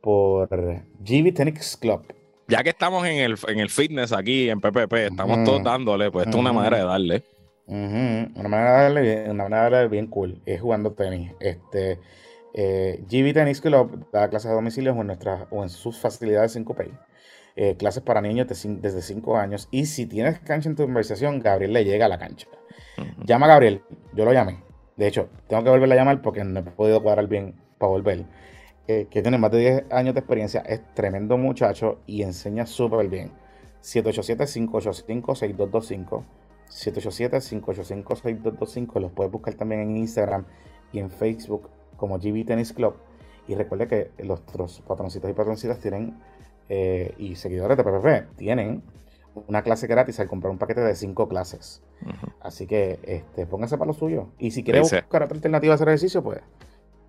por 0.00 0.48
GB 0.48 1.34
Tennis 1.34 1.76
Club 1.76 2.06
ya 2.48 2.62
que 2.62 2.70
estamos 2.70 3.06
en 3.06 3.16
el, 3.18 3.36
en 3.48 3.58
el 3.58 3.70
fitness 3.70 4.12
aquí, 4.12 4.50
en 4.50 4.60
PPP, 4.60 4.92
estamos 4.94 5.44
todos 5.44 5.62
dándole, 5.62 6.10
pues 6.10 6.26
esto 6.26 6.38
es 6.38 6.40
una 6.40 6.52
manera 6.52 6.78
de 6.78 6.84
darle. 6.84 7.22
Una 7.66 8.48
manera 8.48 8.76
de 8.76 8.82
darle 8.82 9.00
bien, 9.00 9.30
una 9.30 9.44
manera 9.44 9.64
de 9.64 9.70
darle 9.70 9.88
bien 9.88 10.06
cool, 10.08 10.42
es 10.44 10.60
jugando 10.60 10.92
tenis. 10.92 11.32
Este, 11.40 11.98
eh, 12.52 13.02
GB 13.10 13.32
Tennis 13.32 13.60
Club 13.60 14.06
da 14.12 14.28
clases 14.28 14.50
a 14.50 14.54
domicilio 14.54 14.92
en, 14.92 15.06
nuestras, 15.06 15.46
o 15.50 15.62
en 15.62 15.70
sus 15.70 15.98
facilidades 15.98 16.52
5 16.52 16.74
Pay. 16.74 16.92
Eh, 17.56 17.76
clases 17.76 18.02
para 18.02 18.20
niños 18.20 18.48
desde 18.48 19.00
5 19.00 19.36
años. 19.36 19.68
Y 19.70 19.86
si 19.86 20.06
tienes 20.06 20.40
cancha 20.40 20.68
en 20.68 20.76
tu 20.76 20.84
conversación, 20.84 21.40
Gabriel 21.40 21.72
le 21.72 21.84
llega 21.84 22.06
a 22.06 22.08
la 22.08 22.18
cancha. 22.18 22.48
Llama 23.24 23.46
a 23.46 23.50
Gabriel, 23.50 23.82
yo 24.12 24.24
lo 24.24 24.32
llamé. 24.32 24.62
De 24.96 25.06
hecho, 25.06 25.28
tengo 25.48 25.64
que 25.64 25.70
volverle 25.70 25.94
a 25.94 25.98
llamar 25.98 26.22
porque 26.22 26.44
no 26.44 26.60
he 26.60 26.62
podido 26.62 27.02
cuadrar 27.02 27.26
bien 27.26 27.54
para 27.78 27.90
volver 27.90 28.24
que 28.86 29.22
tiene 29.22 29.38
más 29.38 29.50
de 29.50 29.58
10 29.58 29.92
años 29.92 30.14
de 30.14 30.20
experiencia, 30.20 30.60
es 30.60 30.82
tremendo 30.94 31.38
muchacho 31.38 32.00
y 32.06 32.22
enseña 32.22 32.66
súper 32.66 33.08
bien. 33.08 33.32
787-585-6225. 33.84 36.24
787-585-6225. 36.70 39.00
Los 39.00 39.12
puedes 39.12 39.32
buscar 39.32 39.54
también 39.54 39.82
en 39.82 39.96
Instagram 39.96 40.44
y 40.92 40.98
en 40.98 41.10
Facebook 41.10 41.70
como 41.96 42.18
GB 42.18 42.44
Tennis 42.46 42.72
Club. 42.72 42.96
Y 43.46 43.54
recuerde 43.54 43.86
que 43.88 44.10
los 44.24 44.40
patroncitos 44.40 45.30
y 45.30 45.34
patroncitas 45.34 45.78
tienen, 45.78 46.18
eh, 46.68 47.14
y 47.18 47.36
seguidores 47.36 47.76
de 47.76 47.84
PPP, 47.84 48.36
tienen 48.36 48.82
una 49.48 49.62
clase 49.62 49.86
gratis 49.86 50.18
al 50.20 50.28
comprar 50.28 50.50
un 50.50 50.58
paquete 50.58 50.80
de 50.80 50.94
5 50.94 51.28
clases. 51.28 51.82
Así 52.40 52.66
que 52.66 52.98
este, 53.02 53.44
póngase 53.46 53.76
para 53.76 53.88
lo 53.88 53.94
suyo. 53.94 54.28
Y 54.38 54.52
si 54.52 54.64
quiere 54.64 54.80
buscar 54.80 55.22
otra 55.22 55.34
alternativa 55.34 55.72
a 55.72 55.74
hacer 55.74 55.88
ejercicio, 55.88 56.22
pues 56.22 56.40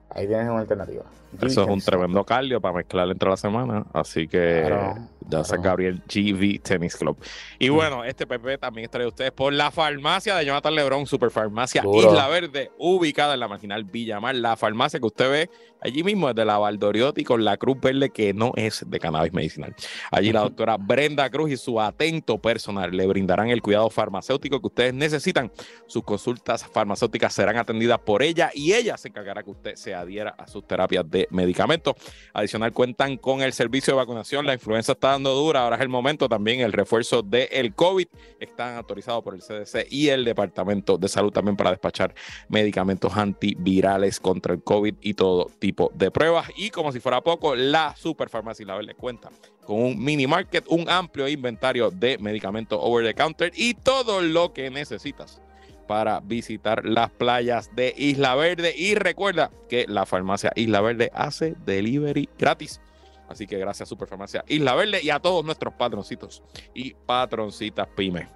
Ahí 0.09 0.27
tienes 0.27 0.47
una 0.49 0.59
alternativa. 0.59 1.03
Eso 1.41 1.63
es 1.63 1.69
un 1.69 1.81
tremendo 1.81 2.23
cardio 2.23 2.61
para 2.61 2.75
mezclar 2.75 3.09
entre 3.09 3.29
la 3.29 3.37
semana. 3.37 3.85
Así 3.93 4.27
que 4.27 4.93
ya 5.27 5.43
se 5.43 5.57
Gabriel 5.57 6.01
GV 6.07 6.61
Tennis 6.61 6.95
Club. 6.95 7.17
Y 7.59 7.69
bueno, 7.69 8.03
este 8.03 8.27
PP 8.27 8.57
también 8.59 8.85
estaré 8.85 9.05
ustedes 9.07 9.31
por 9.31 9.51
la 9.51 9.71
farmacia 9.71 10.35
de 10.35 10.45
Jonathan 10.45 10.75
Lebron, 10.75 11.05
Superfarmacia 11.07 11.83
Isla 11.83 12.27
Verde, 12.27 12.71
ubicada 12.77 13.33
en 13.33 13.39
la 13.39 13.47
marginal 13.47 13.83
Villamar. 13.83 14.35
La 14.35 14.55
farmacia 14.55 14.99
que 14.99 15.05
usted 15.05 15.29
ve 15.29 15.49
allí 15.81 16.03
mismo 16.03 16.29
es 16.29 16.35
de 16.35 16.45
la 16.45 16.57
Valdoriotti 16.57 17.23
con 17.23 17.43
la 17.43 17.57
cruz 17.57 17.79
verde 17.79 18.09
que 18.09 18.33
no 18.33 18.51
es 18.55 18.85
de 18.87 18.99
cannabis 18.99 19.33
medicinal. 19.33 19.75
Allí 20.11 20.31
la 20.31 20.41
doctora 20.41 20.77
Brenda 20.77 21.29
Cruz 21.29 21.51
y 21.51 21.57
su 21.57 21.81
atento 21.81 22.37
personal 22.37 22.95
le 22.95 23.07
brindarán 23.07 23.49
el 23.49 23.61
cuidado 23.61 23.89
farmacéutico 23.89 24.61
que 24.61 24.67
ustedes 24.67 24.93
necesitan. 24.93 25.51
Sus 25.87 26.03
consultas 26.03 26.65
farmacéuticas 26.65 27.33
serán 27.33 27.57
atendidas 27.57 27.99
por 27.99 28.21
ella 28.21 28.51
y 28.53 28.73
ella 28.73 28.97
se 28.97 29.07
encargará 29.07 29.41
que 29.43 29.51
usted 29.51 29.75
se 29.75 29.94
adhiera 29.95 30.35
a 30.37 30.47
sus 30.47 30.67
terapias 30.67 31.09
de 31.09 31.27
medicamentos. 31.31 31.95
Adicional, 32.33 32.73
cuentan 32.73 33.17
con 33.17 33.41
el 33.41 33.53
servicio 33.53 33.93
de 33.93 33.97
vacunación. 33.97 34.45
La 34.45 34.53
influenza 34.53 34.93
está 34.93 35.09
dando 35.11 35.33
dura. 35.33 35.63
Ahora 35.63 35.77
es 35.77 35.81
el 35.81 35.89
momento 35.89 36.29
también 36.29 36.59
el 36.59 36.73
refuerzo 36.73 37.21
del 37.21 37.47
el 37.51 37.73
COVID. 37.73 38.07
Están 38.39 38.75
autorizados 38.75 39.23
por 39.23 39.35
el 39.35 39.41
CDC 39.41 39.87
y 39.89 40.09
el 40.09 40.25
Departamento 40.25 40.97
de 40.97 41.07
Salud 41.07 41.31
también 41.31 41.55
para 41.55 41.71
despachar 41.71 42.13
medicamentos 42.49 43.15
antivirales 43.15 44.19
contra 44.19 44.53
el 44.53 44.63
COVID 44.63 44.95
y 45.01 45.13
todo 45.13 45.47
tipo 45.59 45.91
de 45.93 46.11
pruebas. 46.11 46.49
Y 46.55 46.69
como 46.69 46.91
si 46.91 46.99
fuera 46.99 47.21
poco, 47.21 47.55
la 47.55 47.95
Superfarmacia 47.95 48.65
La 48.65 48.75
Verde 48.75 48.95
cuenta 48.95 49.29
con 49.65 49.81
un 49.81 50.03
mini 50.03 50.27
market, 50.27 50.65
un 50.69 50.89
amplio 50.89 51.27
inventario 51.27 51.89
de 51.89 52.17
medicamentos 52.19 52.79
over 52.81 53.05
the 53.05 53.13
counter 53.13 53.51
y 53.55 53.73
todo 53.73 54.21
lo 54.21 54.53
que 54.53 54.69
necesitas 54.69 55.41
para 55.87 56.19
visitar 56.19 56.85
las 56.85 57.09
playas 57.11 57.69
de 57.75 57.93
Isla 57.97 58.35
Verde. 58.35 58.73
Y 58.75 58.95
recuerda 58.95 59.51
que 59.69 59.85
la 59.87 60.05
farmacia 60.05 60.51
Isla 60.55 60.81
Verde 60.81 61.11
hace 61.13 61.55
delivery 61.65 62.29
gratis. 62.37 62.81
Así 63.27 63.47
que 63.47 63.57
gracias 63.57 63.87
a 63.87 63.89
Superfarmacia 63.89 64.43
Isla 64.47 64.75
Verde 64.75 64.99
y 65.01 65.09
a 65.09 65.19
todos 65.19 65.43
nuestros 65.43 65.73
patroncitos 65.73 66.43
y 66.73 66.93
patroncitas 66.93 67.87
pyme. 67.95 68.27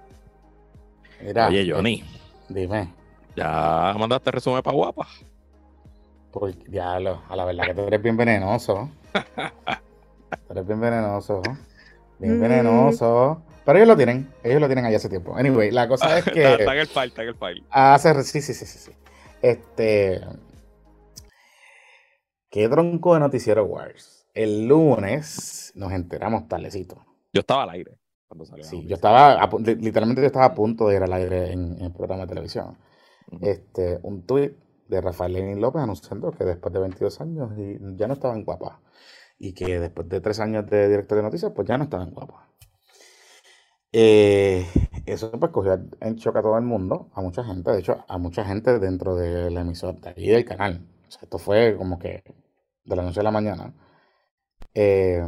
Oye, 1.22 1.70
Johnny. 1.70 2.00
Eh, 2.00 2.04
dime. 2.48 2.92
¿Ya 3.36 3.94
mandaste 3.98 4.30
resumen 4.30 4.62
para 4.62 4.76
guapa? 4.76 5.06
Pues 6.32 6.56
diablo, 6.64 7.22
a 7.28 7.36
la 7.36 7.44
verdad 7.44 7.64
que 7.66 7.74
tú 7.74 7.82
eres 7.82 8.02
bien 8.02 8.16
venenoso. 8.16 8.88
tú 9.12 10.52
eres 10.52 10.66
bien 10.66 10.80
venenoso. 10.80 11.42
Bien 12.18 12.38
mm. 12.38 12.40
venenoso. 12.40 13.42
Pero 13.64 13.78
ellos 13.78 13.88
lo 13.88 13.96
tienen, 13.96 14.32
ellos 14.42 14.60
lo 14.60 14.66
tienen 14.66 14.84
ahí 14.84 14.94
hace 14.94 15.08
tiempo. 15.08 15.36
Anyway, 15.36 15.70
la 15.70 15.86
cosa 15.88 16.18
es 16.18 16.24
que. 16.32 16.52
está, 16.52 16.72
en 16.74 16.80
el 16.80 16.86
file, 16.86 17.06
está 17.06 17.22
en 17.22 17.28
el 17.28 17.34
file. 17.34 17.64
Hace, 17.70 18.22
sí, 18.24 18.40
sí, 18.40 18.54
sí, 18.54 18.66
sí, 18.66 18.78
sí. 18.78 18.92
Este. 19.42 20.20
¿Qué 22.50 22.68
tronco 22.68 23.14
de 23.14 23.20
Noticiero 23.20 23.64
Wars? 23.64 24.26
El 24.34 24.66
lunes 24.66 25.72
nos 25.76 25.92
enteramos 25.92 26.48
tardecito. 26.48 27.04
Yo 27.32 27.40
estaba 27.40 27.62
al 27.62 27.70
aire 27.70 28.00
cuando 28.26 28.44
salió. 28.44 28.64
Sí, 28.64 28.86
yo 28.86 28.94
estaba, 28.94 29.48
literalmente 29.58 30.22
yo 30.22 30.26
estaba 30.26 30.46
a 30.46 30.54
punto 30.54 30.88
de 30.88 30.96
ir 30.96 31.02
al 31.02 31.12
aire 31.12 31.52
en, 31.52 31.80
el 31.80 31.92
programa 31.92 32.22
de 32.22 32.28
televisión. 32.28 32.76
Este, 33.40 34.00
un 34.02 34.26
tuit 34.26 34.52
de 34.88 35.00
Rafael 35.00 35.32
Lenin 35.32 35.60
López 35.60 35.82
anunciando 35.82 36.32
que 36.32 36.44
después 36.44 36.72
de 36.72 36.80
22 36.80 37.20
años 37.20 37.50
ya 37.96 38.08
no 38.08 38.14
estaba 38.14 38.34
en 38.34 38.44
Guapa. 38.44 38.80
Y 39.38 39.52
que 39.52 39.78
después 39.80 40.08
de 40.08 40.20
tres 40.20 40.38
años 40.40 40.68
de 40.68 40.88
director 40.88 41.16
de 41.16 41.22
noticias, 41.22 41.52
pues 41.54 41.66
ya 41.66 41.78
no 41.78 41.84
estaba 41.84 42.02
en 42.02 42.10
Guapa. 42.10 42.49
Eh, 43.92 44.66
eso 45.06 45.32
pues 45.32 45.50
cogió 45.50 45.74
en 46.00 46.16
a 46.18 46.42
todo 46.42 46.56
el 46.56 46.64
mundo, 46.64 47.10
a 47.14 47.20
mucha 47.20 47.42
gente, 47.42 47.72
de 47.72 47.80
hecho, 47.80 48.04
a 48.06 48.18
mucha 48.18 48.44
gente 48.44 48.78
dentro 48.78 49.16
de 49.16 49.50
la 49.50 49.62
emisora, 49.62 49.98
de 50.00 50.10
ahí 50.10 50.28
del 50.28 50.44
canal. 50.44 50.86
O 51.08 51.10
sea, 51.10 51.22
esto 51.22 51.38
fue 51.38 51.76
como 51.76 51.98
que 51.98 52.22
de 52.84 52.96
la 52.96 53.02
noche 53.02 53.20
a 53.20 53.24
la 53.24 53.30
mañana. 53.32 53.72
Eh, 54.74 55.24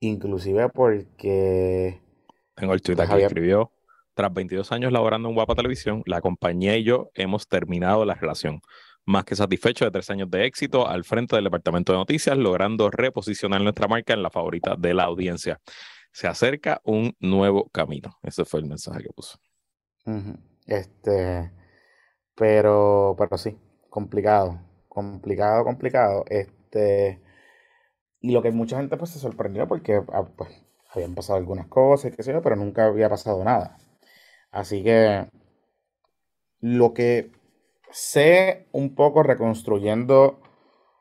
inclusive 0.00 0.68
porque... 0.70 2.00
Tengo 2.56 2.74
el 2.74 2.82
Twitter 2.82 3.08
que 3.08 3.24
escribió, 3.24 3.70
tras 4.14 4.32
22 4.32 4.70
años 4.72 4.92
laborando 4.92 5.28
en 5.28 5.34
Guapa 5.34 5.54
Televisión, 5.54 6.02
la 6.06 6.20
compañía 6.20 6.76
y 6.76 6.84
yo 6.84 7.10
hemos 7.14 7.46
terminado 7.48 8.04
la 8.04 8.14
relación. 8.14 8.60
Más 9.06 9.24
que 9.24 9.36
satisfecho 9.36 9.84
de 9.84 9.90
tres 9.90 10.08
años 10.10 10.30
de 10.30 10.46
éxito 10.46 10.88
al 10.88 11.04
frente 11.04 11.36
del 11.36 11.44
departamento 11.44 11.92
de 11.92 11.98
noticias, 11.98 12.36
logrando 12.36 12.90
reposicionar 12.90 13.60
nuestra 13.60 13.86
marca 13.86 14.14
en 14.14 14.22
la 14.22 14.30
favorita 14.30 14.76
de 14.76 14.94
la 14.94 15.04
audiencia 15.04 15.60
se 16.14 16.28
acerca 16.28 16.80
un 16.84 17.16
nuevo 17.18 17.68
camino. 17.70 18.18
Ese 18.22 18.44
fue 18.44 18.60
el 18.60 18.66
mensaje 18.66 19.02
que 19.02 19.12
puso. 19.12 19.36
Este, 20.64 21.50
pero, 22.36 23.16
pero 23.18 23.36
sí, 23.36 23.58
complicado, 23.90 24.60
complicado, 24.88 25.64
complicado. 25.64 26.24
Este, 26.30 27.20
y 28.20 28.30
lo 28.30 28.42
que 28.42 28.52
mucha 28.52 28.76
gente 28.76 28.96
pues 28.96 29.10
se 29.10 29.18
sorprendió 29.18 29.66
porque 29.66 30.02
ah, 30.12 30.24
pues, 30.36 30.50
habían 30.90 31.16
pasado 31.16 31.36
algunas 31.36 31.66
cosas, 31.66 32.14
qué 32.14 32.22
sé 32.22 32.32
yo, 32.32 32.40
pero 32.42 32.54
nunca 32.54 32.86
había 32.86 33.08
pasado 33.08 33.42
nada. 33.42 33.76
Así 34.52 34.84
que 34.84 35.26
lo 36.60 36.94
que 36.94 37.32
sé 37.90 38.68
un 38.70 38.94
poco 38.94 39.24
reconstruyendo 39.24 40.40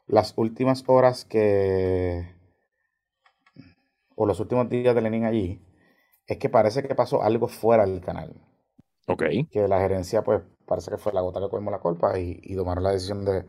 las 0.07 0.34
últimas 0.38 0.84
horas 0.88 1.24
que 1.24 2.33
o 4.16 4.26
los 4.26 4.39
últimos 4.39 4.70
días 4.70 4.95
de 4.95 5.01
Lenin 5.01 5.26
allí, 5.26 5.61
es 6.28 6.38
que 6.38 6.49
parece 6.49 6.84
que 6.84 6.95
pasó 6.95 7.22
algo 7.22 7.47
fuera 7.47 7.86
del 7.86 8.01
canal. 8.01 8.34
Ok. 9.07 9.24
Que 9.51 9.68
la 9.68 9.80
gerencia, 9.80 10.24
pues, 10.24 10.41
parece 10.66 10.91
que 10.91 10.97
fue 10.97 11.14
la 11.14 11.22
gota 11.22 11.41
que 11.41 11.49
colmó 11.49 11.72
la 11.72 11.80
culpa 11.80 12.18
y, 12.18 12.55
tomaron 12.55 12.84
la 12.84 12.91
decisión 12.91 13.26
de. 13.26 13.45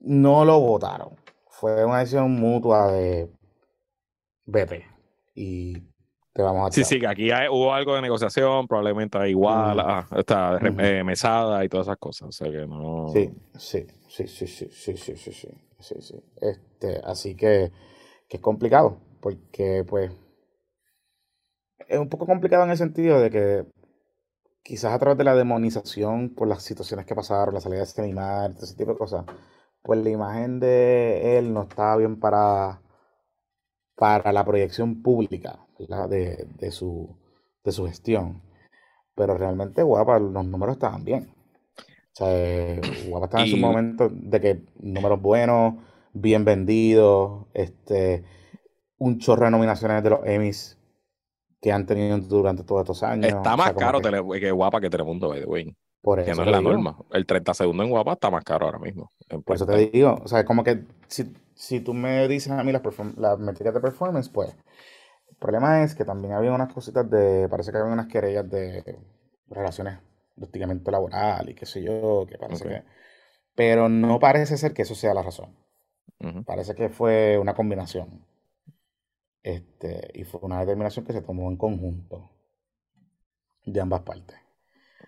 No 0.00 0.44
lo 0.44 0.60
votaron. 0.60 1.16
Fue 1.48 1.84
una 1.84 2.00
decisión 2.00 2.32
mutua 2.32 2.90
de. 2.90 3.30
Vete. 4.44 4.86
Y 5.34 5.74
te 6.32 6.42
vamos 6.42 6.68
a. 6.68 6.72
Sí, 6.72 6.82
sí, 6.82 6.98
que 6.98 7.06
aquí 7.06 7.30
hubo 7.50 7.72
algo 7.72 7.94
de 7.94 8.02
negociación, 8.02 8.66
probablemente 8.66 9.30
igual, 9.30 9.76
mm. 9.76 10.18
está, 10.18 10.58
eh, 10.58 11.04
mesada 11.04 11.64
y 11.64 11.68
todas 11.68 11.86
esas 11.86 11.98
cosas. 11.98 12.28
O 12.28 12.32
sea 12.32 12.50
que 12.50 12.66
no. 12.66 13.08
Sí, 13.12 13.30
sí, 13.56 13.86
sí, 14.08 14.26
sí, 14.26 14.46
sí, 14.48 14.68
sí, 14.72 14.96
sí, 14.96 15.16
sí. 15.16 15.48
sí, 15.78 15.94
sí. 16.00 16.24
Este, 16.40 17.00
así 17.04 17.36
que, 17.36 17.70
que 18.28 18.38
es 18.38 18.42
complicado 18.42 18.98
porque 19.22 19.84
pues 19.88 20.10
es 21.88 21.98
un 21.98 22.08
poco 22.08 22.26
complicado 22.26 22.64
en 22.64 22.70
el 22.70 22.76
sentido 22.76 23.20
de 23.20 23.30
que 23.30 23.66
quizás 24.62 24.92
a 24.92 24.98
través 24.98 25.16
de 25.16 25.24
la 25.24 25.36
demonización 25.36 26.34
por 26.34 26.48
las 26.48 26.62
situaciones 26.62 27.06
que 27.06 27.14
pasaron, 27.14 27.54
la 27.54 27.60
salida 27.60 27.78
de 27.78 27.84
este 27.84 28.02
animal, 28.02 28.56
ese 28.60 28.76
tipo 28.76 28.92
de 28.92 28.98
cosas, 28.98 29.24
pues 29.82 30.02
la 30.02 30.10
imagen 30.10 30.60
de 30.60 31.38
él 31.38 31.54
no 31.54 31.62
estaba 31.62 31.96
bien 31.96 32.18
para, 32.18 32.82
para 33.96 34.32
la 34.32 34.44
proyección 34.44 35.02
pública 35.02 35.66
de, 35.78 36.46
de, 36.58 36.70
su, 36.72 37.16
de 37.64 37.72
su 37.72 37.86
gestión. 37.86 38.42
Pero 39.14 39.36
realmente 39.36 39.82
Guapa, 39.82 40.18
los 40.18 40.44
números 40.44 40.76
estaban 40.76 41.04
bien. 41.04 41.32
O 41.76 42.14
sea, 42.14 42.80
Guapa 43.08 43.26
estaba 43.26 43.44
en 43.44 43.50
su 43.50 43.56
momento 43.56 44.08
de 44.12 44.40
que 44.40 44.64
números 44.80 45.20
buenos, 45.20 45.74
bien 46.12 46.44
vendidos, 46.44 47.46
este 47.54 48.24
un 49.02 49.18
chorro 49.18 49.46
de 49.46 49.50
nominaciones 49.50 50.02
de 50.02 50.10
los 50.10 50.20
Emmys 50.24 50.78
que 51.60 51.72
han 51.72 51.86
tenido 51.86 52.16
durante 52.18 52.62
todos 52.62 52.82
estos 52.82 53.02
años. 53.02 53.26
Está 53.26 53.56
más 53.56 53.72
caro 53.72 54.00
que... 54.00 54.50
Guapa 54.50 54.80
que 54.80 54.90
Telemundo, 54.90 55.28
by 55.28 55.40
the 55.40 55.76
Por 56.00 56.20
eso 56.20 56.30
que 56.30 56.36
no 56.36 56.42
es 56.44 56.50
la 56.50 56.60
norma. 56.60 56.96
El 57.10 57.26
30 57.26 57.54
segundos 57.54 57.84
en 57.84 57.90
Guapa 57.90 58.12
está 58.12 58.30
más 58.30 58.44
caro 58.44 58.66
ahora 58.66 58.78
mismo. 58.78 59.10
Por 59.44 59.56
eso 59.56 59.66
te 59.66 59.90
digo, 59.90 60.20
o 60.24 60.28
sea, 60.28 60.44
como 60.44 60.62
que 60.62 60.84
si, 61.08 61.32
si 61.54 61.80
tú 61.80 61.94
me 61.94 62.28
dices 62.28 62.52
a 62.52 62.62
mí 62.62 62.72
las, 62.72 62.82
las 63.16 63.38
métricas 63.38 63.74
de 63.74 63.80
performance, 63.80 64.28
pues 64.28 64.50
el 65.28 65.36
problema 65.36 65.82
es 65.82 65.94
que 65.96 66.04
también 66.04 66.34
había 66.34 66.52
unas 66.52 66.72
cositas 66.72 67.08
de, 67.10 67.48
parece 67.48 67.72
que 67.72 67.78
había 67.78 67.92
unas 67.92 68.06
querellas 68.06 68.48
de 68.48 68.98
relaciones 69.48 69.98
de 70.36 70.44
hostigamiento 70.44 70.90
laboral 70.92 71.48
y 71.48 71.54
qué 71.54 71.66
sé 71.66 71.82
yo, 71.82 72.24
que 72.28 72.38
parece 72.38 72.68
que... 72.68 72.82
Pero 73.54 73.88
no 73.88 74.20
parece 74.20 74.56
ser 74.56 74.72
que 74.72 74.82
eso 74.82 74.94
sea 74.94 75.12
la 75.12 75.22
razón. 75.22 75.56
Parece 76.46 76.76
que 76.76 76.88
fue 76.88 77.36
una 77.38 77.54
combinación. 77.54 78.24
Este, 79.42 80.10
y 80.14 80.24
fue 80.24 80.40
una 80.42 80.60
determinación 80.60 81.04
que 81.04 81.12
se 81.12 81.22
tomó 81.22 81.50
en 81.50 81.56
conjunto 81.56 82.30
de 83.64 83.80
ambas 83.80 84.02
partes. 84.02 84.38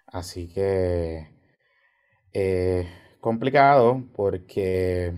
Así 0.07 0.49
que 0.49 1.29
eh, 2.33 2.89
complicado 3.21 4.05
porque 4.15 5.13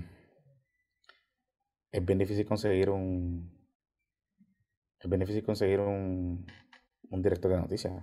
es 1.91 2.05
bien 2.05 2.19
difícil 2.19 2.47
conseguir 2.47 2.91
un 2.91 3.51
es 5.01 5.09
bien 5.09 5.21
difícil 5.21 5.45
conseguir 5.45 5.81
un, 5.81 6.47
un 7.11 7.23
director 7.23 7.51
de 7.51 7.59
noticias. 7.59 8.03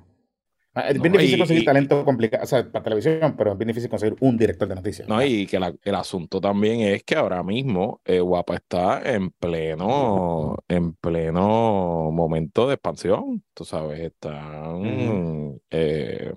Ah, 0.76 0.90
es 0.90 1.00
bien 1.00 1.14
difícil 1.14 1.38
conseguir 1.38 1.66
talento 1.66 2.04
complicado, 2.04 2.44
o 2.44 2.48
sea, 2.48 2.64
para 2.72 2.84
televisión, 2.84 3.36
pero 3.38 3.52
es 3.52 3.58
bien 3.60 3.68
difícil 3.68 3.90
conseguir 3.92 4.18
un 4.22 4.38
director 4.38 4.68
de 4.68 4.74
noticias. 4.74 5.08
No, 5.08 5.24
y 5.24 5.46
que 5.46 5.58
el 5.58 5.96
asunto 5.96 6.42
también 6.42 6.82
es 6.82 7.04
que 7.04 7.16
ahora 7.16 7.44
mismo 7.44 8.02
eh, 8.06 8.20
Guapa 8.20 8.56
está 8.56 9.02
en 9.04 9.30
pleno, 9.30 10.58
en 10.68 10.94
pleno 10.96 12.10
momento 12.12 12.68
de 12.68 12.74
expansión. 12.74 13.44
Tú 13.54 13.66
sabes, 13.66 14.00
están 14.00 15.60
eh, 15.70 16.34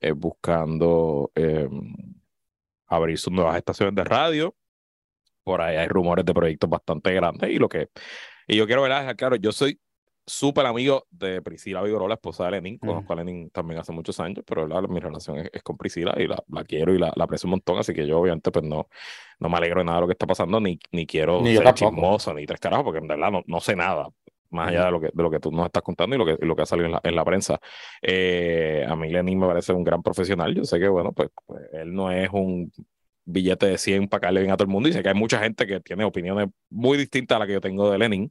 eh, 0.00 0.12
buscando 0.12 1.30
abrir 2.86 3.18
sus 3.18 3.32
nuevas 3.32 3.56
estaciones 3.56 3.94
de 3.94 4.04
radio. 4.04 4.54
Por 5.42 5.62
ahí 5.62 5.76
hay 5.76 5.88
rumores 5.88 6.26
de 6.26 6.34
proyectos 6.34 6.68
bastante 6.68 7.14
grandes 7.14 7.50
y 7.50 7.56
lo 7.56 7.68
que 7.68 7.88
y 8.46 8.56
yo 8.56 8.66
quiero 8.66 8.82
ver, 8.82 9.16
claro, 9.16 9.36
yo 9.36 9.52
soy 9.52 9.80
súper 10.26 10.66
amigo 10.66 11.06
de 11.10 11.42
Priscila 11.42 11.82
Vigoró, 11.82 12.08
la 12.08 12.14
esposa 12.14 12.44
de 12.46 12.52
Lenin. 12.52 12.78
Conozco 12.78 13.12
a 13.12 13.16
Lenin 13.16 13.50
también 13.50 13.80
hace 13.80 13.92
muchos 13.92 14.18
años, 14.20 14.44
pero 14.46 14.66
mi 14.88 15.00
relación 15.00 15.38
es, 15.38 15.62
con 15.62 15.76
Priscila 15.76 16.14
y 16.16 16.26
la, 16.26 16.42
la 16.48 16.64
quiero 16.64 16.94
y 16.94 16.98
la, 16.98 17.12
la, 17.14 17.24
aprecio 17.24 17.46
un 17.46 17.52
montón. 17.52 17.78
Así 17.78 17.92
que 17.92 18.06
yo, 18.06 18.18
obviamente, 18.18 18.50
pues 18.50 18.64
no, 18.64 18.88
no 19.38 19.48
me 19.48 19.56
alegro 19.56 19.80
de 19.80 19.84
nada 19.84 19.98
de 19.98 20.00
lo 20.02 20.06
que 20.06 20.12
está 20.12 20.26
pasando, 20.26 20.60
ni, 20.60 20.78
ni 20.92 21.06
quiero 21.06 21.44
ser 21.44 21.74
chismoso, 21.74 22.32
ni 22.34 22.46
tres 22.46 22.60
carajos, 22.60 22.84
porque 22.84 22.98
en 22.98 23.08
verdad 23.08 23.30
no, 23.30 23.42
no 23.46 23.60
sé 23.60 23.76
nada 23.76 24.08
más 24.50 24.68
allá 24.68 24.86
de 24.86 24.90
lo 24.92 25.00
que, 25.00 25.10
de 25.12 25.22
lo 25.22 25.30
que 25.30 25.40
tú 25.40 25.50
nos 25.50 25.66
estás 25.66 25.82
contando 25.82 26.14
y 26.14 26.18
lo 26.18 26.24
que, 26.24 26.46
lo 26.46 26.54
que 26.56 26.62
ha 26.62 26.66
salido 26.66 26.86
en 26.86 26.92
la, 26.92 27.00
en 27.02 27.16
la 27.16 27.24
prensa. 27.24 27.58
Eh, 28.00 28.86
a 28.88 28.96
mí 28.96 29.10
Lenin 29.10 29.38
me 29.38 29.46
parece 29.46 29.72
un 29.72 29.84
gran 29.84 30.02
profesional. 30.02 30.54
Yo 30.54 30.64
sé 30.64 30.78
que, 30.78 30.88
bueno, 30.88 31.12
pues, 31.12 31.30
pues 31.44 31.62
él 31.72 31.92
no 31.92 32.10
es 32.10 32.30
un 32.32 32.72
billete 33.26 33.66
de 33.66 33.78
100 33.78 34.08
para 34.08 34.22
caerle 34.22 34.40
bien 34.40 34.52
a 34.52 34.56
todo 34.56 34.66
el 34.66 34.72
mundo 34.72 34.88
y 34.88 34.92
sé 34.92 35.02
que 35.02 35.08
hay 35.08 35.14
mucha 35.14 35.38
gente 35.40 35.66
que 35.66 35.80
tiene 35.80 36.04
opiniones 36.04 36.48
muy 36.70 36.98
distintas 36.98 37.36
a 37.36 37.38
las 37.40 37.46
que 37.46 37.54
yo 37.54 37.60
tengo 37.60 37.90
de 37.90 37.98
Lenin. 37.98 38.28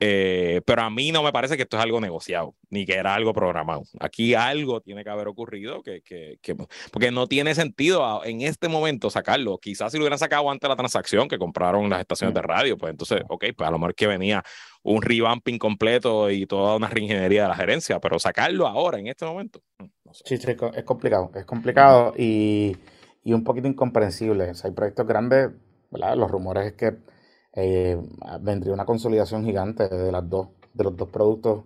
Eh, 0.00 0.60
pero 0.66 0.82
a 0.82 0.90
mí 0.90 1.12
no 1.12 1.22
me 1.22 1.32
parece 1.32 1.56
que 1.56 1.62
esto 1.62 1.76
es 1.76 1.82
algo 1.82 2.00
negociado, 2.00 2.54
ni 2.68 2.84
que 2.84 2.94
era 2.94 3.14
algo 3.14 3.32
programado. 3.32 3.84
Aquí 4.00 4.34
algo 4.34 4.80
tiene 4.80 5.04
que 5.04 5.10
haber 5.10 5.28
ocurrido 5.28 5.82
que, 5.82 6.02
que, 6.02 6.38
que 6.42 6.56
porque 6.90 7.10
no 7.10 7.26
tiene 7.26 7.54
sentido 7.54 8.24
en 8.24 8.42
este 8.42 8.68
momento 8.68 9.08
sacarlo. 9.10 9.58
Quizás 9.58 9.92
si 9.92 9.98
lo 9.98 10.04
hubieran 10.04 10.18
sacado 10.18 10.50
antes 10.50 10.62
de 10.62 10.68
la 10.68 10.76
transacción 10.76 11.28
que 11.28 11.38
compraron 11.38 11.88
las 11.88 12.00
estaciones 12.00 12.34
de 12.34 12.42
radio, 12.42 12.76
pues 12.76 12.90
entonces, 12.90 13.22
ok, 13.28 13.44
pues 13.56 13.68
a 13.68 13.70
lo 13.70 13.78
mejor 13.78 13.94
que 13.94 14.06
venía 14.06 14.42
un 14.82 15.00
revamping 15.00 15.58
completo 15.58 16.30
y 16.30 16.46
toda 16.46 16.76
una 16.76 16.88
reingeniería 16.88 17.42
de 17.42 17.48
la 17.48 17.56
gerencia, 17.56 18.00
pero 18.00 18.18
sacarlo 18.18 18.66
ahora, 18.66 18.98
en 18.98 19.06
este 19.06 19.24
momento. 19.24 19.60
Mm, 19.78 19.84
sí, 20.12 20.36
sí, 20.36 20.56
es 20.74 20.84
complicado, 20.84 21.30
es 21.34 21.44
complicado 21.44 22.14
y, 22.18 22.76
y 23.22 23.32
un 23.32 23.44
poquito 23.44 23.68
incomprensible. 23.68 24.52
hay 24.62 24.70
proyectos 24.72 25.06
grandes, 25.06 25.50
¿verdad? 25.90 26.16
Los 26.16 26.30
rumores 26.30 26.66
es 26.66 26.72
que 26.74 27.13
eh, 27.56 27.96
vendría 28.40 28.74
una 28.74 28.84
consolidación 28.84 29.44
gigante 29.44 29.88
de 29.88 30.10
las 30.10 30.28
dos, 30.28 30.48
de 30.72 30.84
los 30.84 30.96
dos 30.96 31.08
productos, 31.08 31.64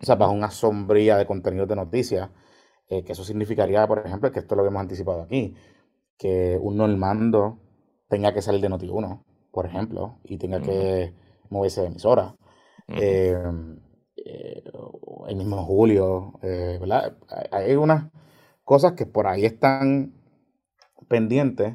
o 0.00 0.04
sea, 0.04 0.14
bajo 0.14 0.32
una 0.32 0.50
sombría 0.50 1.16
de 1.16 1.26
contenidos 1.26 1.68
de 1.68 1.76
noticias, 1.76 2.30
eh, 2.88 3.04
que 3.04 3.12
eso 3.12 3.24
significaría, 3.24 3.86
por 3.86 4.06
ejemplo, 4.06 4.32
que 4.32 4.40
esto 4.40 4.54
lo 4.54 4.66
hemos 4.66 4.80
anticipado 4.80 5.22
aquí, 5.22 5.54
que 6.16 6.58
un 6.60 6.76
Normando 6.78 7.58
tenga 8.08 8.32
que 8.32 8.40
salir 8.40 8.62
de 8.62 8.70
Noti1, 8.70 9.24
por 9.50 9.66
ejemplo, 9.66 10.18
y 10.24 10.38
tenga 10.38 10.60
que 10.60 11.14
moverse 11.50 11.82
de 11.82 11.86
emisora. 11.88 12.34
Eh, 12.88 13.36
el 15.28 15.36
mismo 15.36 15.64
Julio, 15.64 16.32
¿verdad? 16.40 17.16
Hay 17.50 17.74
unas 17.74 18.10
cosas 18.64 18.92
que 18.92 19.06
por 19.06 19.26
ahí 19.26 19.44
están 19.44 20.14
pendientes 21.08 21.74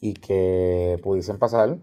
y 0.00 0.14
que 0.14 0.98
pudiesen 1.02 1.38
pasar 1.38 1.78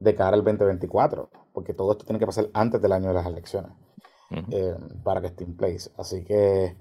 de 0.00 0.14
cara 0.14 0.34
al 0.34 0.42
2024, 0.42 1.30
porque 1.52 1.74
todo 1.74 1.92
esto 1.92 2.04
tiene 2.04 2.18
que 2.18 2.26
pasar 2.26 2.48
antes 2.54 2.80
del 2.80 2.92
año 2.92 3.08
de 3.08 3.14
las 3.14 3.26
elecciones 3.26 3.72
eh, 4.50 4.74
para 5.04 5.20
que 5.20 5.28
esté 5.28 5.44
en 5.44 5.56
place. 5.56 5.90
Así 5.96 6.24
que 6.24 6.76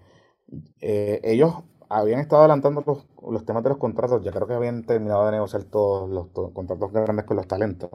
eh, 0.82 1.20
ellos 1.24 1.54
habían 1.90 2.22
estado 2.22 2.44
adelantando 2.44 2.84
los, 3.32 3.46
temas 3.46 3.64
de 3.64 3.70
los 3.70 3.78
contratos, 3.78 4.24
ya 4.24 4.32
creo 4.32 4.48
que 4.48 4.54
habían 4.54 4.84
terminado 4.86 5.26
de 5.26 5.34
negociar 5.34 5.64
todos 5.66 6.10
los 6.10 6.28
contratos 6.54 6.92
grandes 6.92 7.26
con 7.26 7.38
los 7.38 7.48
talentos, 7.48 7.90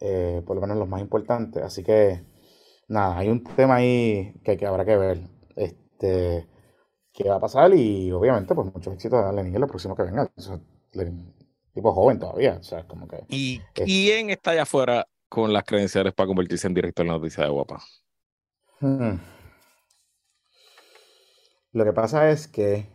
eh, 0.00 0.42
por 0.46 0.56
lo 0.56 0.62
menos 0.62 0.78
los 0.78 0.88
más 0.88 1.00
importantes. 1.00 1.62
Así 1.62 1.82
que, 1.82 2.24
nada, 2.88 3.18
hay 3.18 3.28
un 3.28 3.42
tema 3.44 3.76
ahí 3.76 4.34
que, 4.44 4.56
que 4.56 4.66
habrá 4.66 4.84
que 4.84 4.96
ver. 4.96 5.20
Este, 5.56 6.48
qué 7.12 7.28
va 7.28 7.36
a 7.36 7.40
pasar 7.40 7.74
y 7.74 8.12
obviamente 8.12 8.54
pues 8.54 8.72
muchos 8.72 8.94
éxitos 8.94 9.24
a 9.24 9.32
Lenin 9.32 9.54
en 9.54 9.60
lo 9.60 9.66
próximo 9.66 9.96
que 9.96 10.04
venga 10.04 10.30
tipo 11.78 11.92
joven 11.92 12.18
todavía. 12.18 12.56
O 12.58 12.62
sea, 12.64 12.84
como 12.88 13.06
que, 13.06 13.24
¿Y 13.28 13.60
quién 13.72 14.30
está 14.30 14.50
allá 14.50 14.62
afuera 14.62 15.06
con 15.28 15.52
las 15.52 15.62
credenciales 15.62 16.12
para 16.12 16.26
convertirse 16.26 16.66
en 16.66 16.74
director 16.74 17.04
de 17.04 17.12
la 17.12 17.18
noticia 17.18 17.44
de 17.44 17.50
Guapa? 17.50 17.80
Hmm. 18.80 19.18
Lo 21.70 21.84
que 21.84 21.92
pasa 21.92 22.30
es 22.30 22.48
que 22.48 22.88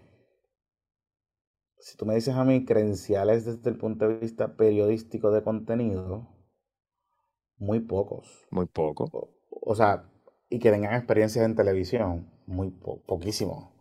si 1.77 1.95
tú 1.95 2.05
me 2.05 2.15
dices 2.15 2.35
a 2.35 2.43
mí 2.43 2.65
credenciales 2.65 3.45
desde 3.45 3.69
el 3.69 3.77
punto 3.77 4.09
de 4.09 4.17
vista 4.17 4.57
periodístico 4.57 5.31
de 5.31 5.43
contenido, 5.43 6.27
muy 7.57 7.79
pocos. 7.79 8.45
Muy 8.49 8.65
poco. 8.65 9.29
O, 9.49 9.75
sea, 9.75 10.09
y 10.49 10.59
que 10.59 10.71
tengan 10.71 10.93
experiencias 10.95 11.45
en 11.45 11.55
televisión, 11.55 12.29
muy 12.47 12.71
poquísimo. 12.71 13.73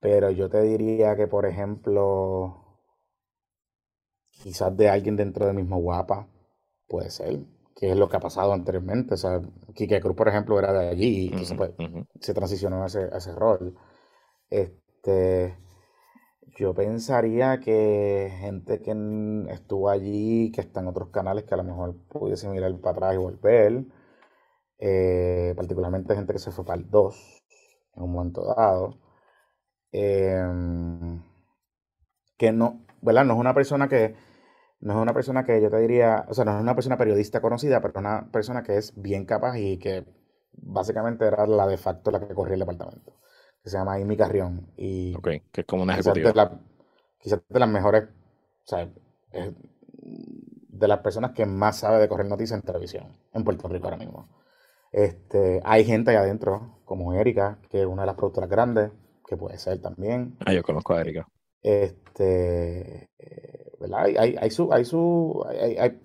Pero 0.00 0.30
yo 0.30 0.50
te 0.50 0.60
diría 0.60 1.16
que, 1.16 1.26
por 1.26 1.46
ejemplo, 1.46 2.67
quizás 4.42 4.76
de 4.76 4.88
alguien 4.88 5.16
dentro 5.16 5.46
del 5.46 5.56
mismo 5.56 5.78
Guapa, 5.80 6.28
puede 6.88 7.10
ser, 7.10 7.40
que 7.76 7.90
es 7.90 7.96
lo 7.96 8.08
que 8.08 8.16
ha 8.16 8.20
pasado 8.20 8.52
anteriormente. 8.52 9.14
O 9.14 9.16
sea, 9.16 9.40
Quique 9.74 10.00
Cruz, 10.00 10.16
por 10.16 10.28
ejemplo, 10.28 10.58
era 10.58 10.72
de 10.72 10.88
allí 10.88 11.26
y 11.32 11.54
pues, 11.54 11.72
se 12.20 12.34
transicionó 12.34 12.82
a 12.82 12.86
ese, 12.86 13.08
ese 13.14 13.34
rol. 13.34 13.76
Este, 14.50 15.56
yo 16.58 16.74
pensaría 16.74 17.60
que 17.60 18.32
gente 18.40 18.80
que 18.80 18.92
estuvo 19.50 19.88
allí, 19.90 20.50
que 20.52 20.60
está 20.60 20.80
en 20.80 20.88
otros 20.88 21.10
canales, 21.10 21.44
que 21.44 21.54
a 21.54 21.58
lo 21.58 21.64
mejor 21.64 21.96
pudiese 22.08 22.48
mirar 22.48 22.74
para 22.80 22.92
atrás 22.96 23.14
y 23.14 23.18
volver, 23.18 23.84
eh, 24.78 25.54
particularmente 25.56 26.14
gente 26.14 26.32
que 26.32 26.38
se 26.38 26.50
fue 26.50 26.64
para 26.64 26.80
el 26.80 26.90
2 26.90 27.44
en 27.96 28.02
un 28.02 28.12
momento 28.12 28.44
dado, 28.44 28.98
em, 29.92 31.22
que 32.36 32.52
no, 32.52 32.84
¿verdad? 33.02 33.24
No 33.24 33.34
es 33.34 33.40
una 33.40 33.54
persona 33.54 33.88
que 33.88 34.14
no 34.80 34.94
es 34.94 34.98
una 34.98 35.12
persona 35.12 35.44
que 35.44 35.60
yo 35.60 35.70
te 35.70 35.78
diría, 35.78 36.24
o 36.28 36.34
sea, 36.34 36.44
no 36.44 36.56
es 36.56 36.62
una 36.62 36.74
persona 36.74 36.96
periodista 36.96 37.40
conocida, 37.40 37.80
pero 37.80 37.98
una 37.98 38.30
persona 38.30 38.62
que 38.62 38.76
es 38.76 38.92
bien 39.00 39.24
capaz 39.24 39.58
y 39.58 39.78
que 39.78 40.04
básicamente 40.52 41.26
era 41.26 41.46
la 41.46 41.66
de 41.66 41.76
facto 41.76 42.10
la 42.10 42.20
que 42.20 42.34
corría 42.34 42.54
el 42.54 42.60
departamento, 42.60 43.16
que 43.62 43.70
se 43.70 43.76
llama 43.76 43.94
Amy 43.94 44.16
Carrión. 44.16 44.72
Y 44.76 45.16
ok, 45.16 45.28
que 45.50 45.60
es 45.62 45.66
como 45.66 45.82
una 45.82 45.94
ejecutiva. 45.94 46.60
Quizás 47.20 47.40
de, 47.48 47.58
las 47.58 47.68
mejores, 47.68 48.04
o 48.04 48.66
sea, 48.66 48.88
de 49.32 50.88
las 50.88 50.98
personas 51.00 51.32
que 51.32 51.46
más 51.46 51.78
sabe 51.78 51.98
de 51.98 52.08
correr 52.08 52.26
noticias 52.26 52.58
en 52.60 52.64
televisión 52.64 53.16
en 53.32 53.42
Puerto 53.42 53.66
Rico 53.66 53.86
ahora 53.86 53.96
mismo. 53.96 54.28
Este, 54.92 55.60
hay 55.64 55.84
gente 55.84 56.12
ahí 56.12 56.16
adentro, 56.16 56.80
como 56.84 57.12
Erika, 57.12 57.58
que 57.68 57.80
es 57.80 57.86
una 57.86 58.02
de 58.02 58.06
las 58.06 58.14
productoras 58.14 58.48
grandes, 58.48 58.92
que 59.26 59.36
puede 59.36 59.58
ser 59.58 59.82
también. 59.82 60.36
Ah, 60.46 60.52
yo 60.52 60.62
conozco 60.62 60.94
a 60.94 61.00
Erika. 61.00 61.26
Este, 61.60 63.10
¿verdad? 63.80 64.04
Hay, 64.04 64.16
hay, 64.16 64.36
hay 64.40 64.50
su, 64.50 64.72
hay 64.72 64.84
su, 64.84 65.44
hay, 65.48 65.76
hay, 65.76 66.00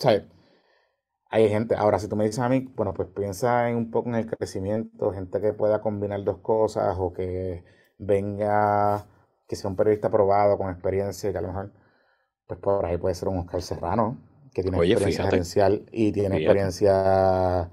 hay 1.30 1.50
gente, 1.50 1.76
ahora 1.76 1.98
si 1.98 2.08
tú 2.08 2.16
me 2.16 2.26
dices 2.26 2.40
a 2.40 2.50
mí, 2.50 2.60
bueno, 2.76 2.94
pues 2.94 3.08
piensa 3.10 3.68
en 3.70 3.76
un 3.76 3.90
poco 3.90 4.10
en 4.10 4.16
el 4.16 4.28
crecimiento, 4.28 5.12
gente 5.12 5.42
que 5.42 5.54
pueda 5.54 5.82
combinar 5.82 6.24
dos 6.24 6.38
cosas 6.38 6.96
o 7.00 7.12
que 7.12 7.64
venga, 7.98 9.08
que 9.48 9.56
sea 9.56 9.70
un 9.70 9.76
periodista 9.76 10.12
probado 10.12 10.60
con 10.60 10.70
experiencia, 10.70 11.32
que 11.32 11.38
a 11.38 11.42
lo 11.42 11.48
mejor, 11.48 11.74
pues 12.46 12.60
por 12.60 12.86
ahí 12.86 12.98
puede 12.98 13.16
ser 13.16 13.30
un 13.30 13.40
Oscar 13.40 13.64
Serrano, 13.64 14.20
que 14.54 14.62
tiene 14.62 14.78
experiencia 14.78 15.24
gerencial 15.24 15.86
y 15.92 16.12
tiene 16.12 16.38
experiencia 16.38 17.72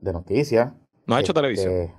de 0.00 0.12
noticias. 0.12 0.72
No 1.06 1.14
ha 1.14 1.20
hecho 1.20 1.32
televisión. 1.32 1.72
Este, 1.72 1.94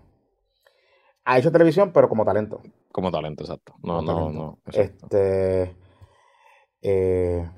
ha 1.23 1.39
hecho 1.39 1.53
televisión, 1.53 1.93
pero 1.93 2.09
como 2.09 2.25
talento. 2.25 2.61
Como 2.91 3.11
talento, 3.11 3.43
exacto. 3.43 3.75
No, 3.81 4.01
no, 4.01 4.29
no. 4.29 4.59
Este 4.73 5.73
eh, 6.89 7.49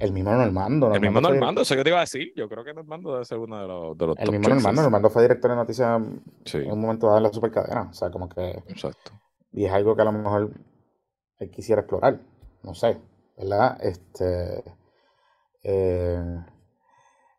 el 0.00 0.12
mismo 0.12 0.32
Normando. 0.32 0.92
el 0.92 1.00
mismo 1.00 1.20
Normando, 1.20 1.62
eso 1.62 1.76
que 1.76 1.84
te 1.84 1.90
iba 1.90 1.98
a 1.98 2.02
decir. 2.02 2.32
Yo 2.36 2.48
creo 2.48 2.64
que 2.64 2.74
Normando 2.74 3.12
debe 3.12 3.24
ser 3.24 3.38
uno 3.38 3.60
de 3.60 3.68
los, 3.68 3.98
de 3.98 4.06
los 4.06 4.18
El 4.18 4.30
mismo 4.32 4.48
Normando, 4.48 4.82
Normando 4.82 5.10
fue 5.10 5.22
director 5.22 5.50
de 5.50 5.56
noticias 5.56 6.00
en 6.54 6.72
un 6.72 6.80
momento 6.80 7.06
dado 7.06 7.18
en 7.18 7.24
la 7.24 7.32
supercadena. 7.32 7.88
O 7.90 7.92
sea, 7.92 8.10
como 8.10 8.28
que. 8.28 8.50
Exacto. 8.68 9.12
Y 9.52 9.64
es 9.64 9.72
algo 9.72 9.96
que 9.96 10.02
a 10.02 10.04
lo 10.04 10.12
mejor 10.12 10.52
él 11.38 11.50
quisiera 11.50 11.82
explorar. 11.82 12.20
No 12.62 12.74
sé, 12.74 12.98
¿verdad? 13.36 13.78
Este. 13.80 14.64
Eh, 15.62 16.44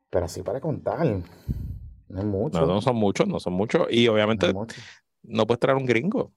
pero 0.09 0.25
así 0.25 0.41
para 0.41 0.59
contar. 0.59 1.05
No 2.09 2.19
es 2.19 2.25
mucho. 2.25 2.59
No, 2.61 2.65
no 2.65 2.81
son 2.81 2.95
muchos, 2.95 3.27
no 3.27 3.39
son 3.39 3.53
muchos. 3.53 3.87
Y 3.89 4.07
obviamente 4.07 4.53
no, 5.23 5.45
puedes 5.45 5.59
traer 5.59 5.77
un 5.77 5.85
gringo. 5.85 6.31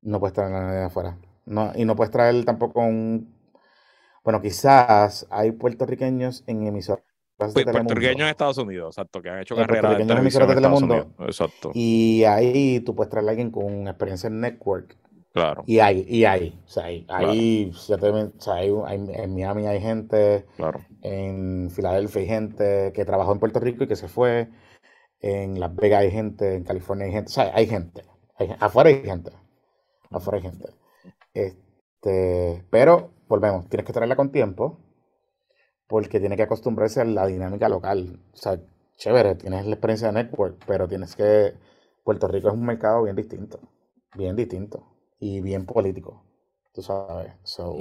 No 0.00 0.20
puedes 0.20 0.34
traer 0.34 0.54
a 0.54 0.60
nadie 0.60 0.78
de 0.78 0.84
afuera. 0.84 1.18
No, 1.44 1.72
y 1.74 1.84
no 1.84 1.96
puedes 1.96 2.10
traer 2.10 2.44
tampoco 2.44 2.80
un 2.80 3.41
bueno, 4.24 4.40
quizás 4.40 5.26
hay 5.30 5.52
puertorriqueños 5.52 6.44
en 6.46 6.66
emisoras 6.66 7.04
pues, 7.50 7.64
Puertorriqueños 7.64 8.20
en 8.20 8.28
Estados 8.28 8.58
Unidos, 8.58 8.96
exacto, 8.96 9.20
que 9.20 9.30
han 9.30 9.40
hecho 9.40 9.56
carrera 9.56 9.98
en 9.98 10.06
televisión 10.06 10.46
de 10.46 10.54
Telemundo. 10.54 11.12
Exacto. 11.20 11.70
Y 11.74 12.24
ahí 12.24 12.80
tú 12.80 12.94
puedes 12.94 13.10
traer 13.10 13.26
a 13.26 13.30
alguien 13.30 13.50
con 13.50 13.88
experiencia 13.88 14.28
en 14.28 14.40
network. 14.40 14.96
Claro. 15.32 15.64
Y 15.66 15.78
hay, 15.78 16.04
y 16.08 16.24
hay. 16.24 16.60
O 16.66 16.68
sea, 16.68 16.84
hay, 16.84 17.06
hay, 17.08 17.72
en 19.14 19.34
Miami 19.34 19.66
hay 19.66 19.80
gente, 19.80 20.44
claro. 20.56 20.80
en 21.00 21.70
Filadelfia 21.70 22.20
hay 22.20 22.28
gente 22.28 22.92
que 22.94 23.04
trabajó 23.04 23.32
en 23.32 23.38
Puerto 23.38 23.58
Rico 23.58 23.84
y 23.84 23.88
que 23.88 23.96
se 23.96 24.08
fue, 24.08 24.50
en 25.20 25.58
Las 25.58 25.74
Vegas 25.74 26.02
hay 26.02 26.10
gente, 26.10 26.54
en 26.54 26.64
California 26.64 27.06
hay 27.06 27.12
gente, 27.12 27.30
o 27.30 27.32
sea, 27.32 27.50
hay 27.54 27.66
gente, 27.66 28.04
afuera 28.60 28.90
hay 28.90 29.02
gente, 29.02 29.30
afuera 30.10 30.36
hay 30.36 30.42
gente. 30.42 30.68
Este, 31.32 31.71
Este, 32.02 32.64
pero, 32.70 33.12
volvemos, 33.28 33.68
tienes 33.68 33.86
que 33.86 33.92
traerla 33.92 34.16
con 34.16 34.32
tiempo 34.32 34.80
porque 35.86 36.18
tiene 36.18 36.36
que 36.36 36.42
acostumbrarse 36.42 37.00
a 37.00 37.04
la 37.04 37.26
dinámica 37.26 37.68
local. 37.68 38.20
O 38.32 38.36
sea, 38.36 38.60
chévere, 38.96 39.36
tienes 39.36 39.66
la 39.66 39.74
experiencia 39.74 40.08
de 40.08 40.14
network, 40.14 40.64
pero 40.66 40.88
tienes 40.88 41.14
que... 41.14 41.54
Puerto 42.02 42.26
Rico 42.26 42.48
es 42.48 42.54
un 42.54 42.64
mercado 42.64 43.04
bien 43.04 43.14
distinto, 43.14 43.60
bien 44.16 44.34
distinto 44.34 44.84
y 45.20 45.40
bien 45.40 45.66
político, 45.66 46.24
tú 46.74 46.82
sabes. 46.82 47.32
So, 47.44 47.76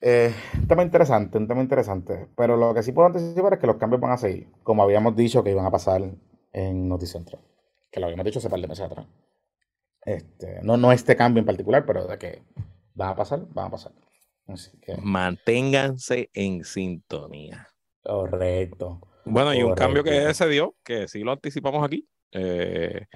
eh, 0.00 0.32
un 0.56 0.68
tema 0.68 0.84
interesante, 0.84 1.38
un 1.38 1.48
tema 1.48 1.60
interesante. 1.60 2.28
Pero 2.36 2.56
lo 2.56 2.72
que 2.72 2.84
sí 2.84 2.92
puedo 2.92 3.08
anticipar 3.08 3.54
es 3.54 3.58
que 3.58 3.66
los 3.66 3.78
cambios 3.78 4.00
van 4.00 4.12
a 4.12 4.16
seguir, 4.16 4.48
como 4.62 4.84
habíamos 4.84 5.16
dicho 5.16 5.42
que 5.42 5.50
iban 5.50 5.66
a 5.66 5.72
pasar 5.72 6.02
en 6.52 6.88
Noticentro, 6.88 7.40
que 7.90 7.98
lo 7.98 8.06
habíamos 8.06 8.26
dicho 8.26 8.38
hace 8.38 8.48
par 8.48 8.60
de 8.60 8.68
meses 8.68 8.84
atrás. 8.84 9.06
Este, 10.04 10.60
no, 10.62 10.76
no 10.76 10.92
este 10.92 11.16
cambio 11.16 11.40
en 11.40 11.46
particular, 11.46 11.84
pero 11.86 12.06
de 12.06 12.18
que 12.18 12.42
van 12.94 13.10
a 13.10 13.16
pasar, 13.16 13.40
van 13.50 13.66
a 13.66 13.70
pasar. 13.70 13.92
Manténganse 15.02 16.30
en 16.34 16.64
sintonía. 16.64 17.68
Correcto. 18.02 19.00
Bueno, 19.24 19.54
y 19.54 19.62
un 19.62 19.74
cambio 19.74 20.02
que 20.02 20.34
se 20.34 20.48
dio, 20.48 20.74
que 20.82 21.06
sí 21.06 21.20
lo 21.20 21.32
anticipamos 21.32 21.84
aquí, 21.84 22.08
eh, 22.32 23.06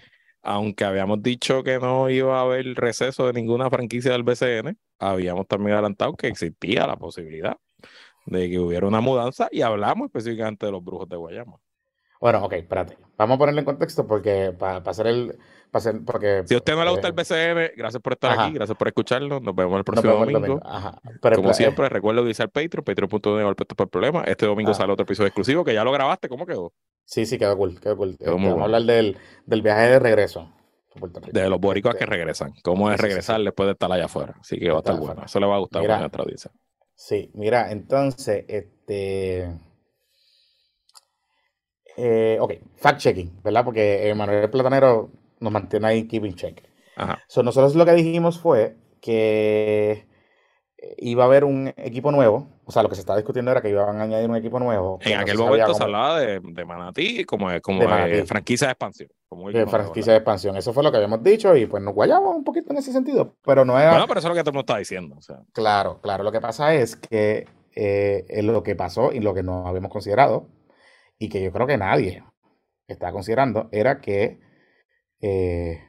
aunque 0.42 0.84
habíamos 0.84 1.22
dicho 1.22 1.64
que 1.64 1.80
no 1.80 2.08
iba 2.08 2.38
a 2.38 2.42
haber 2.42 2.66
receso 2.74 3.26
de 3.26 3.32
ninguna 3.32 3.68
franquicia 3.68 4.12
del 4.12 4.22
BCN, 4.22 4.78
habíamos 5.00 5.48
también 5.48 5.72
adelantado 5.72 6.14
que 6.14 6.28
existía 6.28 6.86
la 6.86 6.96
posibilidad 6.96 7.56
de 8.26 8.48
que 8.48 8.58
hubiera 8.58 8.86
una 8.86 9.00
mudanza 9.00 9.48
y 9.50 9.62
hablamos 9.62 10.06
específicamente 10.06 10.66
de 10.66 10.72
los 10.72 10.84
brujos 10.84 11.08
de 11.08 11.16
Guayama. 11.16 11.56
Bueno, 12.20 12.44
ok, 12.44 12.52
espérate. 12.54 12.96
Vamos 13.16 13.36
a 13.36 13.38
ponerle 13.38 13.60
en 13.60 13.64
contexto 13.64 14.06
porque 14.06 14.54
para 14.56 14.78
hacer 14.78 15.06
el. 15.06 15.38
Porque, 16.04 16.42
si 16.46 16.54
a 16.54 16.58
usted 16.58 16.74
no 16.74 16.84
le 16.84 16.90
gusta 16.90 17.08
el 17.08 17.14
eh, 17.16 17.16
BCN, 17.16 17.76
gracias 17.76 18.02
por 18.02 18.12
estar 18.14 18.38
aquí, 18.38 18.52
gracias 18.54 18.76
por 18.76 18.88
escucharnos. 18.88 19.42
Nos 19.42 19.54
vemos 19.54 19.78
el 19.78 19.84
próximo 19.84 20.12
domingo. 20.14 20.60
Como 21.34 21.52
siempre, 21.54 21.88
recuerdo 21.88 22.22
el 22.22 22.34
Patreon, 22.34 22.84
patreon.de 22.84 23.54
por 23.74 23.86
el 23.86 23.90
problema. 23.90 24.24
Este 24.24 24.46
domingo 24.46 24.72
sale 24.74 24.92
otro 24.92 25.04
episodio 25.04 25.28
exclusivo 25.28 25.64
que 25.64 25.74
ya 25.74 25.84
lo 25.84 25.92
grabaste. 25.92 26.28
¿Cómo 26.28 26.46
quedó? 26.46 26.72
Sí, 27.04 27.26
sí, 27.26 27.38
quedó 27.38 27.56
cool. 27.56 27.78
Quedó 27.80 27.96
cool. 27.96 28.16
vamos 28.24 28.58
a 28.58 28.64
hablar 28.64 28.82
del, 28.82 29.16
del 29.44 29.62
viaje 29.62 29.88
de 29.88 29.98
regreso. 29.98 30.52
De 31.32 31.48
los 31.48 31.60
boricuas 31.60 31.94
que 31.94 32.06
regresan. 32.06 32.54
¿Cómo 32.62 32.90
es 32.90 32.98
regresar 32.98 33.40
después 33.42 33.66
de 33.66 33.72
estar 33.72 33.92
allá 33.92 34.06
afuera? 34.06 34.34
Así 34.40 34.58
que 34.58 34.70
va 34.70 34.76
a 34.76 34.78
estar 34.78 34.98
bueno. 34.98 35.22
Eso 35.24 35.40
le 35.40 35.46
va 35.46 35.56
a 35.56 35.58
gustar 35.58 35.90
a 35.90 35.98
nuestra 36.00 36.22
audiencia. 36.22 36.50
Sí, 36.94 37.30
mira, 37.34 37.70
entonces, 37.70 38.44
este. 38.48 39.52
Eh, 41.98 42.38
ok, 42.40 42.52
fact-checking, 42.80 43.42
¿verdad? 43.42 43.64
Porque 43.64 44.12
Manuel 44.16 44.50
Platanero 44.50 45.10
nos 45.40 45.52
mantiene 45.52 45.86
ahí 45.86 46.06
keeping 46.06 46.34
check. 46.34 46.62
Ajá. 46.96 47.22
nosotros 47.42 47.74
lo 47.74 47.84
que 47.84 47.92
dijimos 47.92 48.38
fue 48.38 48.76
que 49.00 50.06
iba 50.98 51.24
a 51.24 51.26
haber 51.26 51.44
un 51.44 51.72
equipo 51.76 52.10
nuevo. 52.10 52.48
O 52.64 52.72
sea, 52.72 52.82
lo 52.82 52.88
que 52.88 52.96
se 52.96 53.00
estaba 53.00 53.16
discutiendo 53.16 53.50
era 53.50 53.62
que 53.62 53.70
iban 53.70 54.00
a 54.00 54.02
añadir 54.02 54.28
un 54.28 54.36
equipo 54.36 54.58
nuevo. 54.58 54.98
En 55.02 55.18
aquel 55.18 55.38
momento 55.38 55.74
se 55.74 55.82
hablaba 55.82 56.18
de, 56.20 56.40
de, 56.40 56.64
Manatí 56.64 57.24
como, 57.24 57.48
como 57.60 57.80
de 57.80 58.24
franquicia 58.26 58.66
de 58.66 58.72
expansión. 58.72 59.08
Como 59.28 59.50
de 59.50 59.66
franquicia 59.66 60.12
de 60.12 60.18
expansión. 60.18 60.56
Eso 60.56 60.72
fue 60.72 60.82
lo 60.82 60.90
que 60.90 60.96
habíamos 60.96 61.22
dicho 61.22 61.54
y 61.56 61.66
pues 61.66 61.82
nos 61.82 61.94
guayamos 61.94 62.34
un 62.34 62.44
poquito 62.44 62.72
en 62.72 62.78
ese 62.78 62.92
sentido. 62.92 63.36
Pero 63.44 63.64
no 63.64 63.78
era. 63.78 63.90
Bueno, 63.90 64.06
pero 64.08 64.18
eso 64.18 64.28
es 64.28 64.30
lo 64.30 64.34
que 64.34 64.42
todo 64.42 64.50
el 64.50 64.54
mundo 64.54 64.72
está 64.72 64.78
diciendo. 64.78 65.16
O 65.16 65.22
sea. 65.22 65.42
Claro, 65.52 66.00
claro. 66.00 66.24
Lo 66.24 66.32
que 66.32 66.40
pasa 66.40 66.74
es 66.74 66.96
que 66.96 67.46
eh, 67.74 68.42
lo 68.42 68.62
que 68.62 68.74
pasó 68.74 69.12
y 69.12 69.20
lo 69.20 69.32
que 69.32 69.42
no 69.42 69.66
habíamos 69.66 69.92
considerado 69.92 70.48
y 71.18 71.28
que 71.28 71.42
yo 71.42 71.52
creo 71.52 71.66
que 71.66 71.78
nadie 71.78 72.24
está 72.88 73.12
considerando 73.12 73.68
era 73.70 74.00
que 74.00 74.40
eh, 75.20 75.88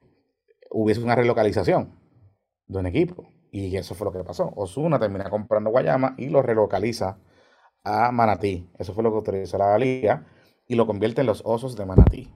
hubiese 0.71 1.01
una 1.01 1.15
relocalización 1.15 1.99
de 2.67 2.79
un 2.79 2.85
equipo. 2.87 3.31
Y 3.51 3.75
eso 3.75 3.95
fue 3.95 4.05
lo 4.05 4.11
que 4.11 4.23
pasó. 4.23 4.51
Osuna 4.55 4.99
termina 4.99 5.29
comprando 5.29 5.69
Guayama 5.69 6.15
y 6.17 6.29
lo 6.29 6.41
relocaliza 6.41 7.17
a 7.83 8.11
Manatí. 8.11 8.69
Eso 8.77 8.93
fue 8.93 9.03
lo 9.03 9.11
que 9.11 9.17
autorizó 9.17 9.57
la 9.57 9.77
liga 9.77 10.27
y 10.67 10.75
lo 10.75 10.85
convierte 10.85 11.21
en 11.21 11.27
los 11.27 11.41
osos 11.45 11.75
de 11.75 11.85
Manatí. 11.85 12.33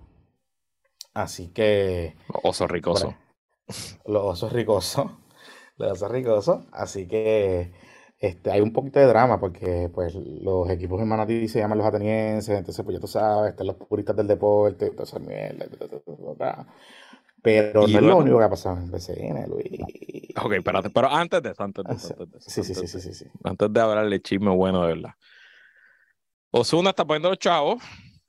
Así 1.13 1.49
que. 1.49 2.15
Oso 2.43 2.67
ricoso. 2.67 3.15
los 4.05 4.23
osos 4.23 4.53
ricosos. 4.53 5.11
Los 5.77 5.91
osos 5.91 6.11
ricosos. 6.11 6.65
Así 6.71 7.07
que 7.07 7.73
este, 8.21 8.51
hay 8.51 8.61
un 8.61 8.71
poquito 8.71 8.99
de 8.99 9.07
drama 9.07 9.39
porque 9.39 9.89
pues 9.91 10.13
los 10.13 10.69
equipos 10.69 10.99
de 10.99 11.05
Manatí 11.05 11.47
se 11.47 11.57
llaman 11.57 11.79
los 11.79 11.87
atenienses, 11.87 12.55
entonces 12.55 12.85
pues 12.85 12.95
ya 12.95 13.01
tú 13.01 13.07
sabes, 13.07 13.49
están 13.49 13.65
los 13.65 13.77
puristas 13.77 14.15
del 14.15 14.27
deporte, 14.27 14.91
esa 15.01 15.17
mierda, 15.17 15.65
pero 17.41 17.87
no 17.87 17.97
es 17.97 18.03
lo 18.03 18.17
único 18.17 18.37
que 18.37 18.43
ha 18.43 18.49
pasado 18.49 18.77
en 18.77 18.91
BCN, 18.91 19.49
Luis. 19.49 20.35
Ok, 20.39 20.51
espérate, 20.53 20.91
pero 20.91 21.09
antes 21.09 21.41
de 21.41 21.49
eso, 21.49 21.63
antes 21.63 21.83
de 21.83 21.95
eso. 21.95 22.15
Antes 22.19 22.45
de 22.45 22.51
sí, 22.51 22.63
sí, 22.63 22.75
sí, 22.75 22.87
sí, 22.87 23.11
sí, 23.11 23.25
Antes 23.43 23.73
de 23.73 23.81
hablarle 23.81 24.21
chisme 24.21 24.51
bueno, 24.51 24.83
de 24.83 24.93
verdad. 24.93 25.13
Osuna 26.51 26.91
está 26.91 27.03
poniendo 27.03 27.29
los 27.29 27.39
chavos 27.39 27.81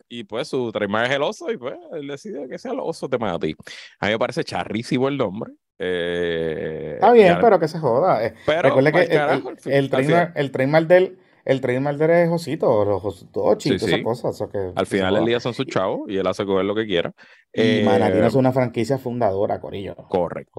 y 0.09 0.25
pues 0.25 0.49
su 0.49 0.73
trademark 0.73 1.11
es 1.11 1.17
el 1.17 1.23
oso 1.23 1.53
y 1.53 1.59
pues 1.59 1.75
él 1.93 2.07
decide 2.07 2.49
que 2.49 2.59
sea 2.59 2.73
el 2.73 2.81
oso 2.81 3.09
de 3.09 3.19
Manatí. 3.19 3.55
A 3.99 4.07
mí 4.07 4.13
me 4.13 4.19
parece 4.19 4.43
charrísimo 4.43 5.09
el 5.09 5.19
nombre. 5.19 5.53
Eh, 5.85 6.93
Está 6.95 7.13
bien, 7.13 7.39
pero 7.41 7.59
que 7.59 7.67
se 7.67 7.79
joda. 7.79 8.25
Eh, 8.25 8.35
pero, 8.47 8.63
Recuerde 8.63 8.93
que 8.93 9.01
el, 9.03 9.75
el, 9.75 9.91
trademark, 9.91 10.33
el 10.37 10.51
trademark 10.53 10.87
del 10.87 11.19
el 11.45 11.61
trademark 11.61 11.99
de 11.99 12.29
Josito, 12.29 12.85
los 12.85 13.03
Josito, 13.03 13.57
esas 13.57 14.03
cosas. 14.03 14.49
Al 14.75 14.87
final 14.87 15.15
del 15.15 15.27
día 15.27 15.41
son 15.41 15.55
sus 15.55 15.67
chavos 15.67 16.09
y 16.09 16.17
él 16.17 16.27
hace 16.27 16.45
coger 16.45 16.65
lo 16.65 16.75
que 16.75 16.87
quiera. 16.87 17.13
Y 17.55 17.61
eh, 17.61 18.27
es 18.27 18.35
una 18.35 18.51
franquicia 18.51 18.97
fundadora, 18.97 19.61
Corillo. 19.61 19.95
Correcto. 20.09 20.59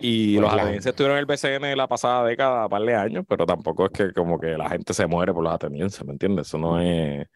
y 0.00 0.38
los 0.38 0.52
atenienses 0.52 0.90
estuvieron 0.90 1.16
en 1.16 1.20
el 1.20 1.26
BCN 1.26 1.76
la 1.78 1.86
pasada 1.86 2.26
década, 2.26 2.68
par 2.68 2.82
de 2.82 2.94
años, 2.94 3.24
pero 3.26 3.46
tampoco 3.46 3.86
es 3.86 3.92
que 3.92 4.12
como 4.12 4.38
que 4.38 4.48
la 4.48 4.68
gente 4.68 4.92
se 4.92 5.06
muere 5.06 5.32
por 5.32 5.42
los 5.42 5.54
atenienses, 5.54 6.04
¿me 6.04 6.12
entiendes? 6.12 6.48
Eso 6.48 6.58
no 6.58 6.78
es... 6.78 7.26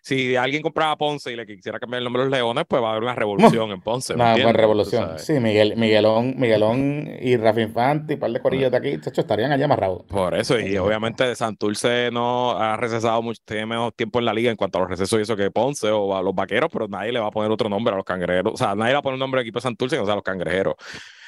Si 0.00 0.36
alguien 0.36 0.62
compraba 0.62 0.96
Ponce 0.96 1.32
y 1.32 1.36
le 1.36 1.44
quisiera 1.44 1.78
cambiar 1.78 1.98
el 1.98 2.04
nombre 2.04 2.22
de 2.22 2.30
los 2.30 2.38
Leones, 2.38 2.64
pues 2.66 2.82
va 2.82 2.88
a 2.88 2.90
haber 2.92 3.02
una 3.02 3.14
revolución 3.14 3.70
en 3.72 3.82
Ponce, 3.82 4.14
¿me 4.16 4.42
Una 4.42 4.52
revolución. 4.54 5.18
Sí, 5.18 5.34
Miguel, 5.38 5.76
Miguelón, 5.76 6.34
Miguelón 6.38 7.10
y 7.20 7.36
Rafa 7.36 7.60
Infante 7.60 8.14
y 8.14 8.16
un 8.16 8.20
par 8.20 8.30
de 8.30 8.40
corillos 8.40 8.70
de 8.70 8.76
aquí, 8.78 8.88
hecho, 8.88 9.20
estarían 9.20 9.52
allá 9.52 9.66
amarrados. 9.66 10.04
Por 10.04 10.34
eso, 10.34 10.58
y 10.58 10.78
obviamente 10.78 11.30
Santurce 11.56 12.10
no 12.12 12.50
ha 12.52 12.76
recesado 12.76 13.22
mucho, 13.22 13.40
tiene 13.44 13.64
menos 13.64 13.94
tiempo 13.94 14.18
en 14.18 14.26
la 14.26 14.34
liga 14.34 14.50
en 14.50 14.56
cuanto 14.56 14.78
a 14.78 14.82
los 14.82 14.90
recesos 14.90 15.18
y 15.18 15.22
eso 15.22 15.36
que 15.36 15.50
Ponce 15.50 15.90
o 15.90 16.14
a 16.14 16.22
los 16.22 16.34
vaqueros, 16.34 16.68
pero 16.70 16.86
nadie 16.86 17.12
le 17.12 17.18
va 17.18 17.28
a 17.28 17.30
poner 17.30 17.50
otro 17.50 17.68
nombre 17.68 17.94
a 17.94 17.96
los 17.96 18.04
cangrejeros. 18.04 18.52
O 18.54 18.56
sea, 18.56 18.74
nadie 18.74 18.92
va 18.92 18.98
a 18.98 19.02
poner 19.02 19.14
un 19.14 19.20
nombre 19.20 19.40
de 19.40 19.42
equipo 19.42 19.58
de 19.58 19.62
Santurce, 19.62 19.98
o 19.98 20.04
sea, 20.04 20.12
a 20.12 20.16
los 20.16 20.24
cangrejeros. 20.24 20.74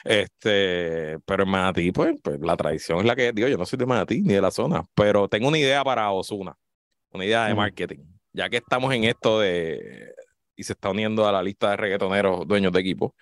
Este, 0.05 1.18
pero 1.24 1.45
en 1.45 1.49
Manatí, 1.49 1.93
pues, 1.93 2.14
pues, 2.22 2.39
la 2.41 2.57
tradición 2.57 2.99
es 2.99 3.07
la 3.07 3.16
que 3.16 3.33
digo, 3.33 3.49
yo 3.49 3.57
no 3.57 3.64
soy 3.64 3.79
de 3.79 3.87
Manatí 3.87 4.20
ni 4.20 4.35
de 4.35 4.43
la 4.43 4.51
zona, 4.51 4.85
pero 4.95 5.29
tengo 5.29 5.49
una 5.49 5.59
idea 5.59 5.83
para 5.83 6.11
Osuna, 6.11 6.55
una 7.11 7.24
idea 7.24 7.47
de 7.47 7.55
marketing. 7.55 8.01
Ya 8.33 8.51
que 8.51 8.59
estamos 8.59 8.93
en 8.93 9.05
esto 9.05 9.41
de 9.41 10.12
y 10.59 10.64
se 10.64 10.72
está 10.72 10.90
uniendo 10.90 11.26
a 11.26 11.32
la 11.32 11.42
lista 11.42 11.70
de 11.70 11.76
reggaetoneros 11.76 12.46
dueños 12.46 12.72
de 12.72 12.80
equipo. 12.80 13.14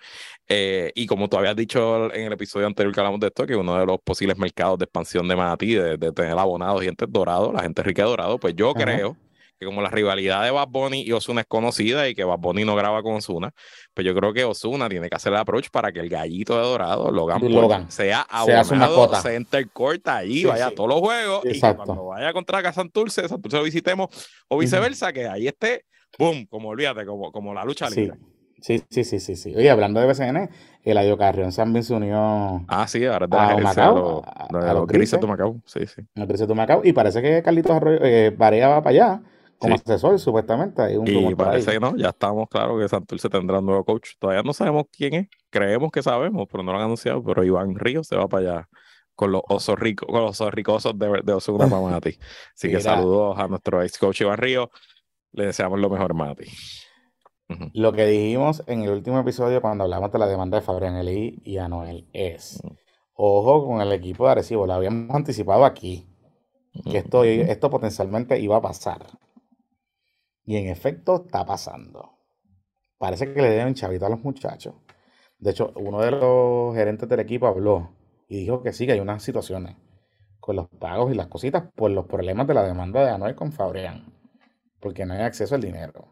Eh, 0.47 0.91
y 0.95 1.05
como 1.05 1.29
tú 1.29 1.37
habías 1.37 1.55
dicho 1.55 2.11
en 2.13 2.25
el 2.25 2.33
episodio 2.33 2.65
anterior 2.65 2.93
que 2.93 2.99
hablamos 2.99 3.19
de 3.19 3.27
esto, 3.27 3.45
que 3.45 3.55
uno 3.55 3.77
de 3.77 3.85
los 3.85 3.99
posibles 4.03 4.37
mercados 4.37 4.79
de 4.79 4.85
expansión 4.85 5.27
de 5.27 5.35
Manatí, 5.35 5.75
de, 5.75 5.97
tener 6.11 6.37
abonados 6.37 6.81
y 6.81 6.85
gente 6.87 7.05
dorado, 7.07 7.53
la 7.53 7.61
gente 7.61 7.83
rica 7.83 8.03
dorado, 8.03 8.39
pues 8.39 8.55
yo 8.55 8.73
creo 8.73 9.15
que 9.59 9.65
como 9.65 9.81
la 9.81 9.89
rivalidad 9.89 10.43
de 10.43 10.51
Bad 10.51 10.67
Bunny 10.67 11.01
y 11.01 11.11
Osuna 11.11 11.41
es 11.41 11.47
conocida 11.47 12.07
y 12.07 12.15
que 12.15 12.23
Bad 12.23 12.39
Bunny 12.39 12.63
no 12.63 12.75
graba 12.75 13.01
con 13.03 13.15
Osuna, 13.15 13.51
pues 13.93 14.05
yo 14.05 14.15
creo 14.15 14.33
que 14.33 14.43
Osuna 14.43 14.89
tiene 14.89 15.09
que 15.09 15.15
hacer 15.15 15.33
el 15.33 15.39
approach 15.39 15.69
para 15.69 15.91
que 15.91 15.99
el 15.99 16.09
gallito 16.09 16.55
de 16.55 16.63
Dorado, 16.63 17.11
Logan, 17.11 17.41
Logan 17.51 17.91
sea 17.91 18.21
abonado, 18.21 19.13
center 19.21 19.69
court 19.69 20.07
ahí, 20.07 20.43
vaya 20.45 20.67
a 20.67 20.71
todos 20.71 20.89
los 20.89 20.99
juegos 20.99 21.41
y 21.45 21.59
cuando 21.59 22.05
vaya 22.05 22.33
contra 22.33 22.73
Santurce, 22.73 23.27
Santurce 23.27 23.57
lo 23.57 23.63
visitemos 23.63 24.09
o 24.47 24.57
viceversa, 24.57 25.11
que 25.11 25.27
ahí 25.27 25.47
esté, 25.47 25.85
boom, 26.17 26.45
como 26.47 26.69
olvídate, 26.69 27.05
como, 27.05 27.31
como 27.31 27.53
la 27.53 27.63
lucha 27.63 27.89
libre. 27.89 28.17
Sí, 28.59 28.83
sí, 28.89 29.03
sí, 29.03 29.19
sí, 29.19 29.35
sí. 29.35 29.55
Oye, 29.55 29.69
hablando 29.69 29.99
de 29.99 30.07
BCN, 30.07 30.49
el 30.83 30.97
Ayo 30.97 31.17
Carrión 31.17 31.53
también 31.53 31.83
se 31.83 31.93
unió 31.93 32.65
ah, 32.67 32.87
sí, 32.87 33.05
ahora 33.05 33.27
Macao, 33.27 34.23
a, 34.25 34.73
los 34.73 34.87
grises 34.87 35.21
de 35.21 35.27
Macao. 35.27 35.61
Sí, 35.65 35.85
sí. 35.85 36.01
Los 36.15 36.27
grises 36.27 36.47
de 36.47 36.55
Macao. 36.55 36.81
Y 36.83 36.93
parece 36.93 37.21
que 37.21 37.43
Carlitos 37.43 37.71
Arroyo, 37.71 37.99
eh, 38.01 38.31
Barea 38.35 38.69
va 38.69 38.81
para 38.81 38.89
allá 38.89 39.21
como 39.59 39.75
asesor, 39.75 40.19
supuestamente. 40.19 40.81
Hay 40.81 40.97
un 40.97 41.07
y 41.07 41.35
parece 41.35 41.71
que 41.71 41.79
no, 41.79 41.95
ya 41.95 42.09
estamos 42.09 42.47
claros 42.49 42.79
que 42.81 42.87
Santurce 42.87 43.29
tendrá 43.29 43.59
un 43.59 43.65
nuevo 43.65 43.83
coach. 43.83 44.11
Todavía 44.19 44.43
no 44.43 44.53
sabemos 44.53 44.85
quién 44.91 45.13
es, 45.13 45.27
creemos 45.49 45.91
que 45.91 46.01
sabemos, 46.01 46.47
pero 46.51 46.63
no 46.63 46.71
lo 46.71 46.79
han 46.79 46.85
anunciado. 46.85 47.23
Pero 47.23 47.43
Iván 47.43 47.75
Ríos 47.75 48.07
se 48.07 48.15
va 48.15 48.27
para 48.27 48.41
allá 48.41 48.69
con 49.15 49.31
los 49.31 49.41
osos 49.49 49.77
ricos, 49.79 50.07
con 50.07 50.21
los 50.21 50.31
osos 50.31 50.53
ricosos 50.53 50.97
de, 50.97 51.21
de 51.23 51.33
Osuna 51.33 51.67
para 51.67 51.81
Mati. 51.81 52.19
Así 52.53 52.69
que 52.69 52.79
saludos 52.79 53.37
a 53.39 53.47
nuestro 53.47 53.81
ex 53.81 53.97
coach 53.97 54.21
Iván 54.21 54.37
Ríos. 54.37 54.69
Le 55.37 55.45
deseamos 55.45 55.79
lo 55.79 55.87
mejor, 55.87 56.15
Mati. 56.15 56.45
Lo 57.75 57.93
que 57.93 58.07
dijimos 58.07 58.63
en 58.65 58.81
el 58.81 58.89
último 58.89 59.19
episodio 59.19 59.61
cuando 59.61 59.83
hablamos 59.83 60.11
de 60.11 60.17
la 60.17 60.25
demanda 60.25 60.57
de 60.57 60.65
Fabián 60.65 60.95
Eli 60.95 61.43
y 61.45 61.59
Anuel 61.59 62.09
es, 62.11 62.59
ojo 63.13 63.67
con 63.67 63.79
el 63.79 63.91
equipo 63.91 64.25
de 64.25 64.31
Arecibo, 64.31 64.65
lo 64.65 64.73
habíamos 64.73 65.15
anticipado 65.15 65.63
aquí, 65.63 66.09
que 66.89 66.97
esto, 66.97 67.23
esto 67.23 67.69
potencialmente 67.69 68.39
iba 68.39 68.57
a 68.57 68.61
pasar. 68.63 69.05
Y 70.43 70.57
en 70.57 70.69
efecto 70.69 71.25
está 71.27 71.45
pasando. 71.45 72.17
Parece 72.97 73.31
que 73.31 73.39
le 73.39 73.51
deben 73.51 73.75
chavito 73.75 74.07
a 74.07 74.09
los 74.09 74.23
muchachos. 74.23 74.73
De 75.37 75.51
hecho, 75.51 75.71
uno 75.75 76.01
de 76.01 76.09
los 76.09 76.73
gerentes 76.73 77.07
del 77.07 77.19
equipo 77.19 77.45
habló 77.45 77.91
y 78.27 78.39
dijo 78.39 78.63
que 78.63 78.73
sí, 78.73 78.87
que 78.87 78.93
hay 78.93 78.99
unas 78.99 79.21
situaciones 79.21 79.75
con 80.39 80.55
los 80.55 80.67
pagos 80.67 81.11
y 81.11 81.15
las 81.15 81.27
cositas 81.27 81.65
por 81.75 81.91
los 81.91 82.07
problemas 82.07 82.47
de 82.47 82.55
la 82.55 82.63
demanda 82.63 83.05
de 83.05 83.11
Anuel 83.11 83.35
con 83.35 83.51
Fabrián, 83.51 84.16
porque 84.87 85.05
no 85.05 85.15
hay 85.15 85.23
acceso 85.23 85.53
al 85.53 85.59
dinero. 85.59 86.07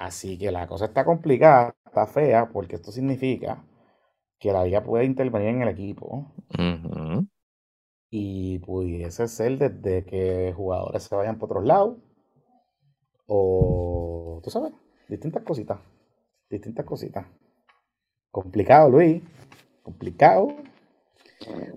Así 0.00 0.36
que 0.36 0.50
la 0.50 0.66
cosa 0.66 0.86
está 0.86 1.04
complicada, 1.04 1.76
está 1.86 2.04
fea, 2.08 2.48
porque 2.48 2.74
esto 2.74 2.90
significa 2.90 3.64
que 4.40 4.52
la 4.52 4.64
liga 4.64 4.82
puede 4.82 5.04
intervenir 5.04 5.50
en 5.50 5.62
el 5.62 5.68
equipo 5.68 6.26
y 8.10 8.58
pudiese 8.58 9.28
ser 9.28 9.58
desde 9.58 10.04
que 10.04 10.52
jugadores 10.56 11.04
se 11.04 11.14
vayan 11.14 11.38
por 11.38 11.50
otros 11.50 11.64
lados 11.64 11.98
o, 13.26 14.40
tú 14.42 14.50
sabes, 14.50 14.72
distintas 15.08 15.44
cositas, 15.44 15.78
distintas 16.50 16.84
cositas. 16.84 17.26
Complicado, 18.32 18.90
Luis, 18.90 19.22
complicado, 19.84 20.48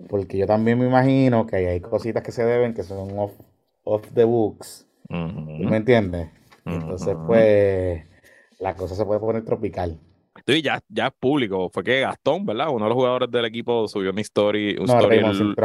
porque 0.08 0.36
yo 0.36 0.48
también 0.48 0.80
me 0.80 0.86
imagino 0.86 1.46
que 1.46 1.68
hay 1.68 1.80
cositas 1.80 2.24
que 2.24 2.32
se 2.32 2.44
deben 2.44 2.74
que 2.74 2.82
son 2.82 3.16
off, 3.16 3.38
off 3.84 4.12
the 4.14 4.24
books, 4.24 4.89
me 5.10 5.76
entiendes? 5.76 6.28
Entonces, 6.64 7.16
pues, 7.26 8.04
la 8.58 8.74
cosa 8.74 8.94
se 8.94 9.04
puede 9.04 9.20
poner 9.20 9.44
tropical. 9.44 9.98
Sí, 10.46 10.62
ya, 10.62 10.80
ya 10.88 11.08
es 11.08 11.12
público. 11.18 11.70
Fue 11.70 11.84
que 11.84 12.00
Gastón, 12.00 12.46
¿verdad? 12.46 12.68
Uno 12.70 12.84
de 12.84 12.88
los 12.88 12.96
jugadores 12.96 13.30
del 13.30 13.44
equipo 13.44 13.86
subió 13.88 14.10
una 14.10 14.20
story. 14.20 14.76
Un 14.78 14.88
story 14.88 15.18
el, 15.18 15.56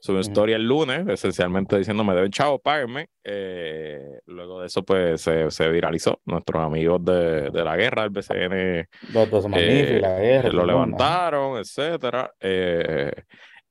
Subió 0.00 0.18
una 0.18 0.20
story 0.20 0.52
el 0.52 0.66
lunes, 0.66 1.06
esencialmente 1.08 1.78
diciendo 1.78 2.02
me 2.04 2.14
deben 2.14 2.30
chavo, 2.30 2.58
páguenme. 2.58 3.08
Eh, 3.24 4.20
luego 4.26 4.60
de 4.60 4.66
eso, 4.66 4.82
pues 4.82 5.20
se, 5.20 5.50
se 5.50 5.68
viralizó. 5.68 6.20
Nuestros 6.24 6.62
amigos 6.62 7.04
de, 7.04 7.50
de, 7.50 7.64
la 7.64 7.76
guerra, 7.76 8.04
el 8.04 8.10
BCN. 8.10 8.88
Los 9.12 9.30
dos 9.30 9.46
eh, 9.54 9.98
la 10.00 10.18
guerra. 10.18 10.50
Lo 10.50 10.66
levantaron, 10.66 11.58
etcétera. 11.58 12.32
Eh, 12.40 13.12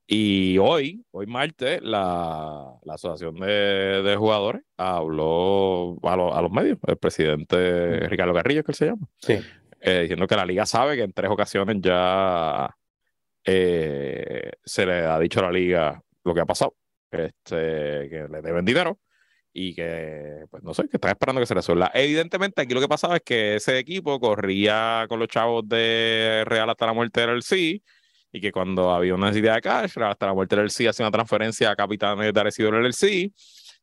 y 0.08 0.56
hoy, 0.58 1.04
hoy 1.10 1.26
martes, 1.26 1.82
la, 1.82 2.78
la 2.84 2.94
Asociación 2.94 3.34
de, 3.36 4.02
de, 4.02 4.16
Jugadores 4.16 4.62
habló 4.76 5.98
a, 6.04 6.12
a, 6.12 6.42
los 6.42 6.52
medios, 6.52 6.78
el 6.86 6.96
presidente 6.96 8.08
Ricardo 8.08 8.32
Carrillo, 8.32 8.62
que 8.62 8.70
él 8.70 8.76
se 8.76 8.86
llama, 8.86 9.08
sí. 9.18 9.38
eh, 9.80 10.00
diciendo 10.02 10.28
que 10.28 10.36
la 10.36 10.46
liga 10.46 10.64
sabe 10.64 10.94
que 10.96 11.02
en 11.02 11.12
tres 11.12 11.28
ocasiones 11.28 11.78
ya 11.80 12.70
eh, 13.44 14.52
se 14.64 14.86
le 14.86 15.06
ha 15.06 15.18
dicho 15.18 15.40
a 15.40 15.44
la 15.44 15.52
liga 15.52 16.02
lo 16.22 16.34
que 16.34 16.40
ha 16.40 16.46
pasado, 16.46 16.76
este, 17.10 18.08
que 18.08 18.26
le 18.30 18.42
deben 18.42 18.64
dinero 18.64 19.00
y 19.52 19.74
que, 19.74 20.44
pues 20.50 20.62
no 20.62 20.72
sé, 20.72 20.82
que 20.88 20.98
están 20.98 21.12
esperando 21.12 21.40
que 21.40 21.46
se 21.46 21.54
resuelva. 21.54 21.90
Evidentemente, 21.94 22.62
aquí 22.62 22.74
lo 22.74 22.80
que 22.80 22.88
pasaba 22.88 23.16
es 23.16 23.22
que 23.22 23.56
ese 23.56 23.78
equipo 23.78 24.20
corría 24.20 25.06
con 25.08 25.18
los 25.18 25.28
chavos 25.28 25.66
de 25.68 26.44
Real 26.46 26.70
hasta 26.70 26.86
la 26.86 26.92
muerte 26.92 27.26
del 27.26 27.42
sí 27.42 27.82
y 28.32 28.40
que 28.40 28.52
cuando 28.52 28.92
había 28.92 29.14
una 29.14 29.28
necesidad 29.28 29.54
de 29.54 29.60
cash, 29.62 29.98
hasta 29.98 30.26
la 30.26 30.34
muerte 30.34 30.56
del 30.56 30.70
sí 30.70 30.86
hacía 30.86 31.04
una 31.06 31.12
transferencia 31.12 31.70
a 31.70 31.76
capitanes 31.76 32.32
de 32.32 32.40
Arecibo 32.40 32.70
del 32.70 32.92
sí 32.92 33.32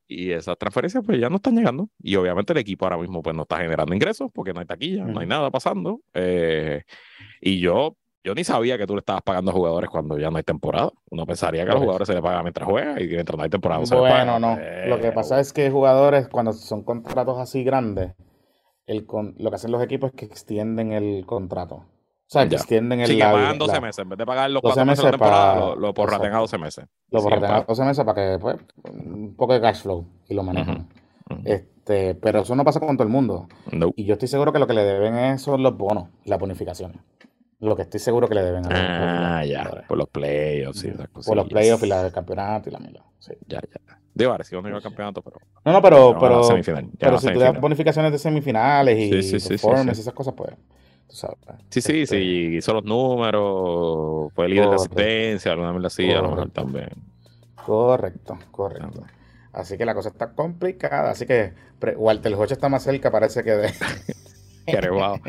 y 0.08 0.32
esas 0.32 0.58
transferencias 0.58 1.04
pues 1.06 1.20
ya 1.20 1.30
no 1.30 1.38
están 1.38 1.56
llegando 1.56 1.90
y 2.00 2.16
obviamente 2.16 2.54
el 2.54 2.60
equipo 2.60 2.86
ahora 2.86 2.98
mismo 2.98 3.24
pues 3.24 3.36
no 3.36 3.44
está 3.44 3.58
generando 3.58 3.94
ingresos 3.94 4.30
porque 4.34 4.54
no 4.54 4.60
hay 4.60 4.66
taquilla, 4.66 5.06
no 5.06 5.20
hay 5.20 5.28
nada 5.28 5.50
pasando 5.50 6.02
eh, 6.14 6.84
y 7.42 7.60
yo 7.60 7.96
yo 8.24 8.34
ni 8.34 8.44
sabía 8.44 8.78
que 8.78 8.88
tú 8.88 8.94
le 8.94 9.00
estabas 9.00 9.22
pagando 9.22 9.52
a 9.52 9.54
jugadores 9.54 9.90
cuando 9.90 10.18
ya 10.18 10.30
no 10.30 10.38
hay 10.38 10.44
temporada. 10.44 10.90
Uno 11.10 11.26
pensaría 11.26 11.66
que 11.66 11.72
a 11.72 11.74
los 11.74 11.82
jugadores 11.82 12.08
se 12.08 12.14
les 12.14 12.24
paga 12.24 12.42
mientras 12.42 12.68
juega 12.68 13.02
y 13.02 13.08
mientras 13.08 13.38
no 13.38 13.44
hay 13.44 13.50
temporada 13.50 13.82
no 13.82 13.86
se 13.86 13.96
les 13.96 14.02
paga. 14.02 14.24
Bueno, 14.24 14.40
no. 14.40 14.58
lo 14.88 15.02
que 15.02 15.12
pasa 15.12 15.42
es 15.42 15.52
que 15.52 15.70
jugadores, 15.70 16.30
cuando 16.30 16.54
son 16.54 16.84
contratos 16.84 17.38
así 17.38 17.66
grandes, 17.66 18.14
el 18.86 19.06
lo 19.38 19.50
que 19.50 19.56
hacen 19.56 19.72
los 19.72 19.84
equipos 19.84 20.12
es 20.12 20.16
que 20.16 20.26
extienden 20.26 20.94
el 20.94 21.26
contrato. 21.26 21.86
O 22.34 22.40
sea, 22.40 22.50
que 22.50 22.56
extienden 22.56 23.00
el. 23.00 23.08
Sí, 23.08 23.18
que 23.18 23.24
pagan 23.24 23.60
12 23.60 23.80
meses. 23.80 24.00
En 24.00 24.10
vez 24.10 24.18
de 24.18 24.26
pagar 24.26 24.50
los 24.50 24.62
4 24.62 24.86
meses 24.86 25.06
de 25.06 25.12
temporada, 25.12 25.56
lo, 25.56 25.76
lo 25.76 25.94
porraten 25.94 26.34
a 26.34 26.40
12 26.40 26.58
meses. 26.58 26.86
Lo 27.12 27.22
porraten 27.22 27.52
a 27.52 27.62
12 27.62 27.84
meses 27.86 28.04
para 28.04 28.34
que, 28.34 28.40
pues, 28.40 28.58
un 28.92 29.36
poco 29.36 29.54
de 29.54 29.62
cash 29.62 29.82
flow 29.84 30.04
y 30.28 30.34
lo 30.34 30.42
manejen. 30.42 30.88
Este, 31.46 32.16
pero 32.16 32.42
eso 32.42 32.56
no 32.56 32.64
pasa 32.64 32.80
con 32.80 32.98
todo 32.98 33.04
el 33.06 33.14
mundo. 33.14 33.48
Y 33.96 34.06
yo 34.06 34.14
estoy 34.14 34.28
seguro 34.28 34.52
que 34.52 34.58
lo 34.58 34.66
que 34.66 34.74
le 34.74 34.84
deben 34.84 35.16
es, 35.16 35.42
son 35.44 35.62
los 35.62 35.78
bonos 35.78 36.10
las 36.26 36.40
bonificaciones. 36.40 36.98
Lo 37.60 37.76
que 37.76 37.84
estoy 37.84 38.00
seguro 38.00 38.28
que 38.28 38.36
le 38.36 38.44
deben 38.44 38.66
a 38.66 39.38
Ah, 39.40 39.46
ya. 39.46 39.86
Por 39.88 39.98
los 39.98 40.10
playoffs 40.10 40.84
y 40.84 40.90
esas 40.90 41.08
cosas. 41.10 41.28
Por 41.28 41.38
los 41.38 41.48
playoffs 41.48 41.84
y 41.84 41.88
la 41.88 42.04
del 42.04 42.12
campeonato 42.12 42.70
y 42.70 42.72
la 42.74 42.80
mila. 42.80 43.04
Sí. 43.20 43.34
Ya, 43.48 43.62
ya. 43.62 44.00
Digo, 44.14 44.32
ahora 44.32 44.44
sí, 44.44 44.56
no 44.56 44.68
iba 44.68 44.78
al 44.78 44.84
campeonato, 44.84 45.22
pero. 45.22 45.38
No, 45.64 45.72
no, 45.72 45.82
pero. 45.82 46.18
Pero, 46.20 46.42
pero 47.00 47.20
si 47.20 47.32
tú 47.32 47.40
das 47.40 47.60
bonificaciones 47.60 48.12
de 48.12 48.20
semifinales 48.20 48.98
y 49.00 49.24
sí, 49.24 49.40
sí, 49.40 49.50
performance 49.50 49.98
y 49.98 50.02
esas 50.02 50.14
cosas, 50.14 50.34
pues. 50.36 50.52
Sí, 51.70 51.82
sí, 51.82 52.06
sí, 52.08 52.56
hizo 52.58 52.74
los 52.74 52.84
números, 52.84 54.32
fue 54.34 54.50
líder 54.50 54.70
de 54.70 54.76
asistencia, 54.76 55.52
alguna 55.52 55.72
vez 55.72 55.82
lo 55.82 55.88
hacía, 55.88 56.20
a 56.20 56.22
lo 56.22 56.30
mejor 56.30 56.50
también. 56.50 56.90
Correcto, 57.56 58.38
correcto. 58.52 59.04
Así 59.54 59.78
que 59.78 59.86
la 59.86 59.94
cosa 59.94 60.10
está 60.10 60.34
complicada. 60.34 61.12
Así 61.12 61.26
que 61.26 61.54
Walter 61.96 62.34
Hodge 62.34 62.54
está 62.54 62.70
más 62.70 62.84
cerca, 62.84 63.12
parece 63.12 63.44
que 63.44 63.52
de. 63.52 63.74
wow. 64.92 65.20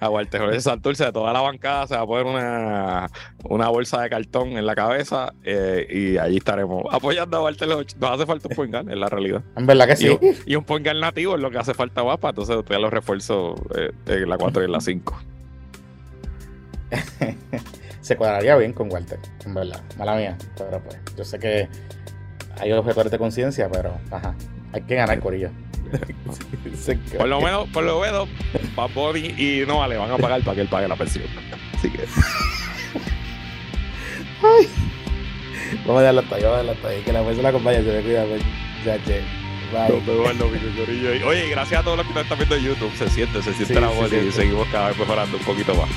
A 0.00 0.08
Walter 0.08 0.40
Jorge 0.40 0.60
Santurce 0.60 1.04
de 1.04 1.12
toda 1.12 1.32
la 1.32 1.40
bancada 1.40 1.86
se 1.86 1.96
va 1.96 2.02
a 2.02 2.06
poner 2.06 2.26
una, 2.26 3.10
una 3.44 3.68
bolsa 3.68 4.00
de 4.00 4.08
cartón 4.08 4.50
en 4.50 4.64
la 4.64 4.74
cabeza 4.74 5.32
eh, 5.42 5.86
y 5.90 6.16
allí 6.16 6.36
estaremos 6.36 6.84
apoyando 6.90 7.36
a 7.36 7.42
Walter 7.42 7.68
Jorge. 7.68 7.94
Nos 7.98 8.10
hace 8.10 8.26
falta 8.26 8.48
un 8.48 8.54
point 8.54 8.74
en 8.74 9.00
la 9.00 9.08
realidad. 9.08 9.42
En 9.56 9.66
verdad 9.66 9.88
que 9.88 9.96
sí. 9.96 10.18
Y, 10.46 10.54
un 10.54 10.64
point 10.64 10.86
nativo 10.86 11.34
es 11.34 11.40
lo 11.40 11.50
que 11.50 11.58
hace 11.58 11.74
falta 11.74 12.02
guapa. 12.02 12.30
Entonces 12.30 12.56
usted 12.56 12.78
los 12.78 12.92
refuerzos 12.92 13.60
eh, 13.76 13.90
en 14.06 14.28
la 14.28 14.38
4 14.38 14.62
y 14.62 14.64
en 14.66 14.72
la 14.72 14.80
5. 14.80 15.33
se 18.00 18.16
cuadraría 18.16 18.56
bien 18.56 18.72
con 18.72 18.92
Walter, 18.92 19.18
en 19.44 19.54
verdad. 19.54 19.82
Mala 19.98 20.16
mía. 20.16 20.36
Pero 20.56 20.82
pues, 20.82 20.98
yo 21.16 21.24
sé 21.24 21.38
que 21.38 21.68
hay 22.58 22.72
objetores 22.72 23.10
de 23.10 23.18
conciencia, 23.18 23.68
pero 23.70 23.98
ajá, 24.10 24.34
hay 24.72 24.82
que 24.82 24.94
ganar 24.94 25.20
corillo. 25.20 25.50
por 27.18 27.28
lo 27.28 27.40
menos, 27.40 27.68
por 27.70 27.84
lo 27.84 28.00
menos, 28.00 28.28
Bad 28.74 29.14
y 29.16 29.64
no 29.66 29.86
le 29.86 29.96
van 29.96 30.10
a 30.10 30.18
pagar 30.18 30.42
para 30.42 30.54
que 30.54 30.60
él 30.62 30.68
pague 30.68 30.88
la 30.88 30.96
pensión. 30.96 31.24
Así 31.74 31.90
que. 31.90 32.04
Ay. 34.42 34.68
Vamos 35.86 35.98
a 35.98 36.00
dejarlo 36.00 36.20
hasta 36.20 36.36
ahí, 36.36 36.42
vamos 36.42 36.58
a 36.58 36.62
dejarlo 36.62 36.72
hasta 36.72 36.88
ahí. 36.88 37.02
Que 37.02 37.12
la 37.12 37.22
fuerza 37.22 37.42
la 37.42 37.48
acompañe, 37.48 37.82
se 37.82 37.92
me 37.92 38.02
cuida, 38.02 38.24
pues. 38.24 38.42
Ya, 38.84 39.02
che. 39.04 39.22
Bye. 39.72 41.24
Oye, 41.24 41.48
gracias 41.48 41.80
a 41.80 41.84
todos 41.84 41.96
los 41.96 42.06
que 42.06 42.20
están 42.20 42.38
viendo 42.38 42.56
en 42.56 42.64
YouTube. 42.64 42.92
Se 42.96 43.08
siente, 43.08 43.42
se 43.42 43.52
siente 43.54 43.80
la 43.80 43.88
voz 43.88 44.12
y 44.12 44.30
seguimos 44.30 44.68
cada 44.68 44.88
vez 44.88 44.98
mejorando 44.98 45.36
un 45.36 45.44
poquito 45.44 45.74
más. 45.74 45.88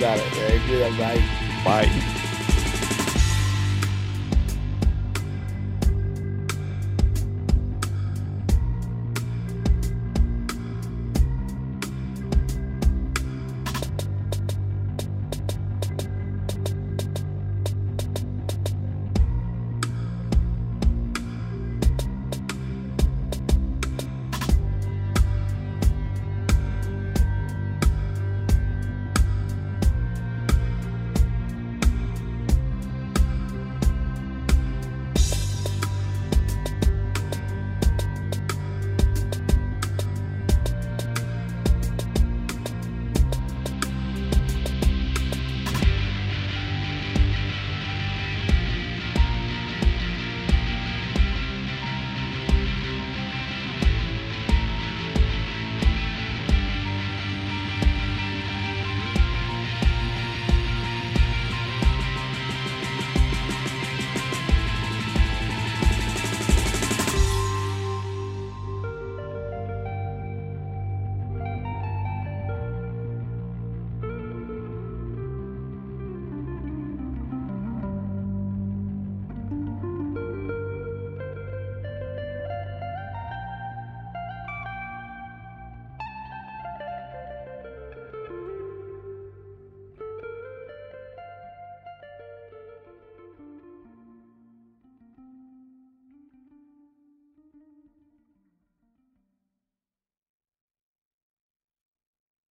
Dale, 0.00 0.22
cuida, 0.66 0.88
bye. 0.98 1.22
Bye. 1.64 2.25